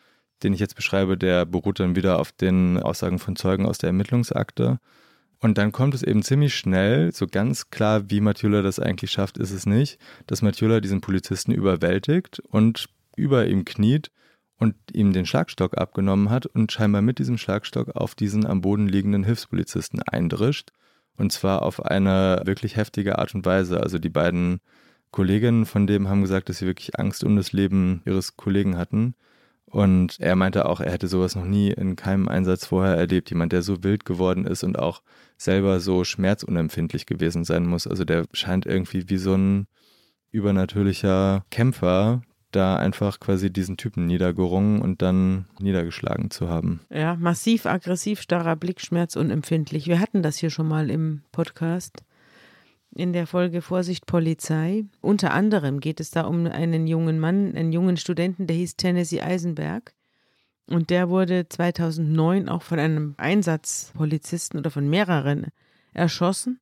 den 0.44 0.54
ich 0.54 0.60
jetzt 0.60 0.76
beschreibe, 0.76 1.18
der 1.18 1.48
beruht 1.48 1.80
dann 1.80 1.96
wieder 1.96 2.20
auf 2.20 2.32
den 2.32 2.78
Aussagen 2.78 3.18
von 3.18 3.36
Zeugen 3.36 3.66
aus 3.66 3.80
der 3.80 3.88
Ermittlungsakte. 3.88 4.80
Und 5.40 5.58
dann 5.58 5.72
kommt 5.72 5.96
es 5.96 6.04
eben 6.04 6.22
ziemlich 6.22 6.56
schnell, 6.56 7.12
so 7.12 7.26
ganz 7.26 7.72
klar, 7.72 8.10
wie 8.10 8.22
Matula 8.22 8.62
das 8.62 8.80
eigentlich 8.80 9.12
schafft, 9.12 9.40
ist 9.40 9.52
es 9.52 9.66
nicht, 9.66 9.98
dass 10.28 10.44
Matula 10.44 10.80
diesen 10.80 11.02
Polizisten 11.02 11.52
überwältigt 11.52 12.40
und 12.40 12.88
über 13.16 13.48
ihm 13.48 13.66
kniet 13.66 14.12
und 14.60 14.76
ihm 14.94 15.12
den 15.12 15.26
Schlagstock 15.26 15.78
abgenommen 15.78 16.30
hat 16.30 16.46
und 16.46 16.72
scheinbar 16.72 17.02
mit 17.02 17.18
diesem 17.18 17.40
Schlagstock 17.40 17.96
auf 17.96 18.14
diesen 18.14 18.46
am 18.46 18.62
Boden 18.62 18.88
liegenden 18.88 19.24
Hilfspolizisten 19.24 20.04
eindrischt. 20.04 20.70
Und 21.18 21.32
zwar 21.32 21.64
auf 21.64 21.84
eine 21.84 22.44
wirklich 22.46 22.76
heftige 22.76 23.18
Art 23.18 23.34
und 23.34 23.46
Weise. 23.46 23.82
Also 23.82 23.98
die 23.98 24.10
beiden 24.10 24.62
Kolleginnen 25.14 25.66
von 25.66 25.88
dem 25.88 26.10
haben 26.10 26.22
gesagt, 26.22 26.50
dass 26.50 26.58
sie 26.58 26.66
wirklich 26.66 27.00
Angst 27.00 27.24
um 27.24 27.36
das 27.36 27.54
Leben 27.54 28.02
ihres 28.04 28.36
Kollegen 28.36 28.78
hatten. 28.78 29.14
Und 29.66 30.20
er 30.20 30.36
meinte 30.36 30.66
auch, 30.66 30.82
er 30.82 30.92
hätte 30.92 31.08
sowas 31.08 31.36
noch 31.36 31.46
nie 31.46 31.72
in 31.72 31.96
keinem 31.96 32.28
Einsatz 32.28 32.66
vorher 32.66 32.96
erlebt. 32.96 33.30
Jemand, 33.30 33.54
der 33.54 33.62
so 33.62 33.84
wild 33.84 34.06
geworden 34.06 34.46
ist 34.46 34.64
und 34.64 34.78
auch 34.78 35.04
selber 35.38 35.80
so 35.80 36.04
schmerzunempfindlich 36.04 37.06
gewesen 37.06 37.44
sein 37.44 37.66
muss. 37.66 37.86
Also 37.86 38.06
der 38.06 38.26
scheint 38.34 38.66
irgendwie 38.66 39.08
wie 39.08 39.18
so 39.18 39.36
ein 39.36 39.68
übernatürlicher 40.32 41.46
Kämpfer, 41.52 42.24
da 42.52 42.76
einfach 42.76 43.20
quasi 43.20 43.54
diesen 43.54 43.78
Typen 43.78 44.08
niedergerungen 44.08 44.82
und 44.82 45.04
dann 45.04 45.46
niedergeschlagen 45.60 46.32
zu 46.32 46.50
haben. 46.50 46.82
Ja, 46.90 47.16
massiv 47.16 47.68
aggressiv, 47.68 48.20
starrer 48.20 48.56
Blick, 48.56 48.82
schmerzunempfindlich. 48.82 49.86
Wir 49.88 50.00
hatten 50.00 50.24
das 50.24 50.38
hier 50.38 50.50
schon 50.50 50.68
mal 50.68 50.90
im 50.90 51.22
Podcast 51.32 52.04
in 52.96 53.14
der 53.14 53.28
Folge 53.28 53.62
Vorsicht 53.62 54.06
Polizei. 54.06 54.86
Unter 55.02 55.34
anderem 55.34 55.80
geht 55.80 56.00
es 56.00 56.12
da 56.12 56.22
um 56.22 56.46
einen 56.46 56.88
jungen 56.88 57.20
Mann, 57.20 57.56
einen 57.56 57.72
jungen 57.72 57.98
Studenten, 57.98 58.48
der 58.48 58.56
hieß 58.56 58.76
Tennessee 58.76 59.22
Eisenberg. 59.22 59.94
Und 60.68 60.90
der 60.90 61.10
wurde 61.10 61.48
2009 61.50 62.48
auch 62.48 62.62
von 62.62 62.80
einem 62.80 63.16
Einsatzpolizisten 63.18 64.60
oder 64.60 64.72
von 64.72 64.90
mehreren 64.90 65.48
erschossen. 65.94 66.60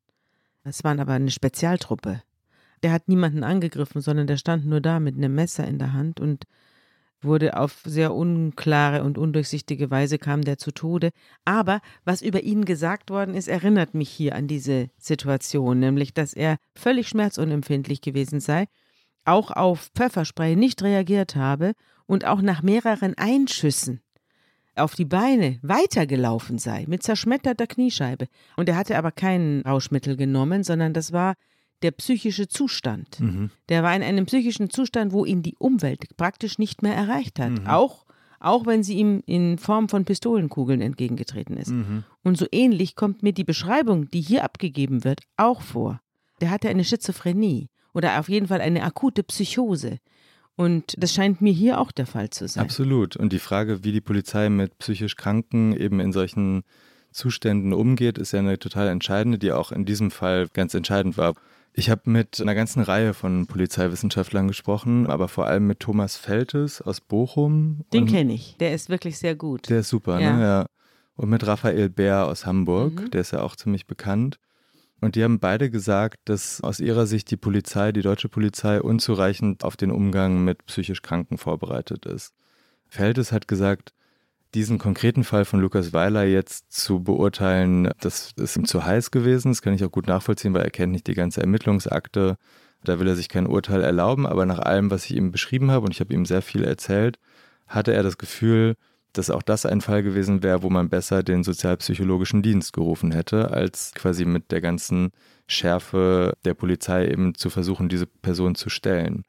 Das 0.63 0.83
waren 0.83 0.99
aber 0.99 1.13
eine 1.13 1.31
Spezialtruppe. 1.31 2.21
Der 2.83 2.91
hat 2.91 3.07
niemanden 3.07 3.43
angegriffen, 3.43 4.01
sondern 4.01 4.27
der 4.27 4.37
stand 4.37 4.65
nur 4.65 4.81
da 4.81 4.99
mit 4.99 5.15
einem 5.15 5.35
Messer 5.35 5.67
in 5.67 5.77
der 5.77 5.93
Hand 5.93 6.19
und 6.19 6.45
wurde 7.23 7.57
auf 7.57 7.81
sehr 7.85 8.13
unklare 8.13 9.03
und 9.03 9.17
undurchsichtige 9.17 9.91
Weise 9.91 10.17
kam 10.17 10.41
der 10.41 10.57
zu 10.57 10.71
Tode. 10.71 11.11
Aber 11.45 11.81
was 12.03 12.21
über 12.21 12.41
ihn 12.43 12.65
gesagt 12.65 13.09
worden 13.09 13.35
ist, 13.35 13.47
erinnert 13.47 13.93
mich 13.93 14.09
hier 14.09 14.35
an 14.35 14.47
diese 14.47 14.89
Situation, 14.97 15.79
nämlich 15.79 16.13
dass 16.13 16.33
er 16.33 16.57
völlig 16.75 17.07
schmerzunempfindlich 17.09 18.01
gewesen 18.01 18.39
sei, 18.39 18.65
auch 19.25 19.51
auf 19.51 19.91
Pfefferspray 19.95 20.55
nicht 20.55 20.81
reagiert 20.83 21.35
habe 21.35 21.73
und 22.05 22.25
auch 22.25 22.41
nach 22.41 22.63
mehreren 22.63 23.15
Einschüssen 23.17 24.01
auf 24.75 24.95
die 24.95 25.05
Beine 25.05 25.59
weitergelaufen 25.61 26.57
sei 26.57 26.85
mit 26.87 27.03
zerschmetterter 27.03 27.67
Kniescheibe. 27.67 28.27
Und 28.55 28.69
er 28.69 28.77
hatte 28.77 28.97
aber 28.97 29.11
kein 29.11 29.61
Rauschmittel 29.65 30.15
genommen, 30.15 30.63
sondern 30.63 30.93
das 30.93 31.11
war 31.11 31.35
der 31.81 31.91
psychische 31.91 32.47
Zustand. 32.47 33.19
Mhm. 33.19 33.49
Der 33.69 33.83
war 33.83 33.95
in 33.95 34.03
einem 34.03 34.25
psychischen 34.25 34.69
Zustand, 34.69 35.13
wo 35.13 35.25
ihn 35.25 35.41
die 35.41 35.55
Umwelt 35.57 36.15
praktisch 36.17 36.59
nicht 36.59 36.81
mehr 36.81 36.95
erreicht 36.95 37.39
hat. 37.39 37.51
Mhm. 37.51 37.67
Auch, 37.67 38.05
auch 38.39 38.65
wenn 38.65 38.83
sie 38.83 38.95
ihm 38.95 39.21
in 39.25 39.57
Form 39.57 39.89
von 39.89 40.05
Pistolenkugeln 40.05 40.81
entgegengetreten 40.81 41.57
ist. 41.57 41.71
Mhm. 41.71 42.03
Und 42.23 42.37
so 42.37 42.45
ähnlich 42.51 42.95
kommt 42.95 43.23
mir 43.23 43.33
die 43.33 43.43
Beschreibung, 43.43 44.09
die 44.09 44.21
hier 44.21 44.43
abgegeben 44.43 45.03
wird, 45.03 45.21
auch 45.37 45.61
vor. 45.61 46.01
Der 46.39 46.49
hatte 46.49 46.69
eine 46.69 46.83
Schizophrenie 46.83 47.67
oder 47.93 48.19
auf 48.19 48.29
jeden 48.29 48.47
Fall 48.47 48.61
eine 48.61 48.83
akute 48.83 49.23
Psychose. 49.23 49.97
Und 50.55 50.93
das 50.97 51.13
scheint 51.13 51.41
mir 51.41 51.53
hier 51.53 51.79
auch 51.79 51.91
der 51.91 52.05
Fall 52.05 52.29
zu 52.29 52.47
sein. 52.47 52.63
Absolut. 52.63 53.15
Und 53.15 53.33
die 53.33 53.39
Frage, 53.39 53.83
wie 53.83 53.91
die 53.91 54.01
Polizei 54.01 54.49
mit 54.49 54.77
psychisch 54.77 55.15
Kranken 55.15 55.75
eben 55.75 55.99
in 55.99 56.11
solchen 56.11 56.63
Zuständen 57.11 57.73
umgeht, 57.73 58.17
ist 58.17 58.31
ja 58.31 58.39
eine 58.39 58.59
total 58.59 58.87
entscheidende, 58.87 59.37
die 59.37 59.51
auch 59.51 59.71
in 59.71 59.85
diesem 59.85 60.11
Fall 60.11 60.47
ganz 60.53 60.73
entscheidend 60.73 61.17
war. 61.17 61.33
Ich 61.73 61.89
habe 61.89 62.09
mit 62.09 62.41
einer 62.41 62.55
ganzen 62.55 62.81
Reihe 62.81 63.13
von 63.13 63.47
Polizeiwissenschaftlern 63.47 64.47
gesprochen, 64.47 65.07
aber 65.07 65.27
vor 65.27 65.47
allem 65.47 65.67
mit 65.67 65.79
Thomas 65.79 66.17
Feltes 66.17 66.81
aus 66.81 66.99
Bochum. 66.99 67.85
Den 67.93 68.05
kenne 68.07 68.33
ich. 68.33 68.57
Der 68.59 68.73
ist 68.73 68.89
wirklich 68.89 69.17
sehr 69.17 69.35
gut. 69.35 69.69
Der 69.69 69.79
ist 69.79 69.89
super, 69.89 70.19
ja. 70.19 70.35
ne? 70.35 70.43
Ja. 70.43 70.65
Und 71.15 71.29
mit 71.29 71.45
Raphael 71.45 71.89
Bär 71.89 72.27
aus 72.27 72.45
Hamburg, 72.45 72.93
mhm. 72.93 73.11
der 73.11 73.21
ist 73.21 73.31
ja 73.31 73.41
auch 73.41 73.55
ziemlich 73.55 73.87
bekannt. 73.87 74.37
Und 74.99 75.15
die 75.15 75.23
haben 75.23 75.39
beide 75.39 75.69
gesagt, 75.69 76.19
dass 76.25 76.61
aus 76.61 76.79
ihrer 76.79 77.07
Sicht 77.07 77.31
die 77.31 77.37
Polizei, 77.37 77.91
die 77.91 78.01
deutsche 78.01 78.29
Polizei, 78.29 78.81
unzureichend 78.81 79.63
auf 79.63 79.75
den 79.75 79.91
Umgang 79.91 80.43
mit 80.43 80.65
psychisch 80.65 81.01
Kranken 81.01 81.37
vorbereitet 81.37 82.05
ist. 82.05 82.33
Feltes 82.87 83.31
hat 83.31 83.47
gesagt, 83.47 83.93
diesen 84.53 84.77
konkreten 84.77 85.23
Fall 85.23 85.45
von 85.45 85.61
Lukas 85.61 85.93
Weiler 85.93 86.23
jetzt 86.23 86.71
zu 86.71 87.01
beurteilen, 87.01 87.89
das 87.99 88.31
ist 88.35 88.57
ihm 88.57 88.65
zu 88.65 88.85
heiß 88.85 89.11
gewesen. 89.11 89.51
Das 89.51 89.61
kann 89.61 89.73
ich 89.73 89.83
auch 89.83 89.91
gut 89.91 90.07
nachvollziehen, 90.07 90.53
weil 90.53 90.63
er 90.63 90.71
kennt 90.71 90.91
nicht 90.91 91.07
die 91.07 91.13
ganze 91.13 91.41
Ermittlungsakte. 91.41 92.37
Da 92.83 92.99
will 92.99 93.07
er 93.07 93.15
sich 93.15 93.29
kein 93.29 93.47
Urteil 93.47 93.81
erlauben. 93.81 94.25
Aber 94.27 94.45
nach 94.45 94.59
allem, 94.59 94.91
was 94.91 95.05
ich 95.05 95.15
ihm 95.15 95.31
beschrieben 95.31 95.71
habe, 95.71 95.85
und 95.85 95.93
ich 95.93 95.99
habe 95.99 96.13
ihm 96.13 96.25
sehr 96.25 96.41
viel 96.41 96.63
erzählt, 96.63 97.19
hatte 97.67 97.93
er 97.93 98.03
das 98.03 98.17
Gefühl, 98.17 98.75
dass 99.13 99.29
auch 99.29 99.41
das 99.41 99.65
ein 99.65 99.81
Fall 99.81 100.03
gewesen 100.03 100.43
wäre, 100.43 100.63
wo 100.63 100.69
man 100.69 100.89
besser 100.89 101.23
den 101.23 101.43
sozialpsychologischen 101.43 102.41
Dienst 102.41 102.73
gerufen 102.73 103.11
hätte, 103.11 103.51
als 103.51 103.93
quasi 103.93 104.25
mit 104.25 104.51
der 104.51 104.61
ganzen 104.61 105.11
Schärfe 105.47 106.37
der 106.45 106.53
Polizei 106.53 107.07
eben 107.07 107.35
zu 107.35 107.49
versuchen, 107.49 107.89
diese 107.89 108.05
Person 108.05 108.55
zu 108.55 108.69
stellen. 108.69 109.23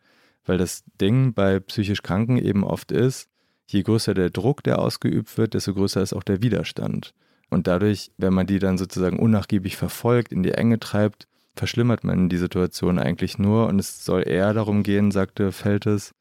Weil 0.44 0.58
das 0.58 0.85
Ding 1.00 1.35
bei 1.35 1.61
psychisch 1.61 2.02
Kranken 2.02 2.38
eben 2.38 2.64
oft 2.64 2.92
ist, 2.92 3.28
je 3.66 3.83
größer 3.83 4.14
der 4.14 4.31
Druck, 4.31 4.62
der 4.62 4.79
ausgeübt 4.79 5.37
wird, 5.38 5.55
desto 5.55 5.75
größer 5.75 6.03
ist 6.03 6.12
auch 6.12 6.22
der 6.22 6.42
Widerstand. 6.42 7.14
Und 7.51 7.66
dadurch, 7.66 8.11
wenn 8.16 8.33
man 8.33 8.46
die 8.46 8.59
dann 8.59 8.79
sozusagen 8.79 9.18
unnachgiebig 9.18 9.77
verfolgt, 9.77 10.33
in 10.33 10.42
die 10.42 10.53
Enge 10.53 10.81
treibt, 10.81 11.29
verschlimmert 11.55 12.03
man 12.05 12.29
die 12.29 12.38
Situation 12.38 12.98
eigentlich 12.98 13.38
nur. 13.38 13.66
Und 13.66 13.79
es 13.79 14.05
soll 14.05 14.27
eher 14.27 14.55
darum 14.55 14.83
gehen, 14.83 15.11
sagte 15.11 15.53
Feltes, 15.53 16.12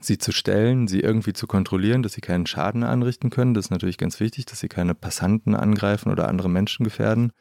sie 0.00 0.18
zu 0.18 0.32
stellen, 0.32 0.88
sie 0.88 1.00
irgendwie 1.00 1.32
zu 1.32 1.46
kontrollieren, 1.46 2.02
dass 2.02 2.12
sie 2.12 2.20
keinen 2.20 2.46
Schaden 2.46 2.84
anrichten 2.84 3.30
können. 3.30 3.54
Das 3.54 3.66
ist 3.66 3.70
natürlich 3.70 3.98
ganz 3.98 4.20
wichtig, 4.20 4.46
dass 4.46 4.60
sie 4.60 4.68
keine 4.68 4.94
Passanten 4.94 5.54
angreifen 5.54 6.10
oder 6.10 6.28
andere 6.28 6.48
Menschen 6.48 6.84
gefährden. 6.84 7.32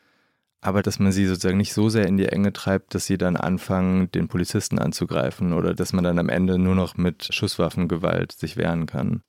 Aber 0.59 0.81
dass 0.81 0.99
man 0.99 1.11
sie 1.11 1.27
sozusagen 1.27 1.57
nicht 1.57 1.73
so 1.73 1.87
sehr 1.87 2.07
in 2.07 2.17
die 2.17 2.25
Enge 2.25 2.51
treibt, 2.51 2.95
dass 2.95 3.05
sie 3.05 3.17
dann 3.17 3.37
anfangen, 3.37 4.09
den 4.11 4.27
Polizisten 4.27 4.79
anzugreifen 4.79 5.53
oder 5.53 5.75
dass 5.75 5.93
man 5.93 6.03
dann 6.03 6.17
am 6.17 6.29
Ende 6.29 6.57
nur 6.57 6.75
noch 6.75 6.97
mit 6.97 7.29
Schusswaffengewalt 7.31 8.31
sich 8.31 8.57
wehren 8.57 8.87
kann. 8.87 9.21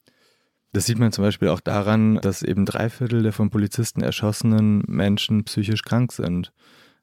Das 0.73 0.87
sieht 0.87 0.99
man 0.99 1.13
zum 1.13 1.25
Beispiel 1.25 1.49
auch 1.49 1.61
daran, 1.61 2.17
dass 2.17 2.43
eben 2.43 2.67
drei 2.67 2.91
Viertel 2.91 3.23
der 3.23 3.33
von 3.33 3.51
Polizisten 3.51 4.03
erschossenen 4.03 4.83
Menschen 4.87 5.45
psychisch 5.45 5.83
krank 5.83 6.13
sind. 6.13 6.53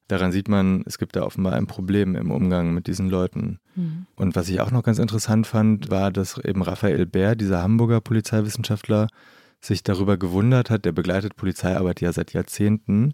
Daran 0.07 0.31
sieht 0.31 0.47
man, 0.47 0.83
es 0.85 0.99
gibt 0.99 1.15
da 1.15 1.23
offenbar 1.23 1.53
ein 1.53 1.65
Problem 1.65 2.15
im 2.15 2.29
Umgang 2.29 2.75
mit 2.75 2.85
diesen 2.85 3.09
Leuten. 3.09 3.59
Mhm. 3.75 4.05
Und 4.15 4.35
was 4.35 4.49
ich 4.49 4.61
auch 4.61 4.69
noch 4.69 4.83
ganz 4.83 4.99
interessant 4.99 5.47
fand, 5.47 5.89
war, 5.89 6.11
dass 6.11 6.37
eben 6.37 6.61
Raphael 6.61 7.07
Bär, 7.07 7.35
dieser 7.35 7.63
Hamburger 7.63 8.01
Polizeiwissenschaftler, 8.01 9.07
sich 9.61 9.81
darüber 9.81 10.17
gewundert 10.17 10.69
hat, 10.69 10.85
der 10.85 10.91
begleitet 10.91 11.35
Polizeiarbeit 11.35 12.01
ja 12.01 12.13
seit 12.13 12.33
Jahrzehnten, 12.33 13.13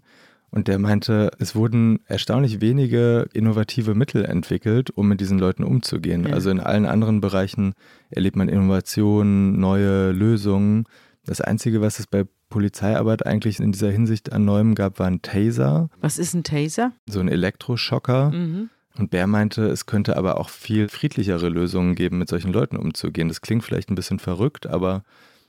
und 0.52 0.68
der 0.68 0.78
meinte, 0.78 1.30
es 1.38 1.56
wurden 1.56 2.00
erstaunlich 2.06 2.60
wenige 2.60 3.26
innovative 3.32 3.94
Mittel 3.94 4.26
entwickelt, 4.26 4.90
um 4.90 5.08
mit 5.08 5.20
diesen 5.20 5.38
Leuten 5.38 5.64
umzugehen. 5.64 6.26
Ja. 6.28 6.34
Also 6.34 6.50
in 6.50 6.60
allen 6.60 6.84
anderen 6.84 7.22
Bereichen 7.22 7.72
erlebt 8.10 8.36
man 8.36 8.50
Innovationen, 8.50 9.58
neue 9.58 10.12
Lösungen. 10.12 10.84
Das 11.24 11.40
Einzige, 11.40 11.80
was 11.80 11.98
es 11.98 12.06
bei 12.06 12.24
Polizeiarbeit 12.50 13.24
eigentlich 13.24 13.60
in 13.60 13.72
dieser 13.72 13.90
Hinsicht 13.90 14.30
an 14.30 14.44
Neuem 14.44 14.74
gab, 14.74 14.98
war 14.98 15.06
ein 15.06 15.22
Taser. 15.22 15.88
Was 16.02 16.18
ist 16.18 16.34
ein 16.34 16.44
Taser? 16.44 16.92
So 17.06 17.20
ein 17.20 17.28
Elektroschocker. 17.28 18.30
Mhm. 18.30 18.68
Und 18.98 19.10
Bär 19.10 19.26
meinte, 19.26 19.64
es 19.68 19.86
könnte 19.86 20.18
aber 20.18 20.38
auch 20.38 20.50
viel 20.50 20.88
friedlichere 20.88 21.48
Lösungen 21.48 21.94
geben, 21.94 22.18
mit 22.18 22.28
solchen 22.28 22.52
Leuten 22.52 22.76
umzugehen. 22.76 23.28
Das 23.28 23.40
klingt 23.40 23.64
vielleicht 23.64 23.90
ein 23.90 23.94
bisschen 23.94 24.18
verrückt, 24.18 24.66
aber 24.66 25.02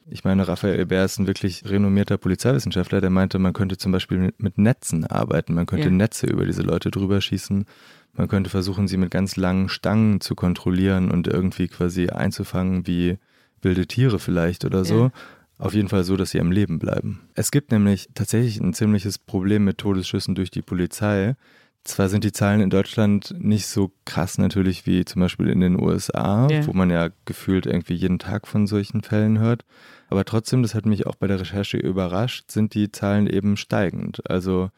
ich 0.09 0.23
meine, 0.23 0.47
Raphael 0.47 0.85
Bär 0.85 1.05
ist 1.05 1.19
ein 1.19 1.27
wirklich 1.27 1.63
renommierter 1.65 2.17
Polizeiwissenschaftler, 2.17 3.01
der 3.01 3.09
meinte, 3.09 3.39
man 3.39 3.53
könnte 3.53 3.77
zum 3.77 3.91
Beispiel 3.91 4.33
mit 4.37 4.57
Netzen 4.57 5.05
arbeiten, 5.05 5.53
man 5.53 5.65
könnte 5.65 5.89
ja. 5.89 5.93
Netze 5.93 6.27
über 6.27 6.45
diese 6.45 6.61
Leute 6.61 6.91
drüber 6.91 7.21
schießen, 7.21 7.65
man 8.13 8.27
könnte 8.27 8.49
versuchen, 8.49 8.87
sie 8.87 8.97
mit 8.97 9.11
ganz 9.11 9.35
langen 9.37 9.69
Stangen 9.69 10.21
zu 10.21 10.35
kontrollieren 10.35 11.09
und 11.09 11.27
irgendwie 11.27 11.67
quasi 11.67 12.09
einzufangen 12.09 12.85
wie 12.85 13.17
wilde 13.61 13.87
Tiere 13.87 14.19
vielleicht 14.19 14.65
oder 14.65 14.85
so. 14.85 15.05
Ja. 15.05 15.11
Auf 15.57 15.73
jeden 15.73 15.87
Fall 15.87 16.03
so, 16.03 16.17
dass 16.17 16.31
sie 16.31 16.41
am 16.41 16.51
Leben 16.51 16.79
bleiben. 16.79 17.21
Es 17.35 17.51
gibt 17.51 17.71
nämlich 17.71 18.09
tatsächlich 18.13 18.59
ein 18.59 18.73
ziemliches 18.73 19.17
Problem 19.17 19.63
mit 19.63 19.77
Todesschüssen 19.77 20.35
durch 20.35 20.51
die 20.51 20.61
Polizei. 20.61 21.35
Zwar 21.83 22.07
sind 22.07 22.23
die 22.23 22.31
Zahlen 22.31 22.61
in 22.61 22.69
Deutschland 22.69 23.35
nicht 23.37 23.67
so 23.67 23.91
krass 24.05 24.37
natürlich 24.37 24.85
wie 24.85 25.03
zum 25.03 25.21
Beispiel 25.21 25.49
in 25.49 25.59
den 25.59 25.81
USA, 25.81 26.47
ja. 26.49 26.65
wo 26.65 26.71
man 26.71 26.89
ja 26.89 27.09
gefühlt 27.25 27.65
irgendwie 27.65 27.95
jeden 27.95 28.19
Tag 28.19 28.47
von 28.47 28.67
solchen 28.67 29.03
Fällen 29.03 29.37
hört. 29.39 29.65
Aber 30.09 30.23
trotzdem, 30.23 30.61
das 30.61 30.75
hat 30.75 30.85
mich 30.85 31.05
auch 31.07 31.15
bei 31.15 31.27
der 31.27 31.41
Recherche 31.41 31.77
überrascht, 31.77 32.51
sind 32.51 32.73
die 32.73 32.91
Zahlen 32.91 33.27
eben 33.27 33.57
steigend. 33.57 34.29
Also 34.29 34.69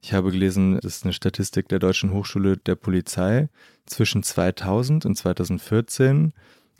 ich 0.00 0.12
habe 0.12 0.30
gelesen, 0.30 0.78
das 0.80 0.96
ist 0.96 1.04
eine 1.04 1.12
Statistik 1.12 1.68
der 1.68 1.80
Deutschen 1.80 2.12
Hochschule 2.12 2.56
der 2.56 2.76
Polizei. 2.76 3.48
Zwischen 3.86 4.22
2000 4.22 5.04
und 5.04 5.16
2014 5.16 6.32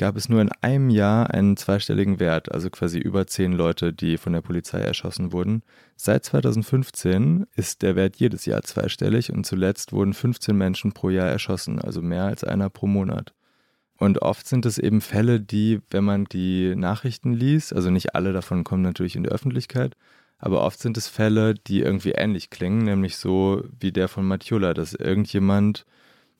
gab 0.03 0.17
es 0.17 0.29
nur 0.29 0.41
in 0.41 0.51
einem 0.63 0.91
Jahr 0.91 1.31
einen 1.31 1.57
zweistelligen 1.57 2.19
Wert, 2.19 2.51
also 2.51 2.71
quasi 2.71 2.99
über 2.99 3.29
zehn 3.29 3.53
Leute, 3.53 3.93
die 3.93 4.19
von 4.19 4.33
der 4.33 4.41
Polizei 4.41 4.81
erschossen 4.81 5.31
wurden. 5.31 5.63
Seit 5.95 6.25
2015 6.25 7.47
ist 7.55 7.83
der 7.83 7.95
Wert 7.95 8.17
jedes 8.17 8.45
Jahr 8.45 8.63
zweistellig 8.63 9.33
und 9.33 9.47
zuletzt 9.47 9.93
wurden 9.93 10.13
15 10.13 10.57
Menschen 10.57 10.91
pro 10.91 11.09
Jahr 11.11 11.29
erschossen, 11.29 11.79
also 11.81 12.03
mehr 12.03 12.25
als 12.25 12.43
einer 12.43 12.69
pro 12.69 12.89
Monat. 12.89 13.33
Und 13.97 14.23
oft 14.23 14.49
sind 14.49 14.67
es 14.67 14.77
eben 14.77 15.01
Fälle, 15.01 15.39
die, 15.39 15.81
wenn 15.91 16.03
man 16.03 16.25
die 16.25 16.75
Nachrichten 16.75 17.33
liest, 17.33 17.73
also 17.73 17.91
nicht 17.91 18.17
alle 18.17 18.33
davon 18.33 18.65
kommen 18.65 18.83
natürlich 18.83 19.15
in 19.15 19.23
die 19.23 19.31
Öffentlichkeit, 19.31 19.97
aber 20.37 20.63
oft 20.63 20.81
sind 20.81 20.97
es 20.97 21.07
Fälle, 21.07 21.55
die 21.55 21.79
irgendwie 21.79 22.11
ähnlich 22.11 22.51
klingen, 22.51 22.83
nämlich 22.83 23.19
so 23.19 23.63
wie 23.79 23.93
der 23.93 24.09
von 24.09 24.27
Matiola, 24.27 24.75
dass 24.75 24.95
irgendjemand 24.95 25.87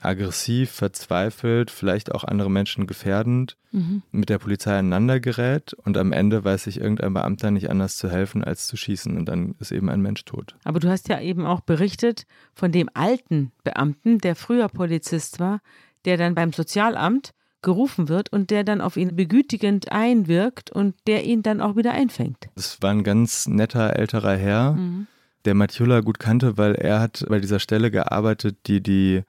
aggressiv, 0.05 0.71
verzweifelt, 0.71 1.71
vielleicht 1.71 2.13
auch 2.13 2.25
andere 2.25 2.51
Menschen 2.51 2.87
gefährdend 2.87 3.57
mhm. 3.71 4.03
mit 4.11 4.29
der 4.29 4.39
Polizei 4.39 4.79
aneinander 4.79 5.21
gerät 5.21 5.75
und 5.75 5.97
am 5.97 6.13
Ende 6.13 6.45
weiß 6.45 6.65
sich 6.65 6.81
irgendein 6.81 7.15
Beamter 7.15 7.51
nicht 7.51 7.71
anders 7.71 7.97
zu 7.97 8.11
helfen, 8.11 8.45
als 8.45 8.67
zu 8.67 8.77
schießen 8.77 9.17
und 9.17 9.27
dann 9.27 9.55
ist 9.61 9.73
eben 9.73 9.89
ein 9.89 10.01
Mensch 10.01 10.25
tot. 10.25 10.57
Aber 10.65 10.81
du 10.81 10.89
hast 10.89 11.09
ja 11.09 11.21
eben 11.21 11.47
auch 11.47 11.61
berichtet 11.61 12.27
von 12.55 12.73
dem 12.73 12.89
alten 12.95 13.53
Beamten, 13.65 14.19
der 14.19 14.37
früher 14.37 14.69
Polizist 14.69 15.41
war, 15.41 15.61
der 16.05 16.17
dann 16.17 16.35
beim 16.35 16.53
Sozialamt 16.53 17.33
gerufen 17.63 18.09
wird 18.09 18.33
und 18.33 18.51
der 18.51 18.65
dann 18.65 18.81
auf 18.81 18.97
ihn 18.97 19.15
begütigend 19.15 19.93
einwirkt 19.93 20.71
und 20.71 20.97
der 21.07 21.25
ihn 21.25 21.43
dann 21.43 21.61
auch 21.61 21.77
wieder 21.77 21.93
einfängt. 21.93 22.49
Das 22.57 22.83
war 22.83 22.91
ein 22.91 23.05
ganz 23.05 23.47
netter 23.47 23.97
älterer 23.97 24.37
Herr, 24.37 24.73
mhm. 24.73 25.07
der 25.45 25.55
Matiola 25.55 26.01
gut 26.01 26.19
kannte, 26.19 26.59
weil 26.59 26.75
er 26.75 27.01
hat 27.01 27.25
bei 27.29 27.39
dieser 27.39 27.61
Stelle 27.61 27.93
gearbeitet, 27.93 28.59
die 28.67 28.83
die 28.83 29.23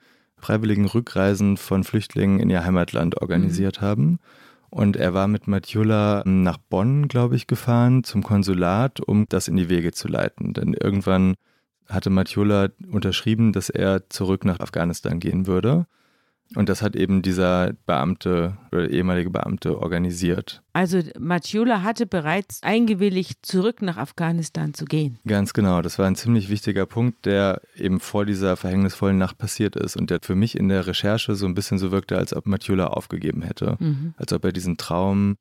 freiwilligen 0.43 0.85
Rückreisen 0.85 1.55
von 1.55 1.83
Flüchtlingen 1.83 2.39
in 2.39 2.49
ihr 2.49 2.65
Heimatland 2.65 3.21
organisiert 3.21 3.81
mhm. 3.81 3.85
haben. 3.85 4.19
Und 4.69 4.97
er 4.97 5.13
war 5.13 5.27
mit 5.27 5.47
Matjula 5.47 6.23
nach 6.25 6.57
Bonn, 6.57 7.07
glaube 7.07 7.35
ich, 7.35 7.47
gefahren 7.47 8.03
zum 8.03 8.23
Konsulat, 8.23 8.99
um 8.99 9.25
das 9.29 9.47
in 9.47 9.55
die 9.55 9.69
Wege 9.69 9.91
zu 9.91 10.07
leiten. 10.07 10.53
Denn 10.53 10.73
irgendwann 10.73 11.35
hatte 11.87 12.09
Matjula 12.09 12.69
unterschrieben, 12.91 13.53
dass 13.53 13.69
er 13.69 14.09
zurück 14.09 14.45
nach 14.45 14.59
Afghanistan 14.59 15.19
gehen 15.19 15.47
würde. 15.47 15.85
Und 16.55 16.69
das 16.69 16.81
hat 16.81 16.95
eben 16.95 17.21
dieser 17.21 17.73
Beamte 17.85 18.57
oder 18.71 18.89
ehemalige 18.89 19.29
Beamte 19.29 19.79
organisiert. 19.79 20.61
Also 20.73 20.99
Matjula 21.19 21.83
hatte 21.83 22.05
bereits 22.05 22.61
eingewilligt, 22.61 23.45
zurück 23.45 23.81
nach 23.81 23.97
Afghanistan 23.97 24.73
zu 24.73 24.85
gehen. 24.85 25.19
Ganz 25.25 25.53
genau. 25.53 25.81
Das 25.81 25.97
war 25.97 26.05
ein 26.05 26.15
ziemlich 26.15 26.49
wichtiger 26.49 26.85
Punkt, 26.85 27.25
der 27.25 27.61
eben 27.75 27.99
vor 27.99 28.25
dieser 28.25 28.55
verhängnisvollen 28.55 29.17
Nacht 29.17 29.37
passiert 29.37 29.75
ist 29.75 29.97
und 29.97 30.09
der 30.09 30.19
für 30.21 30.35
mich 30.35 30.57
in 30.57 30.69
der 30.69 30.85
Recherche 30.85 31.35
so 31.35 31.45
ein 31.45 31.55
bisschen 31.55 31.79
so 31.79 31.91
wirkte, 31.91 32.17
als 32.17 32.35
ob 32.35 32.45
Matjula 32.45 32.87
aufgegeben 32.87 33.41
hätte. 33.41 33.77
Mhm. 33.79 34.13
Als 34.17 34.31
ob 34.33 34.45
er 34.45 34.51
diesen 34.51 34.77
Traum 34.77 35.37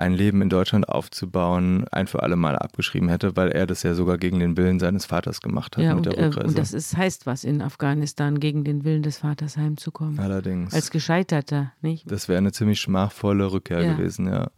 ein 0.00 0.14
Leben 0.14 0.40
in 0.40 0.48
Deutschland 0.48 0.88
aufzubauen, 0.88 1.86
ein 1.92 2.06
für 2.06 2.22
alle 2.22 2.36
Mal 2.36 2.56
abgeschrieben 2.56 3.10
hätte, 3.10 3.36
weil 3.36 3.50
er 3.50 3.66
das 3.66 3.82
ja 3.82 3.92
sogar 3.94 4.16
gegen 4.16 4.40
den 4.40 4.56
Willen 4.56 4.78
seines 4.78 5.04
Vaters 5.04 5.42
gemacht 5.42 5.76
hat 5.76 5.84
ja, 5.84 5.94
mit 5.94 6.06
und, 6.06 6.16
der 6.16 6.26
Rückreise. 6.26 6.46
Äh, 6.46 6.48
und 6.48 6.58
das 6.58 6.72
ist, 6.72 6.96
heißt 6.96 7.26
was 7.26 7.44
in 7.44 7.60
Afghanistan, 7.60 8.40
gegen 8.40 8.64
den 8.64 8.84
Willen 8.84 9.02
des 9.02 9.18
Vaters 9.18 9.58
heimzukommen. 9.58 10.18
Allerdings. 10.18 10.72
Als 10.72 10.90
Gescheiterter, 10.90 11.72
nicht? 11.82 12.10
Das 12.10 12.28
wäre 12.28 12.38
eine 12.38 12.52
ziemlich 12.52 12.80
schmachvolle 12.80 13.52
Rückkehr 13.52 13.82
ja. 13.82 13.92
gewesen, 13.92 14.26
ja. 14.26 14.50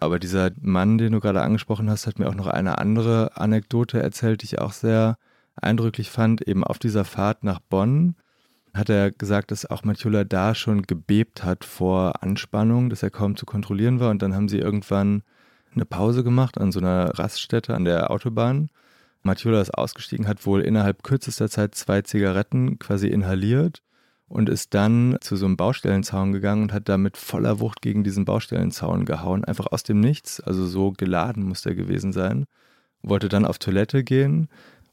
Aber 0.00 0.18
dieser 0.18 0.50
Mann, 0.60 0.98
den 0.98 1.12
du 1.12 1.20
gerade 1.20 1.40
angesprochen 1.40 1.88
hast, 1.90 2.06
hat 2.06 2.18
mir 2.18 2.28
auch 2.28 2.34
noch 2.34 2.46
eine 2.46 2.78
andere 2.78 3.36
Anekdote 3.36 4.00
erzählt, 4.00 4.42
die 4.42 4.46
ich 4.46 4.58
auch 4.60 4.72
sehr 4.72 5.16
eindrücklich 5.56 6.10
fand. 6.10 6.46
Eben 6.46 6.62
auf 6.62 6.78
dieser 6.78 7.04
Fahrt 7.04 7.42
nach 7.42 7.58
Bonn 7.58 8.14
hat 8.74 8.90
er 8.90 9.10
gesagt, 9.10 9.50
dass 9.50 9.66
auch 9.66 9.84
Matjula 9.84 10.24
da 10.24 10.54
schon 10.54 10.82
gebebt 10.82 11.44
hat 11.44 11.64
vor 11.64 12.22
Anspannung, 12.22 12.90
dass 12.90 13.02
er 13.02 13.10
kaum 13.10 13.36
zu 13.36 13.46
kontrollieren 13.46 14.00
war. 14.00 14.10
Und 14.10 14.22
dann 14.22 14.34
haben 14.34 14.48
sie 14.48 14.58
irgendwann 14.58 15.22
eine 15.74 15.84
Pause 15.84 16.24
gemacht 16.24 16.58
an 16.58 16.72
so 16.72 16.80
einer 16.80 17.18
Raststätte 17.18 17.74
an 17.74 17.84
der 17.84 18.10
Autobahn. 18.10 18.70
Matjula 19.22 19.60
ist 19.60 19.74
ausgestiegen, 19.74 20.28
hat 20.28 20.46
wohl 20.46 20.60
innerhalb 20.60 21.02
kürzester 21.02 21.48
Zeit 21.48 21.74
zwei 21.74 22.02
Zigaretten 22.02 22.78
quasi 22.78 23.08
inhaliert 23.08 23.82
und 24.28 24.48
ist 24.48 24.74
dann 24.74 25.16
zu 25.20 25.36
so 25.36 25.46
einem 25.46 25.56
Baustellenzaun 25.56 26.32
gegangen 26.32 26.62
und 26.62 26.72
hat 26.72 26.88
da 26.88 26.98
mit 26.98 27.16
voller 27.16 27.60
Wucht 27.60 27.82
gegen 27.82 28.04
diesen 28.04 28.24
Baustellenzaun 28.24 29.04
gehauen, 29.04 29.44
einfach 29.44 29.66
aus 29.66 29.82
dem 29.82 30.00
Nichts, 30.00 30.40
also 30.40 30.66
so 30.66 30.92
geladen 30.92 31.44
muss 31.44 31.62
der 31.62 31.74
gewesen 31.74 32.12
sein. 32.12 32.46
Wollte 33.02 33.28
dann 33.28 33.44
auf 33.44 33.58
Toilette 33.58 34.04
gehen, 34.04 34.48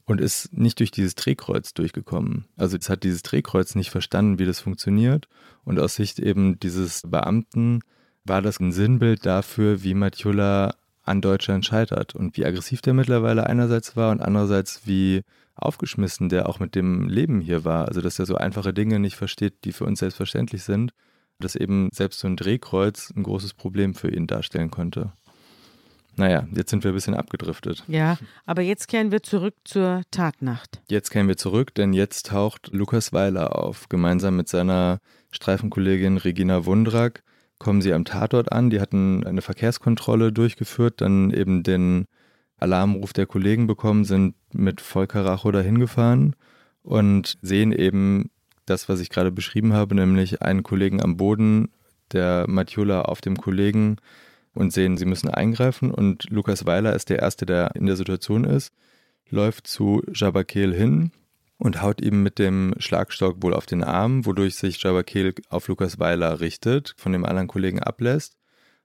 und 0.06 0.20
ist 0.20 0.56
nicht 0.56 0.78
durch 0.78 0.90
dieses 0.90 1.16
Drehkreuz 1.16 1.74
durchgekommen. 1.74 2.46
Also 2.56 2.76
es 2.76 2.88
hat 2.88 3.02
dieses 3.02 3.22
Drehkreuz 3.22 3.74
nicht 3.74 3.90
verstanden, 3.90 4.38
wie 4.38 4.46
das 4.46 4.60
funktioniert. 4.60 5.28
Und 5.64 5.80
aus 5.80 5.96
Sicht 5.96 6.20
eben 6.20 6.58
dieses 6.60 7.02
Beamten 7.04 7.80
war 8.24 8.40
das 8.40 8.60
ein 8.60 8.72
Sinnbild 8.72 9.26
dafür, 9.26 9.82
wie 9.82 9.94
Matjula 9.94 10.76
an 11.02 11.20
Deutschland 11.20 11.66
scheitert 11.66 12.14
und 12.14 12.36
wie 12.36 12.44
aggressiv 12.44 12.82
der 12.82 12.94
mittlerweile 12.94 13.46
einerseits 13.46 13.96
war 13.96 14.10
und 14.10 14.20
andererseits 14.20 14.82
wie 14.86 15.22
aufgeschmissen 15.54 16.28
der 16.28 16.48
auch 16.48 16.60
mit 16.60 16.74
dem 16.74 17.08
Leben 17.08 17.40
hier 17.40 17.64
war. 17.64 17.88
Also 17.88 18.00
dass 18.00 18.18
er 18.18 18.26
so 18.26 18.36
einfache 18.36 18.72
Dinge 18.72 19.00
nicht 19.00 19.16
versteht, 19.16 19.64
die 19.64 19.72
für 19.72 19.84
uns 19.84 19.98
selbstverständlich 19.98 20.62
sind. 20.62 20.92
Dass 21.38 21.54
eben 21.54 21.90
selbst 21.92 22.20
so 22.20 22.28
ein 22.28 22.36
Drehkreuz 22.36 23.12
ein 23.14 23.22
großes 23.22 23.54
Problem 23.54 23.94
für 23.94 24.10
ihn 24.10 24.26
darstellen 24.26 24.70
konnte. 24.70 25.12
Naja, 26.16 26.46
jetzt 26.54 26.70
sind 26.70 26.82
wir 26.82 26.92
ein 26.92 26.94
bisschen 26.94 27.14
abgedriftet. 27.14 27.84
Ja, 27.88 28.16
aber 28.46 28.62
jetzt 28.62 28.88
kehren 28.88 29.12
wir 29.12 29.22
zurück 29.22 29.54
zur 29.64 30.02
Tatnacht. 30.10 30.80
Jetzt 30.88 31.10
kehren 31.10 31.28
wir 31.28 31.36
zurück, 31.36 31.74
denn 31.74 31.92
jetzt 31.92 32.26
taucht 32.26 32.70
Lukas 32.72 33.12
Weiler 33.12 33.56
auf. 33.56 33.88
Gemeinsam 33.88 34.36
mit 34.36 34.48
seiner 34.48 35.00
Streifenkollegin 35.30 36.16
Regina 36.16 36.64
Wundrak 36.64 37.22
kommen 37.58 37.82
sie 37.82 37.92
am 37.92 38.04
Tatort 38.04 38.50
an. 38.50 38.70
Die 38.70 38.80
hatten 38.80 39.26
eine 39.26 39.42
Verkehrskontrolle 39.42 40.32
durchgeführt, 40.32 41.00
dann 41.02 41.30
eben 41.30 41.62
den 41.62 42.06
Alarmruf 42.58 43.12
der 43.12 43.26
Kollegen 43.26 43.66
bekommen, 43.66 44.04
sind 44.04 44.34
mit 44.52 44.80
Vollkaracho 44.80 45.52
dahin 45.52 45.78
gefahren 45.78 46.34
und 46.82 47.36
sehen 47.42 47.72
eben 47.72 48.30
das, 48.64 48.88
was 48.88 49.00
ich 49.00 49.10
gerade 49.10 49.30
beschrieben 49.30 49.74
habe, 49.74 49.94
nämlich 49.94 50.42
einen 50.42 50.62
Kollegen 50.62 51.02
am 51.02 51.16
Boden, 51.16 51.68
der 52.12 52.46
Matjula 52.48 53.02
auf 53.02 53.20
dem 53.20 53.36
Kollegen 53.36 53.96
und 54.56 54.72
sehen, 54.72 54.96
sie 54.96 55.04
müssen 55.04 55.28
eingreifen. 55.28 55.90
Und 55.90 56.28
Lukas 56.30 56.66
Weiler 56.66 56.94
ist 56.94 57.10
der 57.10 57.20
Erste, 57.20 57.46
der 57.46 57.74
in 57.74 57.86
der 57.86 57.96
Situation 57.96 58.44
ist, 58.44 58.72
läuft 59.28 59.66
zu 59.66 60.02
Jabakel 60.12 60.74
hin 60.74 61.12
und 61.58 61.82
haut 61.82 62.00
ihm 62.00 62.22
mit 62.22 62.38
dem 62.38 62.74
Schlagstock 62.78 63.42
wohl 63.42 63.54
auf 63.54 63.66
den 63.66 63.82
Arm, 63.82 64.26
wodurch 64.26 64.56
sich 64.56 64.82
Jabakel 64.82 65.34
auf 65.48 65.68
Lukas 65.68 65.98
Weiler 65.98 66.40
richtet, 66.40 66.94
von 66.96 67.12
dem 67.12 67.24
anderen 67.24 67.48
Kollegen 67.48 67.82
ablässt, 67.82 68.36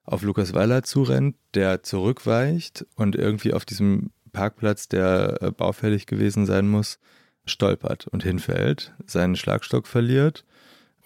auf 0.04 0.24
Lukas 0.24 0.54
Weiler 0.54 0.84
zurennt, 0.84 1.36
der 1.54 1.84
zurückweicht 1.84 2.86
und 2.96 3.16
irgendwie 3.16 3.54
auf 3.54 3.66
diesem 3.66 4.12
Parkplatz, 4.32 4.88
der 4.88 5.38
äh, 5.42 5.52
baufällig 5.52 6.06
gewesen 6.06 6.46
sein 6.46 6.68
muss, 6.68 7.00
stolpert 7.46 8.08
und 8.08 8.24
hinfällt, 8.24 8.94
seinen 9.06 9.36
Schlagstock 9.36 9.88
verliert 9.88 10.46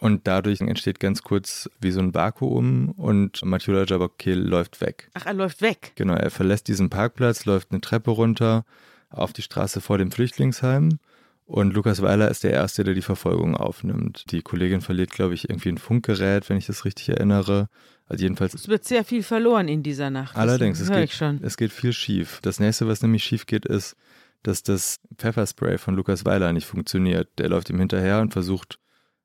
und 0.06 0.28
dadurch 0.28 0.62
entsteht 0.62 1.00
ganz 1.00 1.24
kurz 1.24 1.68
wie 1.80 1.90
so 1.90 2.00
ein 2.00 2.14
Vakuum 2.14 2.92
und 2.92 3.44
Matula 3.44 3.86
Jabokil 3.86 4.38
läuft 4.38 4.80
weg. 4.80 5.10
Ach, 5.16 5.26
er 5.26 5.34
läuft 5.34 5.64
weg? 5.64 5.94
Genau, 5.96 6.14
er 6.14 6.30
verlässt 6.30 6.68
diesen 6.68 6.92
Parkplatz, 6.92 7.46
läuft 7.46 7.72
eine 7.72 7.82
Treppe 7.82 8.12
runter 8.12 8.66
auf 9.10 9.34
die 9.34 9.42
Straße 9.42 9.82
vor 9.82 9.98
dem 9.98 10.12
Flüchtlingsheim. 10.12 11.00
Und 11.48 11.74
Lukas 11.74 12.04
Weiler 12.04 12.30
ist 12.30 12.44
der 12.44 12.52
Erste, 12.52 12.84
der 12.84 12.94
die 12.94 13.02
Verfolgung 13.02 13.58
aufnimmt. 13.58 14.26
Die 14.30 14.44
Kollegin 14.44 14.82
verliert, 14.82 15.10
glaube 15.10 15.34
ich, 15.34 15.50
irgendwie 15.50 15.70
ein 15.70 15.80
Funkgerät, 15.80 16.50
wenn 16.50 16.58
ich 16.58 16.68
das 16.68 16.86
richtig 16.86 17.10
erinnere. 17.10 17.68
Also 18.08 18.22
jedenfalls. 18.22 18.54
Es 18.54 18.68
wird 18.68 18.86
sehr 18.86 19.06
viel 19.06 19.24
verloren 19.24 19.68
in 19.68 19.82
dieser 19.82 20.12
Nacht. 20.12 20.36
Allerdings, 20.36 20.80
es 20.80 20.92
geht, 20.92 21.20
es 21.42 21.58
geht 21.58 21.72
viel 21.72 21.94
schief. 21.94 22.42
Das 22.44 22.60
nächste, 22.60 22.88
was 22.88 23.02
nämlich 23.02 23.24
schief 23.24 23.48
geht, 23.48 23.66
ist, 23.66 23.96
dass 24.44 24.62
das 24.62 25.00
Pfefferspray 25.18 25.80
von 25.80 25.96
Lukas 25.96 26.26
Weiler 26.26 26.54
nicht 26.54 26.68
funktioniert. 26.68 27.28
Der 27.40 27.50
läuft 27.50 27.72
ihm 27.72 27.80
hinterher 27.80 28.22
und 28.22 28.34
versucht, 28.34 28.78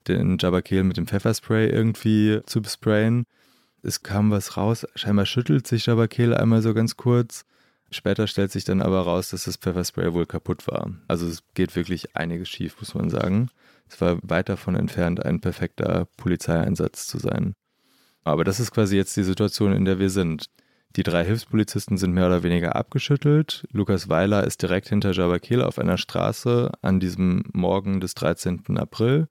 den 0.08 0.38
Jabakeel 0.38 0.84
mit 0.84 0.96
dem 0.96 1.06
Pfefferspray 1.06 1.68
irgendwie 1.68 2.40
zu 2.46 2.62
besprayen. 2.62 3.24
Es 3.82 4.02
kam 4.02 4.30
was 4.30 4.56
raus, 4.56 4.86
scheinbar 4.94 5.26
schüttelt 5.26 5.66
sich 5.66 5.86
Jabakeel 5.86 6.34
einmal 6.34 6.62
so 6.62 6.74
ganz 6.74 6.96
kurz. 6.96 7.44
Später 7.90 8.26
stellt 8.26 8.52
sich 8.52 8.64
dann 8.64 8.82
aber 8.82 9.00
raus, 9.00 9.30
dass 9.30 9.44
das 9.44 9.56
Pfefferspray 9.56 10.12
wohl 10.12 10.26
kaputt 10.26 10.66
war. 10.68 10.92
Also 11.08 11.26
es 11.26 11.42
geht 11.54 11.74
wirklich 11.74 12.14
einiges 12.16 12.48
schief, 12.48 12.76
muss 12.78 12.94
man 12.94 13.10
sagen. 13.10 13.48
Es 13.88 14.00
war 14.00 14.18
weit 14.22 14.48
davon 14.48 14.76
entfernt, 14.76 15.24
ein 15.24 15.40
perfekter 15.40 16.06
Polizeieinsatz 16.16 17.08
zu 17.08 17.18
sein. 17.18 17.54
Aber 18.22 18.44
das 18.44 18.60
ist 18.60 18.70
quasi 18.70 18.96
jetzt 18.96 19.16
die 19.16 19.24
Situation, 19.24 19.72
in 19.72 19.84
der 19.84 19.98
wir 19.98 20.10
sind. 20.10 20.46
Die 20.96 21.02
drei 21.02 21.24
Hilfspolizisten 21.24 21.98
sind 21.98 22.12
mehr 22.12 22.26
oder 22.26 22.42
weniger 22.42 22.76
abgeschüttelt. 22.76 23.66
Lukas 23.72 24.08
Weiler 24.08 24.44
ist 24.44 24.62
direkt 24.62 24.88
hinter 24.88 25.12
Jabakeel 25.12 25.62
auf 25.62 25.78
einer 25.78 25.98
Straße 25.98 26.70
an 26.82 27.00
diesem 27.00 27.44
Morgen 27.52 28.00
des 28.00 28.14
13. 28.14 28.76
April 28.76 29.28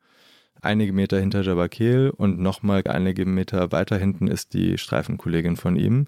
einige 0.61 0.93
Meter 0.93 1.19
hinter 1.19 1.41
Jabakel 1.41 2.09
und 2.09 2.39
nochmal 2.39 2.83
einige 2.87 3.25
Meter 3.25 3.71
weiter 3.71 3.97
hinten 3.97 4.27
ist 4.27 4.53
die 4.53 4.77
Streifenkollegin 4.77 5.55
von 5.55 5.75
ihm. 5.75 6.07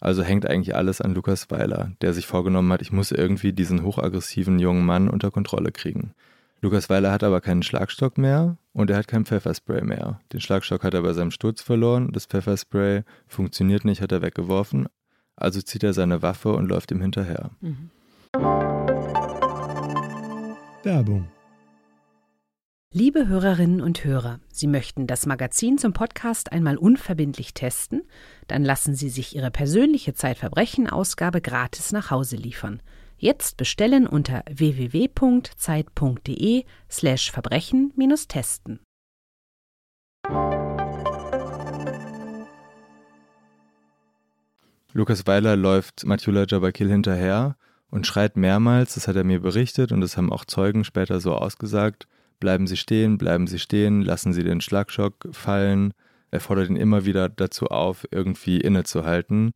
Also 0.00 0.22
hängt 0.22 0.46
eigentlich 0.46 0.74
alles 0.74 1.00
an 1.00 1.14
Lukas 1.14 1.50
Weiler, 1.50 1.92
der 2.00 2.12
sich 2.12 2.26
vorgenommen 2.26 2.72
hat, 2.72 2.82
ich 2.82 2.90
muss 2.90 3.12
irgendwie 3.12 3.52
diesen 3.52 3.84
hochaggressiven 3.84 4.58
jungen 4.58 4.84
Mann 4.84 5.08
unter 5.08 5.30
Kontrolle 5.30 5.70
kriegen. 5.70 6.12
Lukas 6.60 6.90
Weiler 6.90 7.12
hat 7.12 7.22
aber 7.24 7.40
keinen 7.40 7.62
Schlagstock 7.62 8.18
mehr 8.18 8.56
und 8.72 8.90
er 8.90 8.96
hat 8.96 9.08
kein 9.08 9.24
Pfefferspray 9.24 9.82
mehr. 9.82 10.20
Den 10.32 10.40
Schlagstock 10.40 10.82
hat 10.84 10.94
er 10.94 11.02
bei 11.02 11.12
seinem 11.12 11.30
Sturz 11.30 11.62
verloren, 11.62 12.10
das 12.12 12.26
Pfefferspray 12.26 13.02
funktioniert 13.26 13.84
nicht, 13.84 14.00
hat 14.00 14.12
er 14.12 14.22
weggeworfen. 14.22 14.88
Also 15.36 15.60
zieht 15.60 15.82
er 15.82 15.92
seine 15.92 16.22
Waffe 16.22 16.52
und 16.52 16.68
läuft 16.68 16.90
ihm 16.90 17.00
hinterher. 17.00 17.50
Mhm. 17.60 17.90
Werbung. 20.84 21.28
Liebe 22.94 23.26
Hörerinnen 23.26 23.80
und 23.80 24.04
Hörer, 24.04 24.38
Sie 24.52 24.66
möchten 24.66 25.06
das 25.06 25.24
Magazin 25.24 25.78
zum 25.78 25.94
Podcast 25.94 26.52
einmal 26.52 26.76
unverbindlich 26.76 27.54
testen? 27.54 28.02
Dann 28.48 28.64
lassen 28.64 28.94
Sie 28.94 29.08
sich 29.08 29.34
Ihre 29.34 29.50
persönliche 29.50 30.12
Zeitverbrechen-Ausgabe 30.12 31.40
gratis 31.40 31.92
nach 31.92 32.10
Hause 32.10 32.36
liefern. 32.36 32.82
Jetzt 33.16 33.56
bestellen 33.56 34.06
unter 34.06 34.44
www.zeit.de 34.46 35.54
slash 36.90 37.30
Verbrechen-testen. 37.30 38.80
Lukas 44.92 45.26
Weiler 45.26 45.56
läuft 45.56 46.04
Matula 46.04 46.44
Jabakil 46.46 46.90
hinterher 46.90 47.56
und 47.90 48.06
schreit 48.06 48.36
mehrmals, 48.36 48.96
das 48.96 49.08
hat 49.08 49.16
er 49.16 49.24
mir 49.24 49.40
berichtet 49.40 49.92
und 49.92 50.02
das 50.02 50.18
haben 50.18 50.30
auch 50.30 50.44
Zeugen 50.44 50.84
später 50.84 51.20
so 51.20 51.32
ausgesagt, 51.34 52.06
bleiben 52.42 52.66
Sie 52.66 52.76
stehen, 52.76 53.16
bleiben 53.16 53.46
Sie 53.46 53.58
stehen, 53.58 54.02
lassen 54.02 54.34
Sie 54.34 54.44
den 54.44 54.60
Schlagschock 54.60 55.28
fallen. 55.30 55.94
Er 56.30 56.40
fordert 56.40 56.68
ihn 56.68 56.76
immer 56.76 57.06
wieder 57.06 57.30
dazu 57.30 57.68
auf, 57.68 58.06
irgendwie 58.10 58.60
innezuhalten 58.60 59.52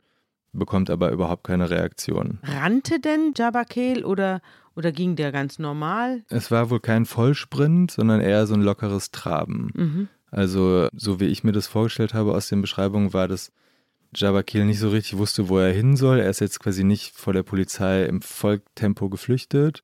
bekommt 0.59 0.91
aber 0.91 1.11
überhaupt 1.11 1.45
keine 1.45 1.70
Reaktion. 1.70 2.39
Rannte 2.43 3.01
denn 3.01 3.32
Jabakel 3.37 4.05
oder, 4.05 4.41
oder 4.74 4.93
ging 4.93 5.16
der 5.16 5.32
ganz 5.32 5.59
normal? 5.59 6.24
Es 6.28 6.51
war 6.51 6.70
wohl 6.70 6.80
kein 6.80 7.07
Vollsprint, 7.07 7.91
sondern 7.91 8.20
eher 8.20 8.47
so 8.47 8.55
ein 8.55 8.62
lockeres 8.62 9.11
Traben. 9.11 9.70
Mhm. 9.74 10.09
Also, 10.30 10.89
so 10.95 11.20
wie 11.20 11.26
ich 11.26 11.45
mir 11.45 11.53
das 11.53 11.66
vorgestellt 11.66 12.14
habe 12.14 12.34
aus 12.34 12.49
den 12.49 12.61
Beschreibungen, 12.61 13.12
war 13.12 13.28
das 13.28 13.53
Jabakel 14.14 14.64
nicht 14.64 14.80
so 14.80 14.89
richtig 14.89 15.18
wusste, 15.18 15.49
wo 15.49 15.59
er 15.59 15.72
hin 15.72 15.97
soll. 15.97 16.20
Er 16.20 16.30
ist 16.30 16.41
jetzt 16.41 16.61
quasi 16.61 16.84
nicht 16.84 17.14
vor 17.14 17.32
der 17.32 17.43
Polizei 17.43 18.05
im 18.05 18.22
Volltempo 18.22 19.09
geflüchtet, 19.09 19.82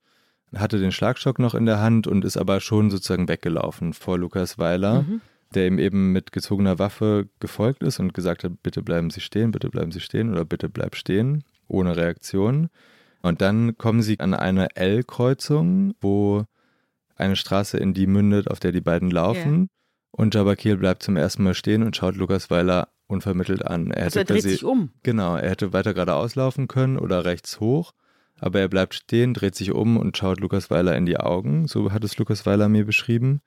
hatte 0.54 0.78
den 0.78 0.92
Schlagstock 0.92 1.38
noch 1.38 1.54
in 1.54 1.66
der 1.66 1.80
Hand 1.80 2.06
und 2.06 2.24
ist 2.24 2.36
aber 2.36 2.60
schon 2.60 2.90
sozusagen 2.90 3.28
weggelaufen 3.28 3.92
vor 3.92 4.18
Lukas 4.18 4.58
Weiler. 4.58 5.02
Mhm 5.02 5.20
der 5.54 5.66
ihm 5.66 5.78
eben 5.78 6.12
mit 6.12 6.32
gezogener 6.32 6.78
Waffe 6.78 7.28
gefolgt 7.40 7.82
ist 7.82 8.00
und 8.00 8.14
gesagt 8.14 8.44
hat, 8.44 8.62
bitte 8.62 8.82
bleiben 8.82 9.10
Sie 9.10 9.20
stehen, 9.20 9.52
bitte 9.52 9.68
bleiben 9.68 9.92
Sie 9.92 10.00
stehen 10.00 10.30
oder 10.30 10.44
bitte 10.44 10.68
bleib 10.68 10.96
stehen, 10.96 11.44
ohne 11.68 11.96
Reaktion. 11.96 12.68
Und 13.22 13.40
dann 13.40 13.78
kommen 13.78 14.02
sie 14.02 14.18
an 14.18 14.34
eine 14.34 14.74
L-Kreuzung, 14.76 15.94
wo 16.00 16.44
eine 17.16 17.36
Straße 17.36 17.78
in 17.78 17.94
die 17.94 18.06
mündet, 18.06 18.50
auf 18.50 18.58
der 18.58 18.72
die 18.72 18.80
beiden 18.80 19.10
laufen. 19.10 19.56
Yeah. 19.56 19.68
Und 20.10 20.34
Jabakil 20.34 20.76
bleibt 20.76 21.02
zum 21.02 21.16
ersten 21.16 21.44
Mal 21.44 21.54
stehen 21.54 21.82
und 21.82 21.96
schaut 21.96 22.16
Lukas 22.16 22.50
Weiler 22.50 22.88
unvermittelt 23.06 23.64
an. 23.64 23.90
Er, 23.92 24.04
also 24.04 24.18
er 24.18 24.24
dreht 24.24 24.42
sich 24.42 24.64
um. 24.64 24.90
Genau, 25.02 25.36
er 25.36 25.50
hätte 25.50 25.72
weiter 25.72 25.94
geradeaus 25.94 26.34
laufen 26.34 26.66
können 26.66 26.98
oder 26.98 27.24
rechts 27.24 27.60
hoch. 27.60 27.92
Aber 28.42 28.60
er 28.60 28.68
bleibt 28.68 28.94
stehen, 28.94 29.34
dreht 29.34 29.54
sich 29.54 29.72
um 29.72 29.96
und 29.96 30.16
schaut 30.16 30.40
Lukas 30.40 30.70
Weiler 30.70 30.96
in 30.96 31.06
die 31.06 31.18
Augen. 31.18 31.66
So 31.66 31.92
hat 31.92 32.04
es 32.04 32.18
Lukas 32.18 32.44
Weiler 32.44 32.68
mir 32.68 32.84
beschrieben 32.84 33.40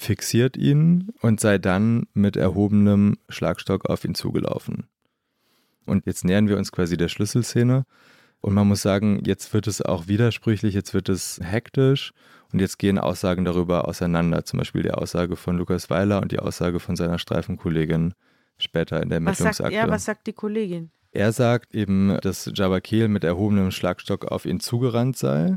fixiert 0.00 0.56
ihn 0.56 1.10
und 1.20 1.40
sei 1.40 1.58
dann 1.58 2.06
mit 2.14 2.34
erhobenem 2.34 3.18
Schlagstock 3.28 3.84
auf 3.84 4.02
ihn 4.06 4.14
zugelaufen. 4.14 4.86
Und 5.84 6.06
jetzt 6.06 6.24
nähern 6.24 6.48
wir 6.48 6.56
uns 6.56 6.72
quasi 6.72 6.96
der 6.96 7.08
Schlüsselszene. 7.08 7.84
Und 8.40 8.54
man 8.54 8.66
muss 8.66 8.80
sagen, 8.80 9.22
jetzt 9.26 9.52
wird 9.52 9.66
es 9.66 9.82
auch 9.82 10.08
widersprüchlich, 10.08 10.72
jetzt 10.72 10.94
wird 10.94 11.10
es 11.10 11.38
hektisch 11.42 12.14
und 12.50 12.60
jetzt 12.60 12.78
gehen 12.78 12.98
Aussagen 12.98 13.44
darüber 13.44 13.86
auseinander. 13.86 14.46
Zum 14.46 14.58
Beispiel 14.58 14.82
die 14.82 14.92
Aussage 14.92 15.36
von 15.36 15.58
Lukas 15.58 15.90
Weiler 15.90 16.22
und 16.22 16.32
die 16.32 16.38
Aussage 16.38 16.80
von 16.80 16.96
seiner 16.96 17.18
Streifenkollegin 17.18 18.14
später 18.56 19.02
in 19.02 19.10
der 19.10 19.16
Ermittlungsakte. 19.16 19.64
Was 19.64 19.70
sagt, 19.70 19.74
ja, 19.74 19.88
was 19.88 20.04
sagt 20.06 20.26
die 20.26 20.32
Kollegin? 20.32 20.90
Er 21.12 21.32
sagt 21.32 21.74
eben, 21.74 22.16
dass 22.22 22.50
Jabakil 22.54 23.08
mit 23.08 23.24
erhobenem 23.24 23.70
Schlagstock 23.70 24.26
auf 24.26 24.46
ihn 24.46 24.60
zugerannt 24.60 25.16
sei 25.16 25.56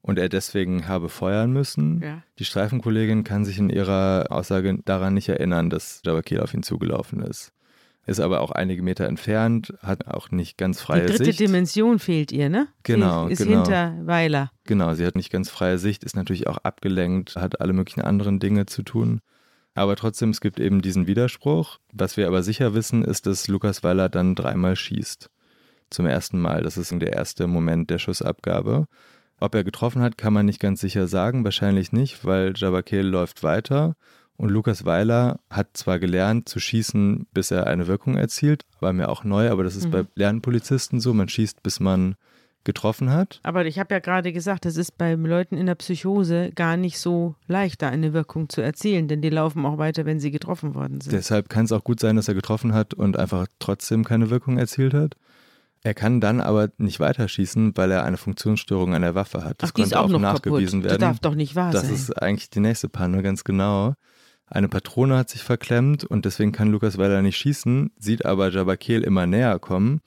und 0.00 0.18
er 0.18 0.28
deswegen 0.28 0.88
habe 0.88 1.08
feuern 1.08 1.52
müssen. 1.52 2.00
Ja. 2.02 2.22
Die 2.38 2.44
Streifenkollegin 2.44 3.24
kann 3.24 3.44
sich 3.44 3.58
in 3.58 3.70
ihrer 3.70 4.26
Aussage 4.30 4.78
daran 4.84 5.14
nicht 5.14 5.28
erinnern, 5.28 5.70
dass 5.70 6.00
Jabakil 6.04 6.40
auf 6.40 6.54
ihn 6.54 6.62
zugelaufen 6.62 7.22
ist. 7.22 7.52
Ist 8.06 8.20
aber 8.20 8.40
auch 8.40 8.50
einige 8.50 8.82
Meter 8.82 9.06
entfernt, 9.06 9.72
hat 9.80 10.08
auch 10.08 10.30
nicht 10.30 10.58
ganz 10.58 10.80
freie 10.80 11.08
Sicht. 11.08 11.14
Die 11.14 11.16
dritte 11.24 11.38
Sicht. 11.38 11.40
Dimension 11.40 11.98
fehlt 11.98 12.32
ihr, 12.32 12.50
ne? 12.50 12.68
Genau. 12.82 13.26
Sie 13.26 13.32
ist 13.32 13.38
genau. 13.38 13.62
hinter 13.62 13.96
Weiler. 14.02 14.50
Genau, 14.64 14.92
sie 14.94 15.06
hat 15.06 15.16
nicht 15.16 15.30
ganz 15.30 15.48
freie 15.48 15.78
Sicht, 15.78 16.04
ist 16.04 16.14
natürlich 16.14 16.46
auch 16.46 16.58
abgelenkt, 16.58 17.36
hat 17.36 17.62
alle 17.62 17.72
möglichen 17.72 18.02
anderen 18.02 18.40
Dinge 18.40 18.66
zu 18.66 18.82
tun. 18.82 19.20
Aber 19.74 19.96
trotzdem, 19.96 20.30
es 20.30 20.40
gibt 20.40 20.60
eben 20.60 20.82
diesen 20.82 21.06
Widerspruch. 21.06 21.78
Was 21.92 22.16
wir 22.16 22.26
aber 22.28 22.42
sicher 22.42 22.74
wissen, 22.74 23.04
ist, 23.04 23.26
dass 23.26 23.48
Lukas 23.48 23.82
Weiler 23.82 24.08
dann 24.08 24.34
dreimal 24.34 24.76
schießt. 24.76 25.30
Zum 25.90 26.06
ersten 26.06 26.40
Mal. 26.40 26.62
Das 26.62 26.76
ist 26.76 26.92
der 26.92 27.12
erste 27.12 27.46
Moment 27.46 27.90
der 27.90 27.98
Schussabgabe. 27.98 28.86
Ob 29.40 29.54
er 29.54 29.64
getroffen 29.64 30.00
hat, 30.00 30.16
kann 30.16 30.32
man 30.32 30.46
nicht 30.46 30.60
ganz 30.60 30.80
sicher 30.80 31.08
sagen, 31.08 31.44
wahrscheinlich 31.44 31.92
nicht, 31.92 32.24
weil 32.24 32.52
Jabakel 32.56 33.06
läuft 33.06 33.42
weiter 33.42 33.96
und 34.36 34.50
Lukas 34.50 34.84
Weiler 34.84 35.40
hat 35.50 35.76
zwar 35.76 35.98
gelernt 35.98 36.48
zu 36.48 36.58
schießen, 36.58 37.26
bis 37.32 37.50
er 37.50 37.66
eine 37.66 37.86
Wirkung 37.86 38.16
erzielt, 38.16 38.64
war 38.80 38.92
mir 38.92 39.08
auch 39.08 39.24
neu, 39.24 39.50
aber 39.50 39.64
das 39.64 39.76
ist 39.76 39.86
mhm. 39.86 39.90
bei 39.90 40.04
Lernpolizisten 40.14 41.00
so, 41.00 41.14
man 41.14 41.28
schießt, 41.28 41.62
bis 41.62 41.80
man 41.80 42.16
getroffen 42.64 43.10
hat. 43.10 43.40
Aber 43.42 43.64
ich 43.66 43.78
habe 43.78 43.94
ja 43.94 44.00
gerade 44.00 44.32
gesagt, 44.32 44.66
es 44.66 44.76
ist 44.76 44.98
bei 44.98 45.14
Leuten 45.14 45.56
in 45.56 45.66
der 45.66 45.74
Psychose 45.74 46.50
gar 46.54 46.76
nicht 46.76 46.98
so 46.98 47.34
leicht, 47.46 47.82
da 47.82 47.88
eine 47.88 48.12
Wirkung 48.12 48.48
zu 48.48 48.60
erzielen, 48.60 49.08
denn 49.08 49.22
die 49.22 49.30
laufen 49.30 49.64
auch 49.66 49.78
weiter, 49.78 50.04
wenn 50.06 50.20
sie 50.20 50.30
getroffen 50.30 50.74
worden 50.74 51.00
sind. 51.00 51.12
Deshalb 51.12 51.48
kann 51.48 51.66
es 51.66 51.72
auch 51.72 51.84
gut 51.84 52.00
sein, 52.00 52.16
dass 52.16 52.28
er 52.28 52.34
getroffen 52.34 52.74
hat 52.74 52.94
und 52.94 53.18
einfach 53.18 53.46
trotzdem 53.58 54.04
keine 54.04 54.30
Wirkung 54.30 54.58
erzielt 54.58 54.94
hat. 54.94 55.16
Er 55.82 55.92
kann 55.92 56.20
dann 56.20 56.40
aber 56.40 56.70
nicht 56.78 56.98
weiterschießen, 56.98 57.76
weil 57.76 57.90
er 57.90 58.04
eine 58.04 58.16
Funktionsstörung 58.16 58.94
an 58.94 59.02
der 59.02 59.14
Waffe 59.14 59.44
hat. 59.44 59.62
Das 59.62 59.70
Ach, 59.70 59.74
konnte 59.74 60.00
auch, 60.00 60.12
auch 60.12 60.18
nachgewiesen 60.18 60.80
kaputt. 60.80 60.90
werden. 60.90 61.00
Das 61.00 61.10
darf 61.10 61.20
doch 61.20 61.34
nicht 61.34 61.54
wahr 61.56 61.72
das 61.72 61.82
sein. 61.82 61.90
Das 61.90 62.00
ist 62.00 62.22
eigentlich 62.22 62.48
die 62.48 62.60
nächste 62.60 62.88
Panne, 62.88 63.22
ganz 63.22 63.44
genau. 63.44 63.94
Eine 64.46 64.68
Patrone 64.68 65.16
hat 65.16 65.28
sich 65.28 65.42
verklemmt 65.42 66.04
und 66.04 66.24
deswegen 66.24 66.52
kann 66.52 66.70
Lukas 66.70 66.96
Weiler 66.96 67.20
nicht 67.20 67.36
schießen, 67.36 67.90
sieht 67.98 68.24
aber 68.24 68.50
Jabakel 68.50 69.02
immer 69.02 69.26
näher 69.26 69.58
kommen 69.58 70.00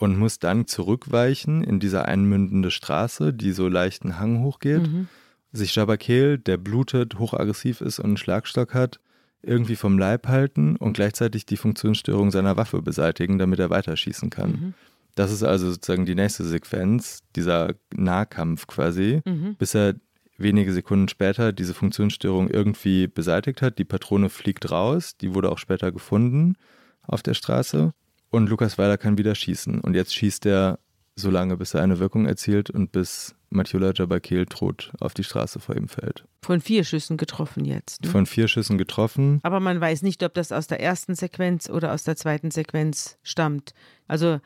und 0.00 0.18
muss 0.18 0.38
dann 0.38 0.66
zurückweichen 0.66 1.62
in 1.62 1.78
diese 1.78 2.06
einmündende 2.06 2.70
Straße, 2.70 3.34
die 3.34 3.52
so 3.52 3.68
leichten 3.68 4.18
Hang 4.18 4.42
hochgeht. 4.42 4.82
Mhm. 4.82 5.08
Sich 5.52 5.74
Jabakel, 5.74 6.38
der 6.38 6.56
blutet, 6.56 7.18
hochaggressiv 7.18 7.80
ist 7.80 7.98
und 7.98 8.06
einen 8.06 8.16
Schlagstock 8.16 8.72
hat, 8.72 9.00
irgendwie 9.42 9.76
vom 9.76 9.98
Leib 9.98 10.28
halten 10.28 10.76
und 10.76 10.94
gleichzeitig 10.94 11.44
die 11.44 11.56
Funktionsstörung 11.56 12.30
seiner 12.30 12.56
Waffe 12.56 12.82
beseitigen, 12.82 13.38
damit 13.38 13.58
er 13.58 13.70
weiterschießen 13.70 14.30
kann. 14.30 14.50
Mhm. 14.50 14.74
Das 15.16 15.32
ist 15.32 15.42
also 15.42 15.70
sozusagen 15.70 16.06
die 16.06 16.14
nächste 16.14 16.44
Sequenz, 16.44 17.20
dieser 17.36 17.74
Nahkampf 17.94 18.66
quasi, 18.66 19.20
mhm. 19.26 19.56
bis 19.56 19.74
er 19.74 19.96
wenige 20.38 20.72
Sekunden 20.72 21.08
später 21.08 21.52
diese 21.52 21.74
Funktionsstörung 21.74 22.48
irgendwie 22.48 23.06
beseitigt 23.06 23.60
hat. 23.60 23.78
Die 23.78 23.84
Patrone 23.84 24.30
fliegt 24.30 24.70
raus, 24.70 25.16
die 25.18 25.34
wurde 25.34 25.50
auch 25.52 25.58
später 25.58 25.92
gefunden 25.92 26.54
auf 27.02 27.22
der 27.22 27.34
Straße 27.34 27.92
und 28.30 28.48
Lukas 28.48 28.78
Weiler 28.78 28.98
kann 28.98 29.18
wieder 29.18 29.34
schießen. 29.34 29.80
Und 29.80 29.94
jetzt 29.94 30.14
schießt 30.14 30.46
er 30.46 30.78
so 31.16 31.30
lange, 31.30 31.56
bis 31.56 31.74
er 31.74 31.82
eine 31.82 31.98
Wirkung 31.98 32.26
erzielt 32.26 32.70
und 32.70 32.92
bis 32.92 33.34
Mathiula 33.50 33.92
Jabakil 33.94 34.46
tot 34.46 34.92
auf 35.00 35.12
die 35.12 35.24
Straße 35.24 35.60
vor 35.60 35.76
ihm 35.76 35.88
fällt. 35.88 36.24
Von 36.42 36.60
vier 36.60 36.84
Schüssen 36.84 37.16
getroffen 37.16 37.64
jetzt. 37.64 38.04
Ne? 38.04 38.10
Von 38.10 38.26
vier 38.26 38.48
Schüssen 38.48 38.78
getroffen. 38.78 39.40
Aber 39.42 39.60
man 39.60 39.80
weiß 39.80 40.02
nicht, 40.02 40.22
ob 40.22 40.34
das 40.34 40.52
aus 40.52 40.66
der 40.66 40.80
ersten 40.80 41.14
Sequenz 41.14 41.68
oder 41.68 41.92
aus 41.92 42.04
der 42.04 42.16
zweiten 42.16 42.50
Sequenz 42.50 43.18
stammt. 43.22 43.74
Also 44.06 44.40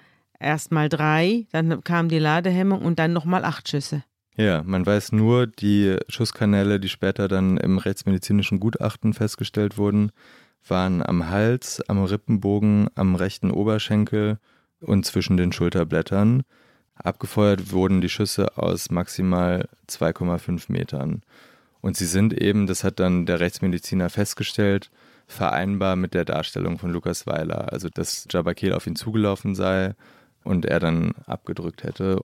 Erstmal 0.45 0.89
drei, 0.89 1.47
dann 1.53 1.82
kam 1.85 2.09
die 2.09 2.18
Ladehemmung 2.18 2.82
und 2.82 2.99
dann 2.99 3.12
nochmal 3.12 3.45
acht 3.45 3.68
Schüsse. 3.68 4.05
Ja, 4.37 4.62
man 4.64 4.85
weiß 4.85 5.12
nur, 5.12 5.47
die 5.47 5.97
Schusskanäle, 6.09 6.80
die 6.80 6.89
später 6.89 7.28
dann 7.28 7.57
im 7.57 7.78
rechtsmedizinischen 7.78 8.59
Gutachten 8.59 9.14
festgestellt 9.14 9.78
wurden, 9.78 10.11
waren 10.67 11.05
am 11.05 11.29
Hals, 11.29 11.83
am 11.89 12.03
Rippenbogen, 12.03 12.89
am 12.95 13.15
rechten 13.15 13.51
Oberschenkel 13.51 14.39
und 14.81 15.05
zwischen 15.05 15.37
den 15.37 15.53
Schulterblättern. 15.53 16.43
Abgefeuert 16.95 17.73
wurden 17.73 18.01
die 18.01 18.09
Schüsse 18.09 18.57
aus 18.57 18.91
maximal 18.91 19.69
2,5 19.89 20.71
Metern. 20.71 21.23
Und 21.81 21.97
sie 21.97 22.07
sind 22.07 22.33
eben, 22.33 22.67
das 22.67 22.85
hat 22.85 23.01
dann 23.01 23.27
der 23.27 23.41
Rechtsmediziner 23.41 24.09
festgestellt, 24.09 24.91
vereinbar 25.27 25.97
mit 25.97 26.15
der 26.15 26.25
Darstellung 26.25 26.79
von 26.79 26.91
Lukas 26.91 27.27
Weiler. 27.27 27.73
Also, 27.73 27.89
dass 27.89 28.27
Jabakel 28.31 28.73
auf 28.73 28.87
ihn 28.87 28.97
zugelaufen 28.97 29.55
sei 29.55 29.95
und 30.45 30.65
er 30.65 30.81
dann 30.81 31.12
abgedrückt 31.27 31.83
hätte. 31.83 32.21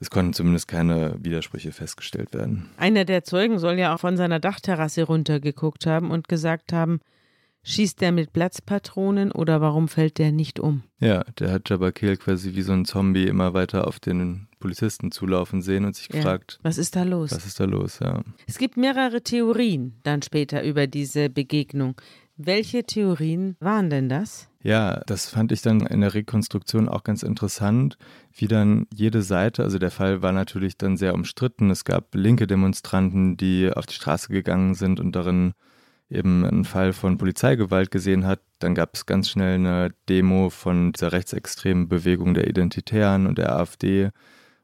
Es 0.00 0.10
konnten 0.10 0.34
zumindest 0.34 0.68
keine 0.68 1.16
Widersprüche 1.18 1.72
festgestellt 1.72 2.34
werden. 2.34 2.68
Einer 2.76 3.04
der 3.04 3.24
Zeugen 3.24 3.58
soll 3.58 3.78
ja 3.78 3.94
auch 3.94 4.00
von 4.00 4.16
seiner 4.16 4.40
Dachterrasse 4.40 5.04
runtergeguckt 5.04 5.86
haben 5.86 6.10
und 6.10 6.28
gesagt 6.28 6.72
haben, 6.72 7.00
schießt 7.64 8.00
der 8.00 8.12
mit 8.12 8.32
Platzpatronen 8.32 9.32
oder 9.32 9.60
warum 9.60 9.88
fällt 9.88 10.18
der 10.18 10.30
nicht 10.32 10.60
um? 10.60 10.82
Ja, 11.00 11.24
der 11.38 11.50
hat 11.50 11.68
Jabakil 11.68 12.16
quasi 12.16 12.54
wie 12.54 12.62
so 12.62 12.72
ein 12.72 12.84
Zombie 12.84 13.24
immer 13.26 13.52
weiter 13.54 13.86
auf 13.88 13.98
den 14.00 14.46
Polizisten 14.60 15.10
zulaufen 15.10 15.60
sehen 15.60 15.84
und 15.84 15.96
sich 15.96 16.08
Ja. 16.10 16.16
gefragt, 16.16 16.58
Was 16.62 16.78
ist 16.78 16.94
da 16.96 17.02
los? 17.02 17.32
was 17.32 17.44
ist 17.46 17.58
da 17.60 17.64
los? 17.64 17.98
Ja. 18.00 18.22
Es 18.46 18.58
gibt 18.58 18.76
mehrere 18.76 19.22
Theorien 19.22 19.98
dann 20.04 20.22
später 20.22 20.62
über 20.62 20.86
diese 20.86 21.28
Begegnung. 21.28 22.00
Welche 22.36 22.82
Theorien 22.84 23.56
waren 23.60 23.90
denn 23.90 24.08
das? 24.08 24.48
Ja, 24.62 25.02
das 25.06 25.26
fand 25.28 25.52
ich 25.52 25.62
dann 25.62 25.80
in 25.86 26.00
der 26.00 26.14
Rekonstruktion 26.14 26.88
auch 26.88 27.04
ganz 27.04 27.22
interessant, 27.22 27.96
wie 28.32 28.48
dann 28.48 28.86
jede 28.92 29.22
Seite, 29.22 29.62
also 29.62 29.78
der 29.78 29.90
Fall 29.90 30.20
war 30.22 30.32
natürlich 30.32 30.76
dann 30.78 30.96
sehr 30.96 31.14
umstritten. 31.14 31.70
Es 31.70 31.84
gab 31.84 32.14
linke 32.14 32.46
Demonstranten, 32.46 33.36
die 33.36 33.70
auf 33.72 33.86
die 33.86 33.94
Straße 33.94 34.28
gegangen 34.32 34.74
sind 34.74 34.98
und 35.00 35.12
darin 35.14 35.52
eben 36.10 36.44
einen 36.44 36.64
Fall 36.64 36.92
von 36.92 37.18
Polizeigewalt 37.18 37.90
gesehen 37.90 38.26
hat. 38.26 38.40
Dann 38.58 38.74
gab 38.74 38.94
es 38.94 39.06
ganz 39.06 39.30
schnell 39.30 39.54
eine 39.54 39.94
Demo 40.08 40.50
von 40.50 40.92
dieser 40.92 41.12
rechtsextremen 41.12 41.88
Bewegung 41.88 42.34
der 42.34 42.48
Identitären 42.48 43.26
und 43.26 43.38
der 43.38 43.56
AfD. 43.56 44.10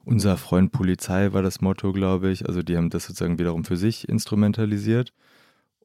Unser 0.03 0.37
Freund 0.37 0.71
Polizei 0.71 1.33
war 1.33 1.41
das 1.41 1.61
Motto, 1.61 1.91
glaube 1.91 2.31
ich. 2.31 2.47
Also 2.47 2.63
die 2.63 2.77
haben 2.77 2.89
das 2.89 3.05
sozusagen 3.05 3.39
wiederum 3.39 3.65
für 3.65 3.77
sich 3.77 4.07
instrumentalisiert. 4.09 5.13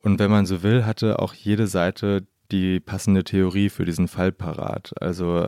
Und 0.03 0.19
wenn 0.19 0.31
man 0.31 0.47
so 0.47 0.63
will, 0.63 0.87
hatte 0.87 1.19
auch 1.19 1.35
jede 1.35 1.67
Seite 1.67 2.27
die 2.53 2.81
passende 2.81 3.25
Theorie 3.25 3.69
für 3.69 3.85
diesen 3.85 4.09
Fall 4.09 4.33
parat. 4.33 4.93
Also 5.01 5.47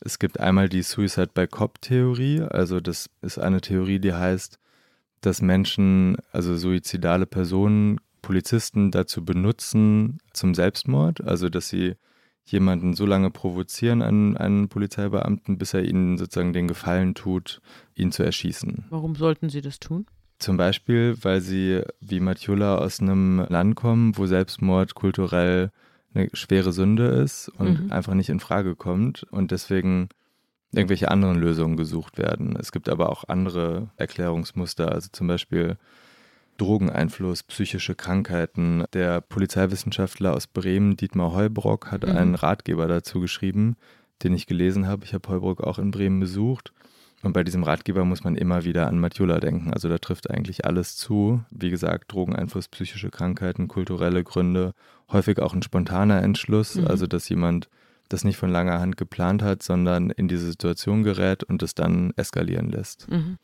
es 0.00 0.18
gibt 0.18 0.40
einmal 0.40 0.68
die 0.68 0.82
Suicide 0.82 1.30
by 1.32 1.46
Cop-Theorie. 1.46 2.42
Also 2.42 2.80
das 2.80 3.08
ist 3.22 3.38
eine 3.38 3.60
Theorie, 3.60 4.00
die 4.00 4.14
heißt, 4.14 4.58
dass 5.20 5.42
Menschen, 5.42 6.16
also 6.32 6.56
suizidale 6.56 7.26
Personen, 7.26 8.00
Polizisten 8.22 8.90
dazu 8.90 9.24
benutzen 9.24 10.18
zum 10.32 10.54
Selbstmord. 10.54 11.20
Also 11.22 11.48
dass 11.48 11.68
sie 11.68 11.94
jemanden 12.44 12.94
so 12.94 13.06
lange 13.06 13.30
provozieren 13.30 14.02
an 14.02 14.36
einen 14.36 14.68
Polizeibeamten, 14.68 15.58
bis 15.58 15.74
er 15.74 15.84
ihnen 15.84 16.18
sozusagen 16.18 16.52
den 16.52 16.68
Gefallen 16.68 17.14
tut, 17.14 17.60
ihn 17.94 18.10
zu 18.12 18.22
erschießen. 18.22 18.86
Warum 18.90 19.14
sollten 19.14 19.50
sie 19.50 19.60
das 19.60 19.78
tun? 19.78 20.06
Zum 20.38 20.56
Beispiel, 20.56 21.16
weil 21.22 21.40
sie 21.42 21.82
wie 22.00 22.18
Matjula 22.18 22.78
aus 22.78 23.00
einem 23.00 23.44
Land 23.48 23.76
kommen, 23.76 24.16
wo 24.16 24.26
Selbstmord 24.26 24.94
kulturell 24.94 25.70
eine 26.14 26.28
schwere 26.32 26.72
Sünde 26.72 27.06
ist 27.08 27.50
und 27.50 27.84
Mhm. 27.84 27.92
einfach 27.92 28.14
nicht 28.14 28.30
in 28.30 28.40
Frage 28.40 28.74
kommt 28.74 29.24
und 29.30 29.50
deswegen 29.52 30.08
irgendwelche 30.72 31.10
anderen 31.10 31.38
Lösungen 31.38 31.76
gesucht 31.76 32.18
werden. 32.18 32.56
Es 32.58 32.72
gibt 32.72 32.88
aber 32.88 33.10
auch 33.10 33.24
andere 33.28 33.90
Erklärungsmuster, 33.96 34.90
also 34.90 35.08
zum 35.12 35.26
Beispiel 35.26 35.76
Drogeneinfluss, 36.60 37.42
psychische 37.44 37.94
Krankheiten. 37.94 38.84
Der 38.92 39.20
Polizeiwissenschaftler 39.20 40.34
aus 40.34 40.46
Bremen, 40.46 40.96
Dietmar 40.96 41.32
Heubrock, 41.34 41.90
hat 41.90 42.04
Mhm. 42.06 42.16
einen 42.16 42.34
Ratgeber 42.34 42.86
dazu 42.86 43.20
geschrieben, 43.20 43.76
den 44.22 44.34
ich 44.34 44.46
gelesen 44.46 44.86
habe. 44.86 45.04
Ich 45.04 45.14
habe 45.14 45.28
Heubrock 45.28 45.62
auch 45.62 45.78
in 45.78 45.90
Bremen 45.90 46.20
besucht. 46.20 46.72
Und 47.22 47.32
bei 47.34 47.44
diesem 47.44 47.62
Ratgeber 47.64 48.04
muss 48.06 48.24
man 48.24 48.34
immer 48.34 48.64
wieder 48.64 48.86
an 48.88 48.98
Matjula 48.98 49.40
denken. 49.40 49.72
Also 49.74 49.88
da 49.88 49.98
trifft 49.98 50.30
eigentlich 50.30 50.64
alles 50.64 50.96
zu. 50.96 51.42
Wie 51.50 51.68
gesagt, 51.70 52.12
Drogeneinfluss, 52.12 52.68
psychische 52.68 53.10
Krankheiten, 53.10 53.68
kulturelle 53.68 54.24
Gründe, 54.24 54.72
häufig 55.12 55.38
auch 55.38 55.52
ein 55.52 55.62
spontaner 55.62 56.22
Entschluss, 56.22 56.76
Mhm. 56.76 56.86
also 56.86 57.06
dass 57.06 57.28
jemand 57.28 57.68
das 58.08 58.24
nicht 58.24 58.38
von 58.38 58.50
langer 58.50 58.80
Hand 58.80 58.96
geplant 58.96 59.42
hat, 59.42 59.62
sondern 59.62 60.10
in 60.10 60.28
diese 60.28 60.46
Situation 60.46 61.02
gerät 61.04 61.44
und 61.44 61.62
es 61.62 61.74
dann 61.74 62.12
eskalieren 62.16 62.70
lässt. 62.70 63.08
Mhm. 63.10 63.36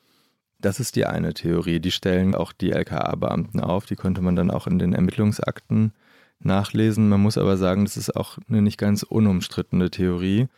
Das 0.59 0.81
ist 0.81 0.97
die 0.97 1.07
eine 1.07 1.35
Theorie. 1.35 1.81
Die 1.81 1.91
stellen 1.91 2.35
auch 2.35 2.53
die 2.53 2.73
LKA-Beamten 2.73 3.61
auf. 3.61 3.87
Die 3.87 3.97
konnte 3.97 4.23
man 4.23 4.37
dann 4.37 4.51
auch 4.51 4.67
in 4.67 4.79
den 4.79 4.95
Ermittlungsakten 4.95 5.93
nachlesen. 6.41 7.09
Man 7.09 7.21
muss 7.21 7.39
aber 7.39 7.57
sagen, 7.57 7.85
das 7.85 7.97
ist 7.97 8.15
auch 8.17 8.39
eine 8.49 8.63
nicht 8.63 8.79
ganz 8.79 9.03
unumstrittene 9.03 9.91
Theorie, 9.91 10.49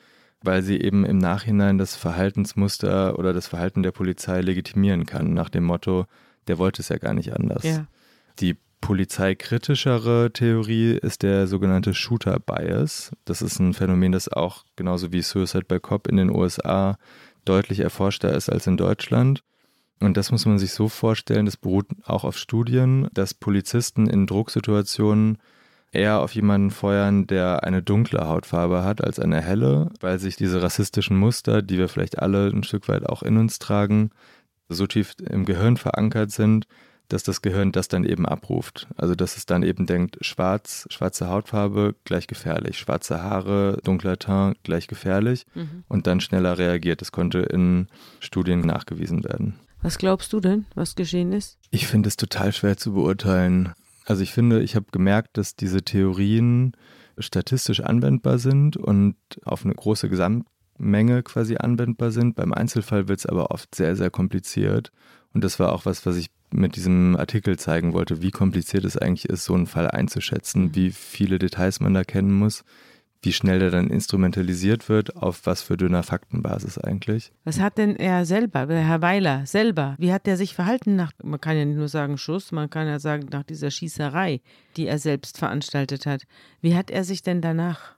weil 0.42 0.62
sie 0.62 0.80
eben 0.80 1.04
im 1.04 1.18
Nachhinein 1.18 1.78
das 1.78 1.96
Verhaltensmuster 1.96 3.18
oder 3.18 3.32
das 3.32 3.48
Verhalten 3.48 3.82
der 3.82 3.92
Polizei 3.92 4.40
legitimieren 4.40 5.06
kann, 5.06 5.34
nach 5.34 5.48
dem 5.48 5.64
Motto, 5.64 6.06
der 6.46 6.58
wollte 6.58 6.82
es 6.82 6.88
ja 6.88 6.98
gar 6.98 7.14
nicht 7.14 7.34
anders. 7.34 7.64
Ja. 7.64 7.86
Die 8.38 8.56
polizeikritischere 8.80 10.30
Theorie 10.32 10.92
ist 10.92 11.22
der 11.22 11.46
sogenannte 11.48 11.94
Shooter 11.94 12.38
Bias. 12.38 13.10
Das 13.24 13.42
ist 13.42 13.58
ein 13.58 13.74
Phänomen, 13.74 14.12
das 14.12 14.28
auch 14.28 14.64
genauso 14.76 15.12
wie 15.12 15.22
Suicide 15.22 15.64
by 15.64 15.80
Cop 15.80 16.06
in 16.06 16.16
den 16.16 16.30
USA 16.30 16.96
deutlich 17.44 17.80
erforschter 17.80 18.32
ist 18.32 18.48
als 18.48 18.66
in 18.66 18.76
Deutschland. 18.76 19.42
Und 20.00 20.16
das 20.16 20.30
muss 20.30 20.46
man 20.46 20.58
sich 20.58 20.72
so 20.72 20.88
vorstellen, 20.88 21.46
das 21.46 21.56
beruht 21.56 21.86
auch 22.04 22.24
auf 22.24 22.38
Studien, 22.38 23.08
dass 23.14 23.34
Polizisten 23.34 24.06
in 24.08 24.26
Drucksituationen 24.26 25.38
eher 25.90 26.20
auf 26.20 26.34
jemanden 26.34 26.70
feuern, 26.70 27.26
der 27.26 27.64
eine 27.64 27.82
dunkle 27.82 28.26
Hautfarbe 28.28 28.84
hat 28.84 29.02
als 29.02 29.18
eine 29.18 29.40
helle, 29.40 29.90
weil 30.00 30.18
sich 30.18 30.36
diese 30.36 30.62
rassistischen 30.62 31.16
Muster, 31.16 31.62
die 31.62 31.78
wir 31.78 31.88
vielleicht 31.88 32.18
alle 32.18 32.48
ein 32.48 32.62
Stück 32.62 32.88
weit 32.88 33.08
auch 33.08 33.22
in 33.22 33.38
uns 33.38 33.58
tragen, 33.58 34.10
so 34.68 34.86
tief 34.86 35.14
im 35.28 35.44
Gehirn 35.46 35.76
verankert 35.78 36.30
sind, 36.30 36.66
dass 37.08 37.22
das 37.22 37.40
Gehirn 37.40 37.72
das 37.72 37.88
dann 37.88 38.04
eben 38.04 38.26
abruft. 38.26 38.86
Also 38.96 39.14
dass 39.14 39.38
es 39.38 39.46
dann 39.46 39.62
eben 39.62 39.86
denkt, 39.86 40.18
schwarz, 40.20 40.86
schwarze 40.90 41.28
Hautfarbe 41.30 41.94
gleich 42.04 42.26
gefährlich, 42.26 42.78
schwarze 42.78 43.22
Haare, 43.22 43.78
dunkler 43.82 44.18
Teint 44.18 44.62
gleich 44.62 44.88
gefährlich 44.88 45.46
Mhm. 45.54 45.84
und 45.88 46.06
dann 46.06 46.20
schneller 46.20 46.58
reagiert. 46.58 47.00
Das 47.00 47.10
konnte 47.10 47.38
in 47.38 47.88
Studien 48.20 48.60
nachgewiesen 48.60 49.24
werden. 49.24 49.54
Was 49.82 49.98
glaubst 49.98 50.32
du 50.32 50.40
denn, 50.40 50.66
was 50.74 50.96
geschehen 50.96 51.32
ist? 51.32 51.58
Ich 51.70 51.86
finde 51.86 52.08
es 52.08 52.16
total 52.16 52.52
schwer 52.52 52.76
zu 52.76 52.92
beurteilen. 52.92 53.72
Also 54.06 54.22
ich 54.22 54.32
finde, 54.32 54.62
ich 54.62 54.74
habe 54.74 54.86
gemerkt, 54.90 55.36
dass 55.36 55.54
diese 55.54 55.82
Theorien 55.82 56.72
statistisch 57.18 57.80
anwendbar 57.80 58.38
sind 58.38 58.76
und 58.76 59.16
auf 59.44 59.64
eine 59.64 59.74
große 59.74 60.08
Gesamtmenge 60.08 61.22
quasi 61.22 61.56
anwendbar 61.56 62.10
sind. 62.10 62.36
Beim 62.36 62.52
Einzelfall 62.52 63.08
wird 63.08 63.20
es 63.20 63.26
aber 63.26 63.50
oft 63.50 63.74
sehr, 63.74 63.96
sehr 63.96 64.10
kompliziert. 64.10 64.90
Und 65.34 65.44
das 65.44 65.60
war 65.60 65.72
auch 65.72 65.84
was, 65.84 66.06
was 66.06 66.16
ich 66.16 66.30
mit 66.50 66.76
diesem 66.76 67.16
Artikel 67.16 67.58
zeigen 67.58 67.92
wollte, 67.92 68.22
wie 68.22 68.30
kompliziert 68.30 68.84
es 68.84 68.96
eigentlich 68.96 69.28
ist, 69.28 69.44
so 69.44 69.54
einen 69.54 69.66
Fall 69.66 69.90
einzuschätzen, 69.90 70.74
wie 70.74 70.90
viele 70.90 71.38
Details 71.38 71.80
man 71.80 71.94
da 71.94 72.04
kennen 72.04 72.32
muss, 72.32 72.64
wie 73.22 73.32
schnell 73.32 73.58
der 73.58 73.70
dann 73.70 73.88
instrumentalisiert 73.88 74.88
wird, 74.88 75.16
auf 75.16 75.44
was 75.44 75.62
für 75.62 75.76
dünner 75.76 76.02
Faktenbasis 76.02 76.78
eigentlich. 76.78 77.32
Was 77.44 77.58
hat 77.58 77.78
denn 77.78 77.96
er 77.96 78.24
selber, 78.24 78.66
der 78.66 78.86
Herr 78.86 79.02
Weiler 79.02 79.44
selber, 79.46 79.96
wie 79.98 80.12
hat 80.12 80.28
er 80.28 80.36
sich 80.36 80.54
verhalten 80.54 80.94
nach, 80.94 81.12
man 81.22 81.40
kann 81.40 81.56
ja 81.56 81.64
nicht 81.64 81.76
nur 81.76 81.88
sagen 81.88 82.16
Schuss, 82.18 82.52
man 82.52 82.70
kann 82.70 82.86
ja 82.86 82.98
sagen 83.00 83.28
nach 83.32 83.42
dieser 83.42 83.70
Schießerei, 83.70 84.40
die 84.76 84.86
er 84.86 84.98
selbst 84.98 85.38
veranstaltet 85.38 86.06
hat. 86.06 86.22
Wie 86.60 86.76
hat 86.76 86.90
er 86.90 87.04
sich 87.04 87.22
denn 87.22 87.40
danach 87.40 87.96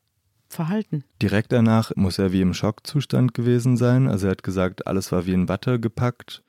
verhalten? 0.49 1.05
Direkt 1.21 1.53
danach 1.53 1.93
muss 1.97 2.19
er 2.19 2.33
wie 2.33 2.41
im 2.41 2.55
Schockzustand 2.55 3.35
gewesen 3.35 3.77
sein. 3.77 4.09
Also 4.09 4.27
er 4.27 4.33
hat 4.33 4.43
gesagt, 4.43 4.87
alles 4.87 5.13
war 5.13 5.27
wie 5.27 5.35
in 5.35 5.49
Watte 5.49 5.79
gepackt, 5.79 6.43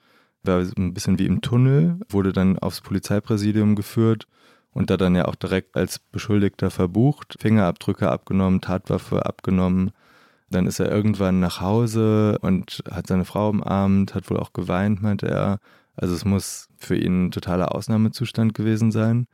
war 0.44 0.66
ein 0.78 0.94
bisschen 0.94 1.20
wie 1.20 1.28
im 1.28 1.42
Tunnel, 1.42 2.00
wurde 2.10 2.32
dann 2.32 2.58
aufs 2.58 2.82
Polizeipräsidium 2.82 3.76
geführt 3.76 4.28
und 4.74 4.90
da 4.90 4.98
dann 4.98 5.16
ja 5.16 5.26
auch 5.26 5.36
direkt 5.36 5.76
als 5.76 6.00
Beschuldigter 6.00 6.72
verbucht, 6.72 7.36
Fingerabdrücke 7.40 8.10
abgenommen, 8.10 8.62
Tatwaffe 8.62 9.26
abgenommen. 9.26 9.92
Dann 10.50 10.68
ist 10.68 10.80
er 10.80 10.92
irgendwann 10.92 11.40
nach 11.40 11.62
Hause 11.62 12.38
und 12.42 12.84
hat 12.90 13.08
seine 13.08 13.26
Frau 13.26 13.50
umarmt, 13.50 14.16
hat 14.16 14.30
wohl 14.30 14.38
auch 14.38 14.54
geweint, 14.54 15.02
meinte 15.02 15.28
er. 15.28 15.60
Also 15.96 16.14
es 16.16 16.26
muss 16.26 16.70
für 16.78 16.96
ihn 16.96 17.28
ein 17.28 17.32
totaler 17.32 17.76
Ausnahmezustand 17.76 18.54
gewesen 18.54 18.92
sein. 18.92 19.28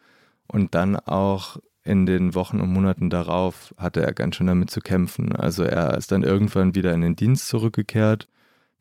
Und 0.47 0.75
dann 0.75 0.95
auch 0.95 1.57
in 1.83 2.05
den 2.05 2.35
Wochen 2.35 2.59
und 2.59 2.71
Monaten 2.71 3.09
darauf 3.09 3.73
hatte 3.77 4.01
er 4.01 4.13
ganz 4.13 4.35
schön 4.35 4.47
damit 4.47 4.69
zu 4.69 4.81
kämpfen. 4.81 5.35
Also 5.35 5.63
er 5.63 5.97
ist 5.97 6.11
dann 6.11 6.23
irgendwann 6.23 6.75
wieder 6.75 6.93
in 6.93 7.01
den 7.01 7.15
Dienst 7.15 7.47
zurückgekehrt. 7.47 8.27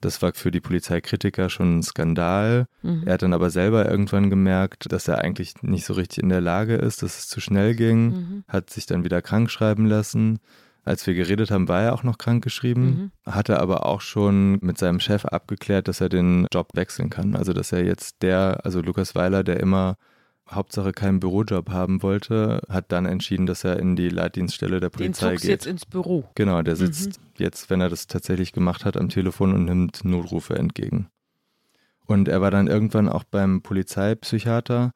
Das 0.01 0.20
war 0.22 0.32
für 0.34 0.51
die 0.51 0.61
Polizeikritiker 0.61 1.49
schon 1.49 1.78
ein 1.78 1.82
Skandal. 1.82 2.66
Mhm. 2.82 3.03
Er 3.07 3.14
hat 3.14 3.22
dann 3.22 3.32
aber 3.32 3.51
selber 3.51 3.90
irgendwann 3.90 4.30
gemerkt, 4.30 4.92
dass 4.92 5.09
er 5.09 5.18
eigentlich 5.18 5.62
nicht 5.62 5.84
so 5.86 5.94
richtig 5.94 6.22
in 6.22 6.28
der 6.28 6.40
Lage 6.40 6.74
ist, 6.74 7.03
dass 7.03 7.18
es 7.18 7.28
zu 7.28 7.40
schnell 7.40 7.74
ging, 7.74 8.07
Mhm. 8.07 8.44
hat 8.49 8.70
sich 8.70 8.86
dann 8.86 9.05
wieder 9.05 9.22
krank 9.22 9.51
schreiben 9.51 9.86
lassen. 9.86 10.38
Als 10.84 11.05
wir 11.07 11.14
geredet 11.14 11.51
haben, 11.51 11.66
war 11.66 11.82
er 11.82 11.94
auch 11.94 12.05
noch 12.05 12.16
krank 12.16 12.44
geschrieben, 12.44 13.11
hatte 13.26 13.59
aber 13.59 13.86
auch 13.86 14.01
schon 14.01 14.59
mit 14.61 14.78
seinem 14.78 15.01
Chef 15.01 15.24
abgeklärt, 15.24 15.88
dass 15.88 16.01
er 16.01 16.09
den 16.09 16.47
Job 16.53 16.68
wechseln 16.74 17.11
kann. 17.11 17.34
Also 17.34 17.53
dass 17.53 17.72
er 17.72 17.84
jetzt 17.84 18.22
der, 18.22 18.61
also 18.64 18.80
Lukas 18.82 19.16
Weiler, 19.16 19.42
der 19.42 19.59
immer 19.59 19.97
Hauptsache 20.51 20.92
keinen 20.92 21.20
Bürojob 21.20 21.70
haben 21.70 22.03
wollte, 22.03 22.62
hat 22.68 22.92
dann 22.92 23.07
entschieden, 23.07 23.47
dass 23.47 23.64
er 23.64 23.78
in 23.78 23.97
die 23.97 24.09
Leitdienststelle 24.09 24.80
der 24.80 24.90
Den 24.90 24.97
Polizei 24.97 25.30
zog's 25.30 25.42
geht. 25.42 25.51
jetzt 25.51 25.66
ins 25.66 25.86
Büro. 25.86 26.24
Genau, 26.34 26.62
der 26.62 26.76
sitzt 26.76 27.20
jetzt, 27.36 27.68
wenn 27.68 27.80
er 27.80 27.88
das 27.88 28.07
tatsächlich 28.07 28.53
gemacht 28.53 28.84
hat, 28.84 28.97
am 28.97 29.09
Telefon 29.09 29.53
und 29.53 29.64
nimmt 29.64 30.05
Notrufe 30.05 30.55
entgegen. 30.55 31.09
Und 32.07 32.28
er 32.28 32.40
war 32.40 32.53
dann 32.53 32.68
irgendwann 32.68 33.09
auch 33.09 33.24
beim 33.24 33.62
Polizeipsychiater 33.62 34.92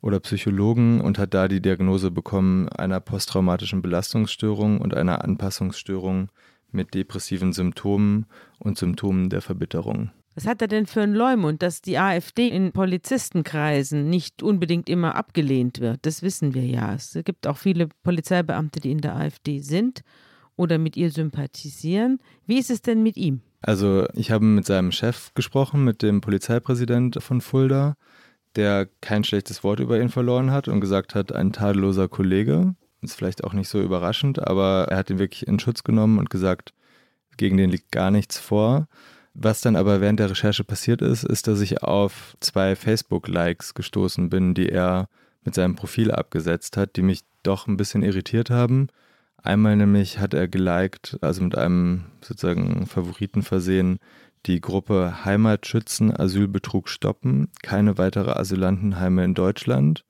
oder 0.00 0.20
Psychologen 0.20 1.00
und 1.00 1.18
hat 1.18 1.34
da 1.34 1.48
die 1.48 1.60
Diagnose 1.60 2.10
bekommen 2.10 2.68
einer 2.68 3.00
posttraumatischen 3.00 3.82
Belastungsstörung 3.82 4.80
und 4.80 4.94
einer 4.94 5.24
Anpassungsstörung 5.24 6.28
mit 6.70 6.94
depressiven 6.94 7.52
Symptomen 7.52 8.26
und 8.58 8.78
Symptomen 8.78 9.30
der 9.30 9.40
Verbitterung. 9.40 10.10
Was 10.34 10.46
hat 10.46 10.60
er 10.62 10.68
denn 10.68 10.86
für 10.86 11.02
einen 11.02 11.14
Leumund, 11.14 11.62
dass 11.62 11.80
die 11.80 11.96
AfD 11.96 12.48
in 12.48 12.72
Polizistenkreisen 12.72 14.10
nicht 14.10 14.42
unbedingt 14.42 14.88
immer 14.88 15.14
abgelehnt 15.14 15.80
wird? 15.80 16.00
Das 16.02 16.22
wissen 16.22 16.54
wir 16.54 16.64
ja. 16.64 16.94
Es 16.94 17.16
gibt 17.24 17.46
auch 17.46 17.56
viele 17.56 17.88
Polizeibeamte, 18.02 18.80
die 18.80 18.90
in 18.90 19.00
der 19.00 19.14
AfD 19.14 19.60
sind 19.60 20.02
oder 20.56 20.78
mit 20.78 20.96
ihr 20.96 21.10
sympathisieren. 21.10 22.18
Wie 22.46 22.58
ist 22.58 22.70
es 22.70 22.82
denn 22.82 23.02
mit 23.02 23.16
ihm? 23.16 23.42
Also 23.60 24.06
ich 24.14 24.30
habe 24.30 24.44
mit 24.44 24.66
seinem 24.66 24.92
Chef 24.92 25.32
gesprochen, 25.34 25.84
mit 25.84 26.02
dem 26.02 26.20
Polizeipräsident 26.20 27.22
von 27.22 27.40
Fulda, 27.40 27.96
der 28.56 28.88
kein 29.00 29.24
schlechtes 29.24 29.64
Wort 29.64 29.80
über 29.80 30.00
ihn 30.00 30.10
verloren 30.10 30.50
hat 30.50 30.68
und 30.68 30.80
gesagt 30.80 31.14
hat, 31.14 31.32
ein 31.32 31.52
tadelloser 31.52 32.08
Kollege. 32.08 32.74
Ist 33.02 33.14
vielleicht 33.14 33.44
auch 33.44 33.52
nicht 33.52 33.68
so 33.68 33.80
überraschend, 33.80 34.46
aber 34.46 34.88
er 34.90 34.96
hat 34.96 35.10
ihn 35.10 35.18
wirklich 35.18 35.46
in 35.46 35.60
Schutz 35.60 35.84
genommen 35.84 36.18
und 36.18 36.30
gesagt, 36.30 36.72
gegen 37.36 37.56
den 37.56 37.70
liegt 37.70 37.92
gar 37.92 38.10
nichts 38.10 38.38
vor. 38.38 38.88
Was 39.34 39.60
dann 39.60 39.74
aber 39.74 40.00
während 40.00 40.20
der 40.20 40.30
Recherche 40.30 40.62
passiert 40.62 41.02
ist, 41.02 41.24
ist, 41.24 41.48
dass 41.48 41.60
ich 41.60 41.82
auf 41.82 42.36
zwei 42.40 42.76
Facebook-Likes 42.76 43.74
gestoßen 43.74 44.30
bin, 44.30 44.54
die 44.54 44.68
er 44.68 45.08
mit 45.44 45.54
seinem 45.54 45.74
Profil 45.74 46.12
abgesetzt 46.12 46.76
hat, 46.76 46.96
die 46.96 47.02
mich 47.02 47.22
doch 47.42 47.66
ein 47.66 47.76
bisschen 47.76 48.02
irritiert 48.02 48.50
haben. 48.50 48.88
Einmal 49.42 49.76
nämlich 49.76 50.20
hat 50.20 50.34
er 50.34 50.48
geliked, 50.48 51.18
also 51.20 51.42
mit 51.42 51.58
einem 51.58 52.06
sozusagen 52.22 52.86
Favoriten 52.86 53.42
versehen, 53.42 53.98
die 54.46 54.60
Gruppe 54.60 55.24
Heimatschützen 55.24 56.16
Asylbetrug 56.16 56.88
stoppen, 56.88 57.48
keine 57.62 57.98
weitere 57.98 58.30
Asylantenheime 58.32 59.24
in 59.24 59.34
Deutschland 59.34 60.04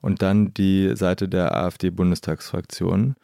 und 0.00 0.22
dann 0.22 0.54
die 0.54 0.96
Seite 0.96 1.28
der 1.28 1.56
AfD-Bundestagsfraktion. 1.56 3.16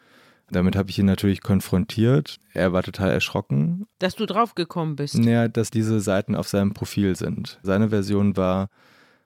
Damit 0.49 0.75
habe 0.75 0.89
ich 0.89 0.97
ihn 0.97 1.05
natürlich 1.05 1.41
konfrontiert. 1.41 2.39
Er 2.53 2.71
war 2.71 2.83
total 2.83 3.11
erschrocken. 3.11 3.85
Dass 3.99 4.15
du 4.15 4.25
draufgekommen 4.25 4.95
bist. 4.95 5.17
Naja, 5.17 5.47
dass 5.47 5.71
diese 5.71 5.99
Seiten 5.99 6.35
auf 6.35 6.47
seinem 6.47 6.73
Profil 6.73 7.15
sind. 7.15 7.59
Seine 7.63 7.89
Version 7.89 8.37
war, 8.37 8.69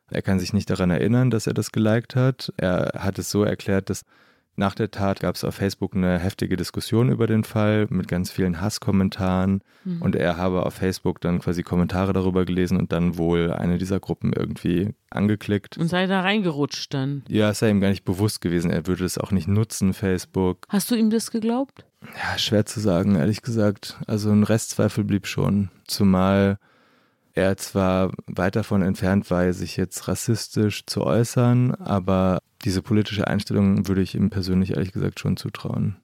er 0.09 0.21
kann 0.21 0.39
sich 0.39 0.51
nicht 0.53 0.69
daran 0.69 0.89
erinnern, 0.89 1.29
dass 1.29 1.47
er 1.47 1.53
das 1.53 1.71
geliked 1.71 2.15
hat. 2.15 2.51
Er 2.57 2.93
hat 2.97 3.19
es 3.19 3.29
so 3.29 3.43
erklärt, 3.43 3.89
dass 3.89 4.03
nach 4.55 4.75
der 4.75 4.91
Tat 4.91 5.21
gab 5.21 5.35
es 5.35 5.43
auf 5.43 5.55
Facebook 5.55 5.95
eine 5.95 6.19
heftige 6.19 6.57
Diskussion 6.57 7.09
über 7.09 7.25
den 7.25 7.43
Fall 7.43 7.87
mit 7.89 8.07
ganz 8.07 8.31
vielen 8.31 8.59
Hasskommentaren 8.59 9.63
mhm. 9.85 10.01
und 10.01 10.15
er 10.15 10.37
habe 10.37 10.65
auf 10.65 10.73
Facebook 10.73 11.21
dann 11.21 11.39
quasi 11.39 11.63
Kommentare 11.63 12.13
darüber 12.13 12.45
gelesen 12.45 12.77
und 12.77 12.91
dann 12.91 13.17
wohl 13.17 13.51
eine 13.51 13.77
dieser 13.77 13.99
Gruppen 13.99 14.33
irgendwie 14.33 14.93
angeklickt. 15.09 15.77
Und 15.77 15.87
sei 15.87 16.05
da 16.05 16.21
reingerutscht 16.21 16.93
dann. 16.93 17.23
Ja, 17.27 17.51
es 17.51 17.59
sei 17.59 17.69
ihm 17.69 17.81
gar 17.81 17.89
nicht 17.89 18.03
bewusst 18.03 18.41
gewesen. 18.41 18.71
Er 18.71 18.87
würde 18.87 19.05
es 19.05 19.17
auch 19.17 19.31
nicht 19.31 19.47
nutzen, 19.47 19.93
Facebook. 19.93 20.65
Hast 20.69 20.91
du 20.91 20.95
ihm 20.95 21.09
das 21.09 21.31
geglaubt? 21.31 21.85
Ja, 22.01 22.37
schwer 22.37 22.65
zu 22.65 22.79
sagen, 22.79 23.15
ehrlich 23.15 23.41
gesagt. 23.41 23.99
Also 24.07 24.31
ein 24.31 24.43
Restzweifel 24.43 25.03
blieb 25.03 25.27
schon. 25.27 25.69
Zumal 25.87 26.57
er 27.33 27.55
zwar 27.57 28.11
weit 28.27 28.55
davon 28.55 28.81
entfernt 28.81 29.29
war, 29.31 29.51
sich 29.53 29.77
jetzt 29.77 30.07
rassistisch 30.07 30.85
zu 30.85 31.03
äußern, 31.03 31.73
aber 31.75 32.39
diese 32.63 32.81
politische 32.81 33.27
Einstellung 33.27 33.87
würde 33.87 34.01
ich 34.01 34.15
ihm 34.15 34.29
persönlich 34.29 34.71
ehrlich 34.71 34.91
gesagt 34.91 35.19
schon 35.19 35.37
zutrauen. 35.37 35.97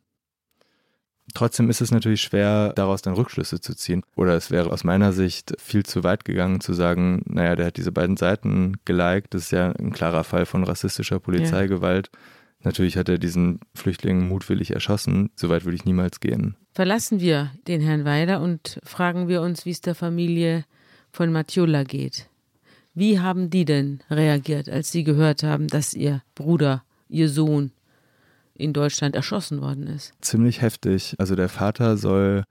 Trotzdem 1.33 1.69
ist 1.69 1.81
es 1.81 1.91
natürlich 1.91 2.21
schwer, 2.21 2.73
daraus 2.73 3.01
dann 3.01 3.13
Rückschlüsse 3.13 3.59
zu 3.59 3.75
ziehen. 3.75 4.03
Oder 4.15 4.35
es 4.35 4.49
wäre 4.49 4.71
aus 4.71 4.83
meiner 4.83 5.11
Sicht 5.11 5.53
viel 5.59 5.85
zu 5.85 6.03
weit 6.03 6.23
gegangen, 6.23 6.61
zu 6.61 6.73
sagen, 6.73 7.21
naja, 7.25 7.55
der 7.55 7.67
hat 7.67 7.77
diese 7.77 7.91
beiden 7.91 8.17
Seiten 8.17 8.77
geliked. 8.85 9.33
Das 9.33 9.43
ist 9.43 9.51
ja 9.51 9.71
ein 9.71 9.91
klarer 9.91 10.23
Fall 10.23 10.45
von 10.45 10.63
rassistischer 10.63 11.19
Polizeigewalt. 11.19 12.09
Ja. 12.13 12.19
Natürlich 12.63 12.97
hat 12.97 13.09
er 13.09 13.17
diesen 13.17 13.59
Flüchtling 13.75 14.27
mutwillig 14.27 14.71
erschossen. 14.71 15.29
Soweit 15.35 15.65
würde 15.65 15.75
ich 15.75 15.85
niemals 15.85 16.19
gehen. 16.19 16.55
Verlassen 16.73 17.19
wir 17.19 17.51
den 17.67 17.81
Herrn 17.81 18.05
Weiler 18.05 18.41
und 18.41 18.79
fragen 18.83 19.27
wir 19.27 19.41
uns, 19.41 19.65
wie 19.65 19.71
es 19.71 19.81
der 19.81 19.95
Familie 19.95 20.65
von 21.11 21.31
Matiola 21.31 21.83
geht. 21.83 22.29
Wie 22.97 23.19
haben 23.19 23.51
die 23.51 23.63
denn 23.63 23.99
reagiert, 24.09 24.67
als 24.67 24.91
sie 24.91 25.03
gehört 25.03 25.43
haben, 25.43 25.67
dass 25.67 25.93
ihr 25.93 26.23
Bruder, 26.33 26.83
ihr 27.09 27.29
Sohn 27.29 27.69
in 28.55 28.73
Deutschland 28.73 29.15
erschossen 29.15 29.61
worden 29.61 29.85
ist? 29.85 30.13
Ziemlich 30.19 30.63
heftig. 30.63 31.13
Also 31.19 31.35
der 31.35 31.47
Vater 31.47 31.95
soll 31.97 32.43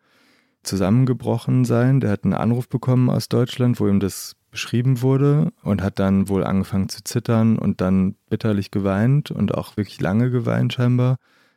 zusammengebrochen 0.62 1.64
sein. 1.64 1.99
Der 1.99 2.11
hat 2.11 2.22
einen 2.22 2.32
Anruf 2.32 2.68
bekommen 2.68 3.11
aus 3.11 3.28
Deutschland, 3.28 3.80
wo 3.80 3.88
ihm 3.88 3.99
das 3.99 4.36
beschrieben 4.53 5.03
wurde 5.03 5.51
und 5.64 5.82
hat 5.82 5.99
dann 5.99 6.28
wohl 6.28 6.44
angefangen 6.44 6.88
zu 6.88 7.03
zittern 7.03 7.59
und 7.59 7.80
dann 7.80 8.14
bitterlich 8.30 8.70
geweint 8.70 9.32
und 9.32 9.53
auch 9.53 9.76
wirklich 9.76 10.01
lange 10.01 10.30
geweint 10.30 10.74
scheinbar. 10.74 11.16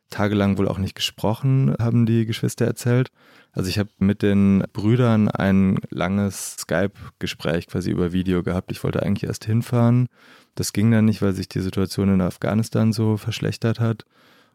Tagelang 0.10 0.58
wohl 0.58 0.68
auch 0.68 0.80
nicht 0.80 0.96
gesprochen, 0.96 1.76
haben 1.80 2.06
die 2.06 2.26
Geschwister 2.26 2.66
erzählt. 2.66 3.10
Also 3.52 3.70
ich 3.70 3.78
habe 3.78 3.90
mit 4.00 4.22
den 4.22 4.64
Brüdern 4.74 5.28
ein 5.28 5.80
langes 5.90 6.56
Skype-Gespräch 6.60 7.68
quasi 7.68 7.92
über 7.92 8.12
Video 8.12 8.42
gehabt. 8.44 8.72
Ich 8.72 8.84
wollte 8.84 9.04
eigentlich 9.04 9.28
erst 9.28 9.46
hinfahren. 9.46 10.08
Das 10.56 10.74
ging 10.74 10.92
dann 10.92 11.06
nicht, 11.06 11.22
weil 11.22 11.34
sich 11.34 11.48
die 11.48 11.62
Situation 11.62 12.14
in 12.14 12.22
Afghanistan 12.22 12.92
so 12.92 13.18
verschlechtert 13.18 13.80
hat. 13.80 14.06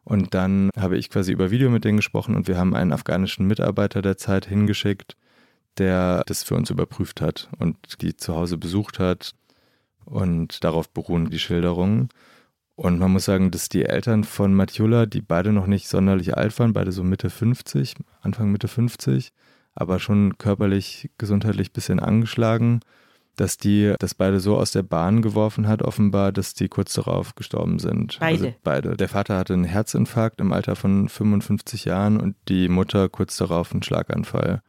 Und 0.04 0.34
dann 0.34 0.70
habe 0.76 0.98
ich 0.98 1.08
quasi 1.08 1.32
über 1.32 1.50
Video 1.50 1.70
mit 1.70 1.84
denen 1.84 1.96
gesprochen 1.96 2.34
und 2.36 2.46
wir 2.46 2.58
haben 2.58 2.74
einen 2.74 2.92
afghanischen 2.92 3.46
Mitarbeiter 3.46 4.02
der 4.02 4.18
Zeit 4.18 4.46
hingeschickt, 4.46 5.16
der 5.78 6.24
das 6.26 6.42
für 6.42 6.54
uns 6.56 6.70
überprüft 6.70 7.20
hat 7.20 7.48
und 7.58 8.02
die 8.02 8.16
zu 8.16 8.34
Hause 8.34 8.58
besucht 8.58 8.98
hat. 8.98 9.32
Und 10.04 10.62
darauf 10.62 10.90
beruhen 10.90 11.30
die 11.30 11.38
Schilderungen. 11.38 12.10
Und 12.76 12.98
man 12.98 13.12
muss 13.12 13.24
sagen, 13.24 13.50
dass 13.50 13.68
die 13.68 13.84
Eltern 13.84 14.24
von 14.24 14.52
Matiola, 14.52 15.06
die 15.06 15.20
beide 15.20 15.52
noch 15.52 15.66
nicht 15.66 15.88
sonderlich 15.88 16.36
alt 16.36 16.58
waren, 16.58 16.72
beide 16.72 16.90
so 16.90 17.04
Mitte 17.04 17.30
50, 17.30 17.96
Anfang 18.20 18.50
Mitte 18.50 18.66
50, 18.66 19.32
aber 19.74 20.00
schon 20.00 20.38
körperlich, 20.38 21.10
gesundheitlich 21.16 21.70
ein 21.70 21.72
bisschen 21.72 22.00
angeschlagen, 22.00 22.80
dass 23.36 23.56
die 23.56 23.94
das 23.98 24.14
beide 24.14 24.40
so 24.40 24.56
aus 24.56 24.72
der 24.72 24.82
Bahn 24.82 25.22
geworfen 25.22 25.66
hat, 25.66 25.82
offenbar, 25.82 26.32
dass 26.32 26.54
die 26.54 26.68
kurz 26.68 26.94
darauf 26.94 27.34
gestorben 27.34 27.78
sind. 27.78 28.18
Beide. 28.20 28.44
Also 28.44 28.54
beide. 28.62 28.96
Der 28.96 29.08
Vater 29.08 29.36
hatte 29.36 29.54
einen 29.54 29.64
Herzinfarkt 29.64 30.40
im 30.40 30.52
Alter 30.52 30.76
von 30.76 31.08
55 31.08 31.84
Jahren 31.84 32.20
und 32.20 32.36
die 32.48 32.68
Mutter 32.68 33.08
kurz 33.08 33.36
darauf 33.36 33.72
einen 33.72 33.82
Schlaganfall. 33.82 34.62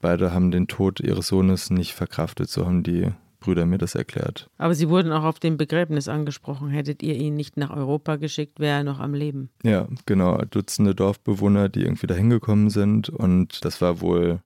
Beide 0.00 0.32
haben 0.32 0.50
den 0.50 0.68
Tod 0.68 1.00
ihres 1.00 1.28
Sohnes 1.28 1.70
nicht 1.70 1.94
verkraftet, 1.94 2.48
so 2.48 2.66
haben 2.66 2.82
die 2.82 3.10
Brüder 3.48 3.64
mir 3.64 3.78
das 3.78 3.94
erklärt. 3.94 4.50
Aber 4.58 4.74
Sie 4.74 4.90
wurden 4.90 5.10
auch 5.10 5.24
auf 5.24 5.40
dem 5.40 5.56
Begräbnis 5.56 6.06
angesprochen. 6.06 6.68
Hättet 6.68 7.02
ihr 7.02 7.14
ihn 7.14 7.34
nicht 7.34 7.56
nach 7.56 7.74
Europa 7.74 8.16
geschickt, 8.16 8.60
wäre 8.60 8.76
er 8.78 8.84
noch 8.84 9.00
am 9.00 9.14
Leben. 9.14 9.48
Ja, 9.62 9.88
genau. 10.04 10.36
Dutzende 10.50 10.94
Dorfbewohner, 10.94 11.70
die 11.70 11.80
irgendwie 11.80 12.06
da 12.06 12.14
hingekommen 12.14 12.68
sind. 12.68 13.08
Und 13.08 13.64
das 13.64 13.80
war 13.80 14.02
wohl 14.02 14.42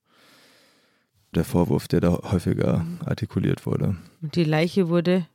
der 1.35 1.43
Vorwurf, 1.43 1.89
der 1.89 2.01
da 2.01 2.31
häufiger 2.31 2.87
artikuliert 3.05 3.67
wurde. 3.67 3.97
Und 4.21 4.37
die 4.37 4.45
Leiche 4.45 4.89
wurde 4.89 5.27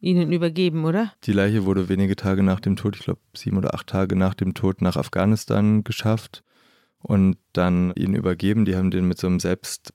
Ihnen 0.00 0.32
übergeben, 0.32 0.84
oder? 0.84 1.12
Die 1.22 1.32
Leiche 1.32 1.64
wurde 1.64 1.88
wenige 1.88 2.16
Tage 2.16 2.42
nach 2.42 2.58
dem 2.58 2.74
Tod, 2.74 2.96
ich 2.96 3.04
glaube 3.04 3.20
sieben 3.32 3.58
oder 3.58 3.74
acht 3.74 3.86
Tage 3.86 4.16
nach 4.16 4.34
dem 4.34 4.54
Tod, 4.54 4.82
nach 4.82 4.96
Afghanistan 4.96 5.84
geschafft 5.84 6.42
und 6.98 7.36
dann 7.52 7.92
ihnen 7.94 8.16
übergeben. 8.16 8.64
Die 8.64 8.74
haben 8.74 8.90
den 8.90 9.06
mit 9.06 9.18
so 9.18 9.28
einem 9.28 9.38
selbst 9.38 9.92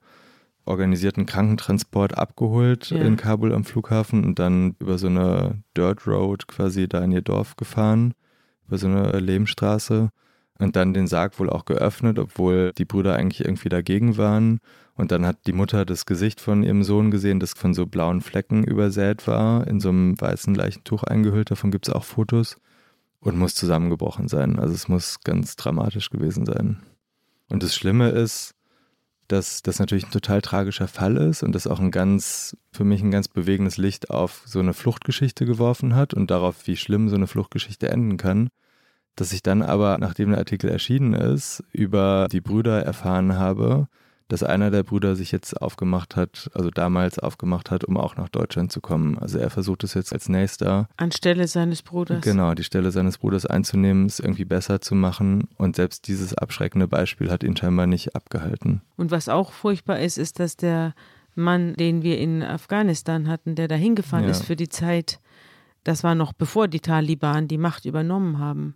organisierten 0.69 1.25
Krankentransport 1.25 2.17
abgeholt 2.17 2.91
ja. 2.91 2.97
in 2.97 3.17
Kabul 3.17 3.53
am 3.53 3.65
Flughafen 3.65 4.23
und 4.23 4.39
dann 4.39 4.75
über 4.79 4.97
so 4.97 5.07
eine 5.07 5.63
Dirt 5.75 6.05
Road 6.07 6.47
quasi 6.47 6.87
da 6.87 7.03
in 7.03 7.11
ihr 7.11 7.21
Dorf 7.21 7.55
gefahren, 7.55 8.13
über 8.67 8.77
so 8.77 8.87
eine 8.87 9.19
Lehmstraße 9.19 10.09
und 10.59 10.75
dann 10.75 10.93
den 10.93 11.07
Sarg 11.07 11.39
wohl 11.39 11.49
auch 11.49 11.65
geöffnet, 11.65 12.19
obwohl 12.19 12.73
die 12.77 12.85
Brüder 12.85 13.15
eigentlich 13.15 13.45
irgendwie 13.45 13.69
dagegen 13.69 14.17
waren. 14.17 14.59
Und 14.93 15.11
dann 15.11 15.25
hat 15.25 15.47
die 15.47 15.53
Mutter 15.53 15.85
das 15.85 16.05
Gesicht 16.05 16.41
von 16.41 16.63
ihrem 16.63 16.83
Sohn 16.83 17.09
gesehen, 17.09 17.39
das 17.39 17.53
von 17.53 17.73
so 17.73 17.85
blauen 17.85 18.19
Flecken 18.19 18.65
übersät 18.65 19.25
war, 19.27 19.65
in 19.67 19.79
so 19.79 19.89
einem 19.89 20.19
weißen 20.19 20.53
Leichentuch 20.53 21.03
eingehüllt. 21.03 21.51
Davon 21.51 21.71
gibt 21.71 21.87
es 21.87 21.93
auch 21.93 22.03
Fotos. 22.03 22.57
Und 23.21 23.37
muss 23.37 23.53
zusammengebrochen 23.53 24.29
sein. 24.29 24.59
Also 24.59 24.73
es 24.73 24.87
muss 24.87 25.19
ganz 25.21 25.57
dramatisch 25.57 26.09
gewesen 26.09 26.45
sein. 26.45 26.79
Und 27.49 27.63
das 27.63 27.75
Schlimme 27.75 28.09
ist, 28.09 28.55
dass 29.29 29.61
das 29.61 29.79
natürlich 29.79 30.05
ein 30.05 30.11
total 30.11 30.41
tragischer 30.41 30.87
Fall 30.87 31.15
ist 31.15 31.43
und 31.43 31.53
das 31.53 31.67
auch 31.67 31.79
ein 31.79 31.91
ganz, 31.91 32.57
für 32.71 32.83
mich 32.83 33.01
ein 33.01 33.11
ganz 33.11 33.27
bewegendes 33.27 33.77
Licht 33.77 34.09
auf 34.09 34.41
so 34.45 34.59
eine 34.59 34.73
Fluchtgeschichte 34.73 35.45
geworfen 35.45 35.95
hat 35.95 36.13
und 36.13 36.31
darauf, 36.31 36.67
wie 36.67 36.75
schlimm 36.75 37.09
so 37.09 37.15
eine 37.15 37.27
Fluchtgeschichte 37.27 37.89
enden 37.89 38.17
kann. 38.17 38.49
Dass 39.15 39.31
ich 39.31 39.43
dann 39.43 39.61
aber, 39.61 39.97
nachdem 39.99 40.29
der 40.29 40.39
Artikel 40.39 40.69
erschienen 40.69 41.13
ist, 41.13 41.63
über 41.71 42.27
die 42.31 42.41
Brüder 42.41 42.81
erfahren 42.83 43.37
habe, 43.37 43.87
dass 44.29 44.43
einer 44.43 44.69
der 44.69 44.83
Brüder 44.83 45.15
sich 45.15 45.31
jetzt 45.31 45.59
aufgemacht 45.59 46.15
hat, 46.15 46.49
also 46.53 46.69
damals 46.69 47.17
aufgemacht 47.17 47.71
hat, 47.71 47.83
um 47.83 47.97
auch 47.97 48.15
nach 48.15 48.29
Deutschland 48.29 48.71
zu 48.71 48.79
kommen. 48.79 49.17
Also 49.17 49.39
er 49.39 49.49
versucht 49.49 49.83
es 49.83 49.95
jetzt 49.95 50.13
als 50.13 50.29
nächster. 50.29 50.87
Anstelle 50.97 51.47
seines 51.47 51.81
Bruders. 51.81 52.21
Genau, 52.21 52.53
die 52.53 52.63
Stelle 52.63 52.91
seines 52.91 53.17
Bruders 53.17 53.47
einzunehmen, 53.47 54.05
es 54.05 54.19
irgendwie 54.19 54.45
besser 54.45 54.81
zu 54.81 54.93
machen. 54.93 55.49
Und 55.57 55.75
selbst 55.75 56.07
dieses 56.07 56.35
abschreckende 56.35 56.87
Beispiel 56.87 57.31
hat 57.31 57.43
ihn 57.43 57.57
scheinbar 57.57 57.87
nicht 57.87 58.15
abgehalten. 58.15 58.81
Und 58.97 59.09
was 59.09 59.29
auch 59.29 59.51
furchtbar 59.51 59.99
ist, 59.99 60.19
ist, 60.19 60.39
dass 60.39 60.55
der 60.55 60.93
Mann, 61.33 61.73
den 61.73 62.03
wir 62.03 62.19
in 62.19 62.43
Afghanistan 62.43 63.27
hatten, 63.27 63.55
der 63.55 63.67
da 63.67 63.75
hingefahren 63.75 64.25
ja. 64.25 64.31
ist 64.31 64.45
für 64.45 64.55
die 64.55 64.69
Zeit, 64.69 65.19
das 65.83 66.03
war 66.03 66.13
noch 66.13 66.33
bevor 66.33 66.67
die 66.67 66.81
Taliban 66.81 67.47
die 67.47 67.57
Macht 67.57 67.85
übernommen 67.85 68.37
haben 68.37 68.75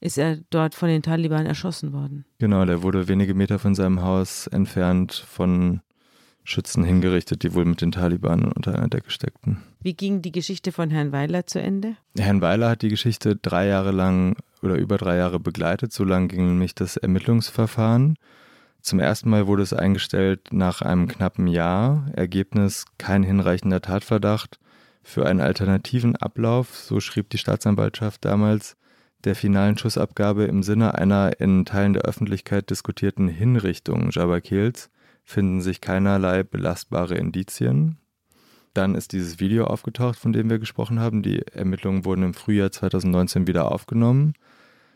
ist 0.00 0.18
er 0.18 0.38
dort 0.50 0.74
von 0.74 0.88
den 0.88 1.02
Taliban 1.02 1.46
erschossen 1.46 1.92
worden. 1.92 2.24
Genau, 2.38 2.64
der 2.64 2.82
wurde 2.82 3.08
wenige 3.08 3.34
Meter 3.34 3.58
von 3.58 3.74
seinem 3.74 4.02
Haus 4.02 4.46
entfernt 4.46 5.12
von 5.14 5.80
Schützen 6.44 6.84
hingerichtet, 6.84 7.42
die 7.42 7.54
wohl 7.54 7.64
mit 7.64 7.80
den 7.80 7.92
Taliban 7.92 8.52
unter 8.52 8.74
einer 8.74 8.88
Decke 8.88 9.10
steckten. 9.10 9.62
Wie 9.80 9.94
ging 9.94 10.22
die 10.22 10.32
Geschichte 10.32 10.70
von 10.70 10.90
Herrn 10.90 11.12
Weiler 11.12 11.46
zu 11.46 11.60
Ende? 11.60 11.96
Herrn 12.16 12.40
Weiler 12.40 12.70
hat 12.70 12.82
die 12.82 12.88
Geschichte 12.88 13.36
drei 13.36 13.66
Jahre 13.66 13.90
lang 13.90 14.36
oder 14.62 14.76
über 14.76 14.96
drei 14.96 15.16
Jahre 15.16 15.40
begleitet. 15.40 15.92
So 15.92 16.04
lang 16.04 16.28
ging 16.28 16.46
nämlich 16.46 16.74
das 16.74 16.96
Ermittlungsverfahren. 16.96 18.16
Zum 18.80 19.00
ersten 19.00 19.28
Mal 19.30 19.48
wurde 19.48 19.64
es 19.64 19.72
eingestellt 19.72 20.52
nach 20.52 20.82
einem 20.82 21.08
knappen 21.08 21.48
Jahr. 21.48 22.06
Ergebnis 22.14 22.84
kein 22.98 23.24
hinreichender 23.24 23.80
Tatverdacht 23.80 24.60
für 25.02 25.26
einen 25.26 25.40
alternativen 25.40 26.16
Ablauf, 26.16 26.76
so 26.76 27.00
schrieb 27.00 27.30
die 27.30 27.38
Staatsanwaltschaft 27.38 28.24
damals, 28.24 28.76
der 29.26 29.34
finalen 29.34 29.76
Schussabgabe 29.76 30.44
im 30.44 30.62
Sinne 30.62 30.94
einer 30.94 31.40
in 31.40 31.64
Teilen 31.64 31.94
der 31.94 32.02
Öffentlichkeit 32.02 32.70
diskutierten 32.70 33.26
Hinrichtung 33.26 34.10
Jabakils 34.12 34.88
finden 35.24 35.60
sich 35.60 35.80
keinerlei 35.80 36.44
belastbare 36.44 37.16
Indizien. 37.16 37.98
Dann 38.72 38.94
ist 38.94 39.12
dieses 39.12 39.40
Video 39.40 39.64
aufgetaucht, 39.64 40.16
von 40.16 40.32
dem 40.32 40.48
wir 40.48 40.60
gesprochen 40.60 41.00
haben. 41.00 41.22
Die 41.22 41.42
Ermittlungen 41.48 42.04
wurden 42.04 42.22
im 42.22 42.34
Frühjahr 42.34 42.70
2019 42.70 43.48
wieder 43.48 43.72
aufgenommen, 43.72 44.34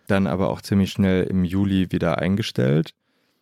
dann 0.07 0.29
aber 0.29 0.51
auch 0.51 0.61
ziemlich 0.61 0.93
schnell 0.93 1.25
im 1.25 1.45
Juli 1.45 1.91
wieder 1.91 2.19
eingestellt 2.19 2.95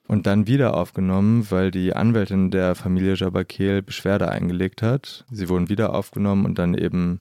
und 0.07 0.27
dann 0.27 0.47
wieder 0.47 0.75
aufgenommen, 0.75 1.51
weil 1.51 1.71
die 1.71 1.95
Anwältin 1.95 2.51
der 2.51 2.75
Familie 2.75 3.15
Jabakel 3.15 3.83
Beschwerde 3.83 4.31
eingelegt 4.31 4.81
hat. 4.81 5.27
Sie 5.31 5.51
wurden 5.51 5.69
wieder 5.69 5.95
aufgenommen 5.95 6.47
und 6.47 6.59
dann 6.59 6.73
eben 6.73 7.21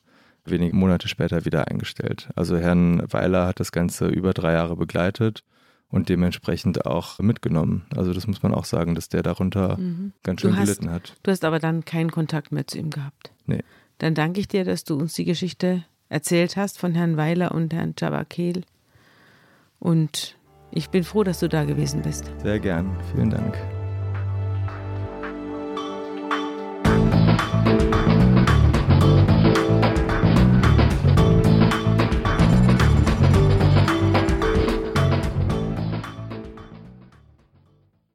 wenige 0.49 0.75
Monate 0.75 1.07
später 1.07 1.45
wieder 1.45 1.67
eingestellt. 1.67 2.29
Also 2.35 2.57
Herrn 2.57 3.01
Weiler 3.11 3.47
hat 3.47 3.59
das 3.59 3.71
Ganze 3.71 4.07
über 4.07 4.33
drei 4.33 4.53
Jahre 4.53 4.75
begleitet 4.75 5.43
und 5.89 6.09
dementsprechend 6.09 6.85
auch 6.85 7.19
mitgenommen. 7.19 7.85
Also 7.95 8.13
das 8.13 8.27
muss 8.27 8.43
man 8.43 8.53
auch 8.53 8.65
sagen, 8.65 8.95
dass 8.95 9.09
der 9.09 9.23
darunter 9.23 9.77
mhm. 9.77 10.13
ganz 10.23 10.41
schön 10.41 10.57
hast, 10.57 10.65
gelitten 10.65 10.91
hat. 10.91 11.15
Du 11.23 11.31
hast 11.31 11.45
aber 11.45 11.59
dann 11.59 11.85
keinen 11.85 12.11
Kontakt 12.11 12.51
mehr 12.51 12.67
zu 12.67 12.77
ihm 12.77 12.89
gehabt. 12.89 13.31
Nee. 13.45 13.63
Dann 13.99 14.13
danke 14.13 14.39
ich 14.39 14.47
dir, 14.47 14.63
dass 14.63 14.83
du 14.83 14.95
uns 14.95 15.13
die 15.13 15.25
Geschichte 15.25 15.83
erzählt 16.09 16.57
hast 16.57 16.77
von 16.77 16.93
Herrn 16.93 17.17
Weiler 17.17 17.51
und 17.53 17.73
Herrn 17.73 17.93
Jabakel. 17.97 18.61
Und 19.79 20.37
ich 20.71 20.89
bin 20.89 21.03
froh, 21.03 21.23
dass 21.23 21.39
du 21.39 21.49
da 21.49 21.63
gewesen 21.63 22.01
bist. 22.01 22.31
Sehr 22.43 22.59
gern. 22.59 22.95
Vielen 23.13 23.29
Dank. 23.29 23.57